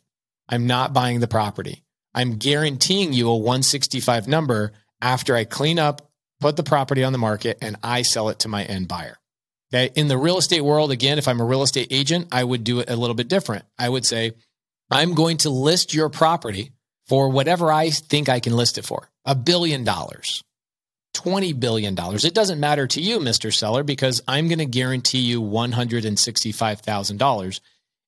I'm 0.49 0.67
not 0.67 0.95
buying 0.95 1.21
the 1.21 1.29
property. 1.29 1.85
I'm 2.15 2.37
guaranteeing 2.37 3.13
you 3.13 3.29
a 3.29 3.37
165 3.37 4.27
number 4.27 4.73
after 5.03 5.37
I 5.37 5.45
clean 5.45 5.79
up, 5.79 6.08
put 6.41 6.57
the 6.57 6.63
property 6.63 7.05
on 7.05 7.13
the 7.13 7.19
market, 7.19 7.59
and 7.61 7.77
I 7.83 8.03
sell 8.03 8.29
it 8.29 8.41
to 8.41 8.49
my 8.49 8.65
end 8.65 8.89
buyer. 8.89 9.19
Okay. 9.73 9.93
In 9.95 10.09
the 10.09 10.17
real 10.17 10.39
estate 10.39 10.63
world, 10.63 10.91
again, 10.91 11.19
if 11.19 11.29
I'm 11.29 11.41
a 11.41 11.45
real 11.45 11.63
estate 11.63 11.89
agent, 11.91 12.29
I 12.33 12.43
would 12.43 12.65
do 12.65 12.81
it 12.81 12.89
a 12.89 12.97
little 12.97 13.15
bit 13.15 13.29
different. 13.29 13.67
I 13.79 13.89
would 13.89 14.07
say, 14.07 14.33
I'm 14.91 15.15
going 15.15 15.37
to 15.39 15.51
list 15.51 15.93
your 15.93 16.09
property 16.09 16.71
for 17.07 17.29
whatever 17.29 17.71
I 17.71 17.91
think 17.91 18.29
I 18.29 18.41
can 18.41 18.57
list 18.57 18.79
it 18.79 18.87
for 18.87 19.11
a 19.25 19.35
billion 19.35 19.85
dollars, 19.85 20.43
$20 21.15 21.61
billion. 21.61 21.97
It 21.99 22.35
doesn't 22.35 22.61
matter 22.61 22.87
to 22.87 23.01
you, 23.01 23.19
Mr. 23.19 23.53
Seller, 23.53 23.83
because 23.83 24.23
I'm 24.27 24.49
going 24.49 24.59
to 24.59 24.67
guarantee 24.67 25.21
you 25.21 25.43
$165,000. 25.43 27.61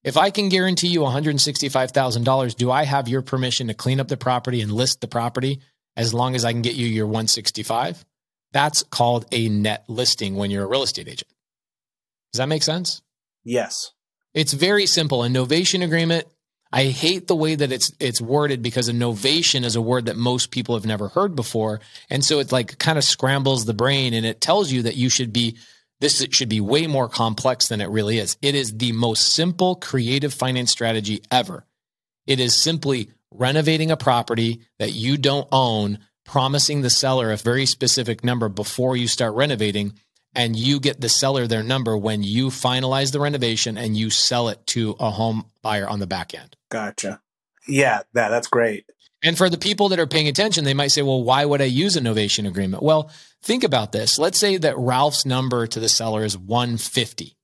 If 0.02 0.16
I 0.16 0.30
can 0.30 0.48
guarantee 0.48 0.88
you 0.88 1.00
$165,000, 1.00 2.56
do 2.56 2.70
I 2.70 2.84
have 2.84 3.06
your 3.06 3.20
permission 3.20 3.68
to 3.68 3.74
clean 3.74 4.00
up 4.00 4.08
the 4.08 4.16
property 4.16 4.62
and 4.62 4.72
list 4.72 5.02
the 5.02 5.08
property 5.08 5.60
as 5.94 6.14
long 6.14 6.34
as 6.34 6.46
I 6.46 6.52
can 6.52 6.62
get 6.62 6.74
you 6.74 6.86
your 6.86 7.06
165? 7.06 8.02
That's 8.52 8.82
called 8.82 9.26
a 9.32 9.48
net 9.48 9.84
listing 9.88 10.34
when 10.34 10.50
you're 10.50 10.64
a 10.64 10.68
real 10.68 10.82
estate 10.82 11.08
agent. 11.08 11.30
Does 12.32 12.38
that 12.38 12.48
make 12.48 12.62
sense? 12.62 13.02
Yes. 13.44 13.92
It's 14.34 14.52
very 14.52 14.86
simple. 14.86 15.24
A 15.24 15.28
novation 15.28 15.82
agreement, 15.82 16.26
I 16.72 16.84
hate 16.84 17.26
the 17.26 17.36
way 17.36 17.56
that 17.56 17.72
it's 17.72 17.92
it's 17.98 18.20
worded 18.20 18.62
because 18.62 18.88
a 18.88 18.92
novation 18.92 19.64
is 19.64 19.74
a 19.74 19.80
word 19.80 20.06
that 20.06 20.16
most 20.16 20.50
people 20.50 20.76
have 20.76 20.86
never 20.86 21.08
heard 21.08 21.34
before. 21.34 21.80
And 22.08 22.24
so 22.24 22.38
it 22.38 22.52
like 22.52 22.78
kind 22.78 22.98
of 22.98 23.04
scrambles 23.04 23.64
the 23.64 23.74
brain 23.74 24.14
and 24.14 24.24
it 24.24 24.40
tells 24.40 24.70
you 24.70 24.82
that 24.82 24.96
you 24.96 25.08
should 25.08 25.32
be 25.32 25.56
this 26.00 26.24
should 26.30 26.48
be 26.48 26.60
way 26.60 26.86
more 26.86 27.08
complex 27.08 27.68
than 27.68 27.80
it 27.80 27.90
really 27.90 28.18
is. 28.18 28.36
It 28.40 28.54
is 28.54 28.76
the 28.76 28.92
most 28.92 29.34
simple 29.34 29.74
creative 29.76 30.32
finance 30.32 30.70
strategy 30.70 31.22
ever. 31.30 31.66
It 32.26 32.40
is 32.40 32.56
simply 32.56 33.10
renovating 33.30 33.90
a 33.90 33.96
property 33.96 34.62
that 34.78 34.92
you 34.92 35.16
don't 35.18 35.48
own, 35.52 35.98
promising 36.30 36.80
the 36.80 36.90
seller 36.90 37.32
a 37.32 37.36
very 37.36 37.66
specific 37.66 38.22
number 38.22 38.48
before 38.48 38.96
you 38.96 39.08
start 39.08 39.34
renovating 39.34 39.92
and 40.32 40.54
you 40.54 40.78
get 40.78 41.00
the 41.00 41.08
seller 41.08 41.48
their 41.48 41.64
number 41.64 41.98
when 41.98 42.22
you 42.22 42.46
finalize 42.46 43.10
the 43.10 43.18
renovation 43.18 43.76
and 43.76 43.96
you 43.96 44.10
sell 44.10 44.48
it 44.48 44.64
to 44.64 44.94
a 45.00 45.10
home 45.10 45.44
buyer 45.60 45.88
on 45.88 45.98
the 45.98 46.06
back 46.06 46.32
end. 46.32 46.56
Gotcha. 46.70 47.20
Yeah, 47.66 48.02
that 48.12 48.28
that's 48.28 48.46
great. 48.46 48.84
And 49.24 49.36
for 49.36 49.50
the 49.50 49.58
people 49.58 49.88
that 49.88 49.98
are 49.98 50.06
paying 50.06 50.28
attention, 50.28 50.62
they 50.62 50.72
might 50.72 50.92
say, 50.92 51.02
well, 51.02 51.20
why 51.20 51.44
would 51.44 51.60
I 51.60 51.64
use 51.64 51.96
a 51.96 52.00
novation 52.00 52.46
agreement? 52.46 52.84
Well, 52.84 53.10
think 53.42 53.64
about 53.64 53.90
this. 53.90 54.16
Let's 54.16 54.38
say 54.38 54.56
that 54.56 54.78
Ralph's 54.78 55.26
number 55.26 55.66
to 55.66 55.80
the 55.80 55.88
seller 55.88 56.22
is 56.24 56.38
150. 56.38 57.36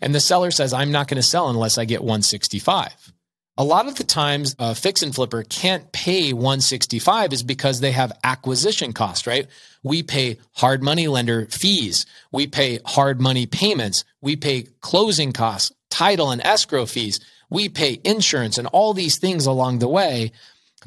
And 0.00 0.14
the 0.14 0.20
seller 0.20 0.50
says, 0.50 0.72
I'm 0.72 0.92
not 0.92 1.08
going 1.08 1.16
to 1.16 1.22
sell 1.22 1.50
unless 1.50 1.76
I 1.76 1.84
get 1.84 2.00
165. 2.00 3.12
A 3.60 3.64
lot 3.64 3.88
of 3.88 3.96
the 3.96 4.04
times 4.04 4.54
a 4.60 4.72
fix 4.72 5.02
and 5.02 5.12
flipper 5.12 5.42
can't 5.42 5.90
pay 5.90 6.32
165 6.32 7.32
is 7.32 7.42
because 7.42 7.80
they 7.80 7.90
have 7.90 8.16
acquisition 8.22 8.92
costs, 8.92 9.26
right? 9.26 9.48
We 9.82 10.04
pay 10.04 10.38
hard 10.52 10.80
money 10.80 11.08
lender 11.08 11.46
fees. 11.46 12.06
We 12.30 12.46
pay 12.46 12.78
hard 12.86 13.20
money 13.20 13.46
payments. 13.46 14.04
We 14.20 14.36
pay 14.36 14.68
closing 14.80 15.32
costs, 15.32 15.72
title 15.90 16.30
and 16.30 16.40
escrow 16.46 16.86
fees. 16.86 17.18
We 17.50 17.68
pay 17.68 18.00
insurance 18.04 18.58
and 18.58 18.68
all 18.68 18.94
these 18.94 19.18
things 19.18 19.44
along 19.44 19.80
the 19.80 19.88
way 19.88 20.30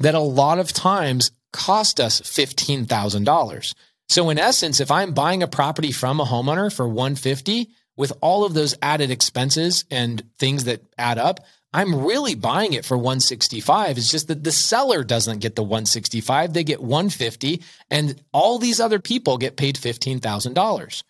that 0.00 0.14
a 0.14 0.20
lot 0.20 0.58
of 0.58 0.72
times 0.72 1.30
cost 1.52 2.00
us 2.00 2.22
$15,000. 2.22 3.74
So 4.08 4.30
in 4.30 4.38
essence, 4.38 4.80
if 4.80 4.90
I'm 4.90 5.12
buying 5.12 5.42
a 5.42 5.46
property 5.46 5.92
from 5.92 6.20
a 6.20 6.24
homeowner 6.24 6.74
for 6.74 6.88
150 6.88 7.68
with 7.98 8.14
all 8.22 8.46
of 8.46 8.54
those 8.54 8.74
added 8.80 9.10
expenses 9.10 9.84
and 9.90 10.22
things 10.38 10.64
that 10.64 10.82
add 10.96 11.18
up, 11.18 11.40
I'm 11.72 12.04
really 12.04 12.34
buying 12.34 12.74
it 12.74 12.84
for 12.84 12.96
165. 12.96 13.96
It's 13.96 14.10
just 14.10 14.28
that 14.28 14.44
the 14.44 14.52
seller 14.52 15.04
doesn't 15.04 15.38
get 15.38 15.56
the 15.56 15.62
165, 15.62 16.52
they 16.52 16.64
get 16.64 16.82
150 16.82 17.62
and 17.90 18.22
all 18.32 18.58
these 18.58 18.80
other 18.80 18.98
people 18.98 19.38
get 19.38 19.56
paid 19.56 19.76
$15,000. 19.76 21.02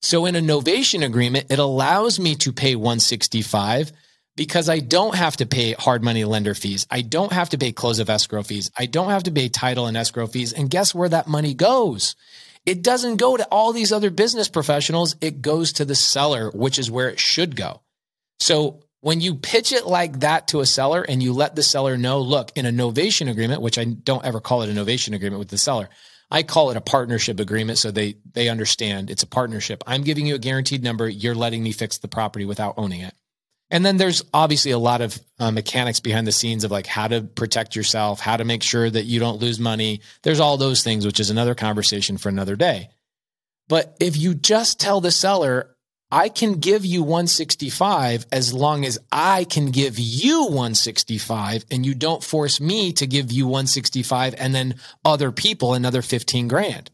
So 0.00 0.26
in 0.26 0.36
a 0.36 0.40
novation 0.40 1.04
agreement, 1.04 1.46
it 1.50 1.58
allows 1.58 2.20
me 2.20 2.36
to 2.36 2.52
pay 2.52 2.76
165 2.76 3.92
because 4.36 4.68
I 4.68 4.78
don't 4.78 5.16
have 5.16 5.36
to 5.38 5.46
pay 5.46 5.72
hard 5.72 6.04
money 6.04 6.24
lender 6.24 6.54
fees. 6.54 6.86
I 6.88 7.02
don't 7.02 7.32
have 7.32 7.48
to 7.50 7.58
pay 7.58 7.72
close 7.72 7.98
of 7.98 8.08
escrow 8.08 8.44
fees. 8.44 8.70
I 8.78 8.86
don't 8.86 9.10
have 9.10 9.24
to 9.24 9.32
pay 9.32 9.48
title 9.48 9.86
and 9.86 9.96
escrow 9.96 10.28
fees. 10.28 10.52
And 10.52 10.70
guess 10.70 10.94
where 10.94 11.08
that 11.08 11.26
money 11.26 11.54
goes? 11.54 12.14
It 12.64 12.82
doesn't 12.82 13.16
go 13.16 13.36
to 13.36 13.44
all 13.50 13.72
these 13.72 13.92
other 13.92 14.10
business 14.10 14.48
professionals. 14.48 15.16
It 15.20 15.42
goes 15.42 15.72
to 15.74 15.84
the 15.84 15.96
seller, 15.96 16.50
which 16.50 16.78
is 16.78 16.88
where 16.88 17.08
it 17.08 17.18
should 17.18 17.56
go. 17.56 17.80
So 18.38 18.84
when 19.00 19.20
you 19.20 19.36
pitch 19.36 19.72
it 19.72 19.86
like 19.86 20.20
that 20.20 20.48
to 20.48 20.60
a 20.60 20.66
seller 20.66 21.02
and 21.02 21.22
you 21.22 21.32
let 21.32 21.54
the 21.54 21.62
seller 21.62 21.96
know, 21.96 22.20
look, 22.20 22.50
in 22.56 22.66
a 22.66 22.70
novation 22.70 23.30
agreement, 23.30 23.62
which 23.62 23.78
I 23.78 23.84
don't 23.84 24.24
ever 24.24 24.40
call 24.40 24.62
it 24.62 24.70
a 24.70 24.72
novation 24.72 25.14
agreement 25.14 25.38
with 25.38 25.48
the 25.48 25.58
seller, 25.58 25.88
I 26.30 26.42
call 26.42 26.70
it 26.70 26.76
a 26.76 26.82
partnership 26.82 27.40
agreement 27.40 27.78
so 27.78 27.90
they 27.90 28.16
they 28.32 28.48
understand 28.48 29.10
it's 29.10 29.22
a 29.22 29.26
partnership. 29.26 29.82
I'm 29.86 30.02
giving 30.02 30.26
you 30.26 30.34
a 30.34 30.38
guaranteed 30.40 30.82
number, 30.82 31.08
you're 31.08 31.34
letting 31.34 31.62
me 31.62 31.72
fix 31.72 31.98
the 31.98 32.08
property 32.08 32.44
without 32.44 32.74
owning 32.76 33.00
it. 33.00 33.14
And 33.70 33.84
then 33.84 33.98
there's 33.98 34.24
obviously 34.32 34.70
a 34.70 34.78
lot 34.78 35.00
of 35.02 35.18
uh, 35.38 35.50
mechanics 35.50 36.00
behind 36.00 36.26
the 36.26 36.32
scenes 36.32 36.64
of 36.64 36.70
like 36.70 36.86
how 36.86 37.06
to 37.08 37.22
protect 37.22 37.76
yourself, 37.76 38.18
how 38.18 38.36
to 38.36 38.44
make 38.44 38.62
sure 38.62 38.88
that 38.88 39.04
you 39.04 39.20
don't 39.20 39.40
lose 39.40 39.60
money. 39.60 40.00
There's 40.22 40.40
all 40.40 40.56
those 40.56 40.82
things, 40.82 41.04
which 41.04 41.20
is 41.20 41.30
another 41.30 41.54
conversation 41.54 42.16
for 42.16 42.30
another 42.30 42.56
day. 42.56 42.88
But 43.68 43.94
if 44.00 44.16
you 44.16 44.34
just 44.34 44.80
tell 44.80 45.02
the 45.02 45.10
seller, 45.10 45.76
I 46.10 46.30
can 46.30 46.54
give 46.54 46.86
you 46.86 47.02
165 47.02 48.26
as 48.32 48.54
long 48.54 48.86
as 48.86 48.98
I 49.12 49.44
can 49.44 49.70
give 49.70 49.98
you 49.98 50.44
165 50.44 51.66
and 51.70 51.84
you 51.84 51.94
don't 51.94 52.24
force 52.24 52.60
me 52.60 52.92
to 52.94 53.06
give 53.06 53.30
you 53.30 53.46
165 53.46 54.34
and 54.38 54.54
then 54.54 54.76
other 55.04 55.30
people 55.32 55.74
another 55.74 56.00
15 56.00 56.48
grand. 56.48 56.90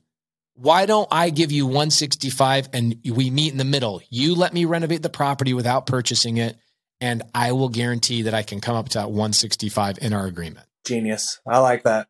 Why 0.54 0.86
don't 0.86 1.08
I 1.12 1.30
give 1.30 1.52
you 1.52 1.66
165 1.66 2.70
and 2.72 2.96
we 3.04 3.30
meet 3.30 3.52
in 3.52 3.58
the 3.58 3.64
middle? 3.64 4.02
You 4.08 4.34
let 4.34 4.52
me 4.52 4.64
renovate 4.64 5.02
the 5.02 5.10
property 5.10 5.54
without 5.54 5.86
purchasing 5.86 6.38
it 6.38 6.56
and 7.00 7.22
I 7.34 7.52
will 7.52 7.68
guarantee 7.68 8.22
that 8.22 8.34
I 8.34 8.42
can 8.42 8.60
come 8.60 8.76
up 8.76 8.88
to 8.90 8.98
that 8.98 9.10
165 9.10 9.98
in 10.00 10.12
our 10.12 10.26
agreement. 10.26 10.66
Genius. 10.84 11.40
I 11.46 11.58
like 11.58 11.84
that. 11.84 12.08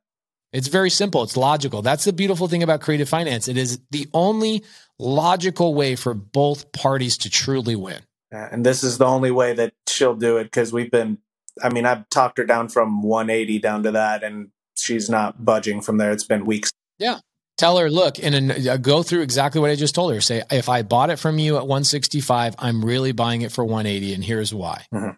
It's 0.54 0.68
very 0.68 0.90
simple. 0.90 1.24
It's 1.24 1.36
logical. 1.36 1.82
That's 1.82 2.04
the 2.04 2.12
beautiful 2.12 2.46
thing 2.46 2.62
about 2.62 2.80
creative 2.80 3.08
finance. 3.08 3.48
It 3.48 3.56
is 3.56 3.80
the 3.90 4.06
only 4.14 4.62
logical 5.04 5.74
way 5.74 5.96
for 5.96 6.14
both 6.14 6.72
parties 6.72 7.18
to 7.18 7.30
truly 7.30 7.76
win. 7.76 8.00
Yeah, 8.32 8.48
and 8.50 8.66
this 8.66 8.82
is 8.82 8.98
the 8.98 9.06
only 9.06 9.30
way 9.30 9.52
that 9.52 9.74
she'll 9.88 10.16
do 10.16 10.38
it 10.38 10.44
because 10.44 10.72
we've 10.72 10.90
been, 10.90 11.18
I 11.62 11.68
mean, 11.68 11.86
I've 11.86 12.08
talked 12.08 12.38
her 12.38 12.44
down 12.44 12.68
from 12.68 13.02
180 13.02 13.58
down 13.60 13.84
to 13.84 13.92
that, 13.92 14.24
and 14.24 14.48
she's 14.76 15.08
not 15.08 15.44
budging 15.44 15.80
from 15.80 15.98
there. 15.98 16.10
It's 16.10 16.24
been 16.24 16.44
weeks. 16.44 16.72
Yeah. 16.98 17.18
Tell 17.56 17.78
her, 17.78 17.88
look, 17.88 18.18
and 18.18 18.50
uh, 18.50 18.76
go 18.78 19.04
through 19.04 19.20
exactly 19.20 19.60
what 19.60 19.70
I 19.70 19.76
just 19.76 19.94
told 19.94 20.12
her. 20.12 20.20
Say, 20.20 20.42
if 20.50 20.68
I 20.68 20.82
bought 20.82 21.10
it 21.10 21.20
from 21.20 21.38
you 21.38 21.56
at 21.56 21.62
165, 21.62 22.56
I'm 22.58 22.84
really 22.84 23.12
buying 23.12 23.42
it 23.42 23.52
for 23.52 23.64
180, 23.64 24.14
and 24.14 24.24
here's 24.24 24.52
why. 24.52 24.84
Mm-hmm. 24.92 25.10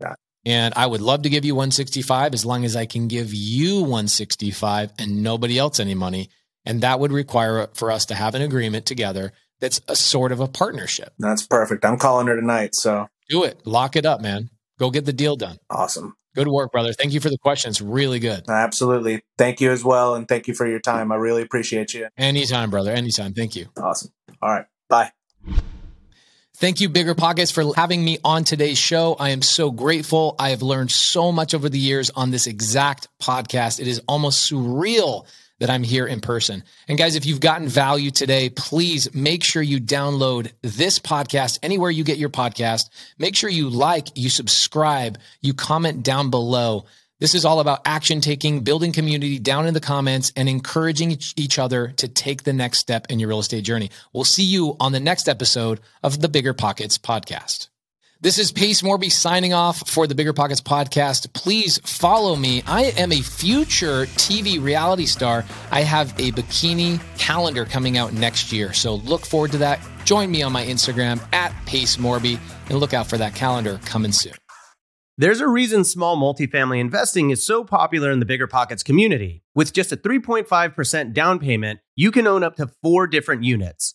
Yeah. 0.00 0.14
And 0.44 0.74
I 0.76 0.86
would 0.86 1.00
love 1.00 1.22
to 1.22 1.30
give 1.30 1.46
you 1.46 1.54
165 1.54 2.34
as 2.34 2.44
long 2.44 2.66
as 2.66 2.76
I 2.76 2.84
can 2.84 3.08
give 3.08 3.32
you 3.32 3.80
165 3.80 4.92
and 4.98 5.22
nobody 5.22 5.58
else 5.58 5.80
any 5.80 5.94
money. 5.94 6.28
And 6.66 6.80
that 6.80 7.00
would 7.00 7.12
require 7.12 7.68
for 7.74 7.90
us 7.90 8.06
to 8.06 8.14
have 8.14 8.34
an 8.34 8.42
agreement 8.42 8.86
together 8.86 9.32
that's 9.60 9.80
a 9.88 9.96
sort 9.96 10.32
of 10.32 10.40
a 10.40 10.48
partnership. 10.48 11.12
That's 11.18 11.46
perfect. 11.46 11.84
I'm 11.84 11.98
calling 11.98 12.26
her 12.26 12.36
tonight. 12.36 12.74
So 12.74 13.08
do 13.28 13.44
it. 13.44 13.66
Lock 13.66 13.96
it 13.96 14.06
up, 14.06 14.20
man. 14.20 14.50
Go 14.78 14.90
get 14.90 15.04
the 15.04 15.12
deal 15.12 15.36
done. 15.36 15.58
Awesome. 15.70 16.16
Good 16.34 16.48
work, 16.48 16.72
brother. 16.72 16.92
Thank 16.92 17.12
you 17.12 17.20
for 17.20 17.30
the 17.30 17.38
questions. 17.38 17.80
Really 17.80 18.18
good. 18.18 18.48
Absolutely. 18.48 19.22
Thank 19.38 19.60
you 19.60 19.70
as 19.70 19.84
well. 19.84 20.16
And 20.16 20.26
thank 20.26 20.48
you 20.48 20.54
for 20.54 20.66
your 20.66 20.80
time. 20.80 21.12
I 21.12 21.14
really 21.14 21.42
appreciate 21.42 21.94
you. 21.94 22.08
Anytime, 22.18 22.70
brother. 22.70 22.90
Anytime. 22.90 23.34
Thank 23.34 23.54
you. 23.54 23.68
Awesome. 23.76 24.10
All 24.42 24.50
right. 24.50 24.66
Bye. 24.88 25.12
Thank 26.56 26.80
you, 26.80 26.88
Bigger 26.88 27.14
Pockets, 27.14 27.50
for 27.50 27.74
having 27.74 28.04
me 28.04 28.18
on 28.24 28.44
today's 28.44 28.78
show. 28.78 29.14
I 29.14 29.30
am 29.30 29.42
so 29.42 29.70
grateful. 29.70 30.34
I 30.38 30.50
have 30.50 30.62
learned 30.62 30.90
so 30.90 31.30
much 31.32 31.54
over 31.54 31.68
the 31.68 31.78
years 31.78 32.10
on 32.10 32.30
this 32.30 32.46
exact 32.46 33.08
podcast. 33.22 33.80
It 33.80 33.86
is 33.86 34.00
almost 34.08 34.50
surreal 34.50 35.26
that 35.60 35.70
I'm 35.70 35.82
here 35.82 36.06
in 36.06 36.20
person. 36.20 36.64
And 36.88 36.98
guys, 36.98 37.14
if 37.14 37.26
you've 37.26 37.40
gotten 37.40 37.68
value 37.68 38.10
today, 38.10 38.50
please 38.50 39.14
make 39.14 39.44
sure 39.44 39.62
you 39.62 39.80
download 39.80 40.52
this 40.62 40.98
podcast 40.98 41.58
anywhere 41.62 41.90
you 41.90 42.04
get 42.04 42.18
your 42.18 42.30
podcast. 42.30 42.90
Make 43.18 43.36
sure 43.36 43.50
you 43.50 43.70
like, 43.70 44.08
you 44.16 44.30
subscribe, 44.30 45.18
you 45.40 45.54
comment 45.54 46.02
down 46.02 46.30
below. 46.30 46.86
This 47.20 47.34
is 47.34 47.44
all 47.44 47.60
about 47.60 47.82
action 47.86 48.20
taking, 48.20 48.60
building 48.60 48.92
community 48.92 49.38
down 49.38 49.66
in 49.66 49.74
the 49.74 49.80
comments, 49.80 50.32
and 50.36 50.48
encouraging 50.48 51.12
each 51.36 51.58
other 51.58 51.88
to 51.96 52.08
take 52.08 52.42
the 52.42 52.52
next 52.52 52.78
step 52.78 53.06
in 53.08 53.18
your 53.18 53.28
real 53.28 53.38
estate 53.38 53.64
journey. 53.64 53.90
We'll 54.12 54.24
see 54.24 54.44
you 54.44 54.76
on 54.80 54.92
the 54.92 55.00
next 55.00 55.28
episode 55.28 55.80
of 56.02 56.20
the 56.20 56.28
Bigger 56.28 56.54
Pockets 56.54 56.98
podcast. 56.98 57.68
This 58.24 58.38
is 58.38 58.50
Pace 58.52 58.80
Morby 58.80 59.12
signing 59.12 59.52
off 59.52 59.86
for 59.86 60.06
the 60.06 60.14
Bigger 60.14 60.32
Pockets 60.32 60.62
podcast. 60.62 61.30
Please 61.34 61.78
follow 61.84 62.36
me. 62.36 62.62
I 62.66 62.84
am 62.96 63.12
a 63.12 63.20
future 63.20 64.06
TV 64.16 64.58
reality 64.58 65.04
star. 65.04 65.44
I 65.70 65.82
have 65.82 66.18
a 66.18 66.32
bikini 66.32 67.02
calendar 67.18 67.66
coming 67.66 67.98
out 67.98 68.14
next 68.14 68.50
year. 68.50 68.72
So 68.72 68.94
look 68.94 69.26
forward 69.26 69.52
to 69.52 69.58
that. 69.58 69.78
Join 70.06 70.30
me 70.30 70.40
on 70.40 70.52
my 70.52 70.64
Instagram 70.64 71.20
at 71.34 71.52
Pace 71.66 71.98
Morby 71.98 72.40
and 72.70 72.78
look 72.78 72.94
out 72.94 73.08
for 73.08 73.18
that 73.18 73.34
calendar 73.34 73.78
coming 73.84 74.10
soon. 74.10 74.32
There's 75.18 75.42
a 75.42 75.46
reason 75.46 75.84
small 75.84 76.16
multifamily 76.16 76.80
investing 76.80 77.28
is 77.28 77.46
so 77.46 77.62
popular 77.62 78.10
in 78.10 78.20
the 78.20 78.26
Bigger 78.26 78.46
Pockets 78.46 78.82
community. 78.82 79.42
With 79.54 79.74
just 79.74 79.92
a 79.92 79.98
3.5% 79.98 81.12
down 81.12 81.38
payment, 81.38 81.80
you 81.94 82.10
can 82.10 82.26
own 82.26 82.42
up 82.42 82.56
to 82.56 82.70
four 82.82 83.06
different 83.06 83.44
units. 83.44 83.94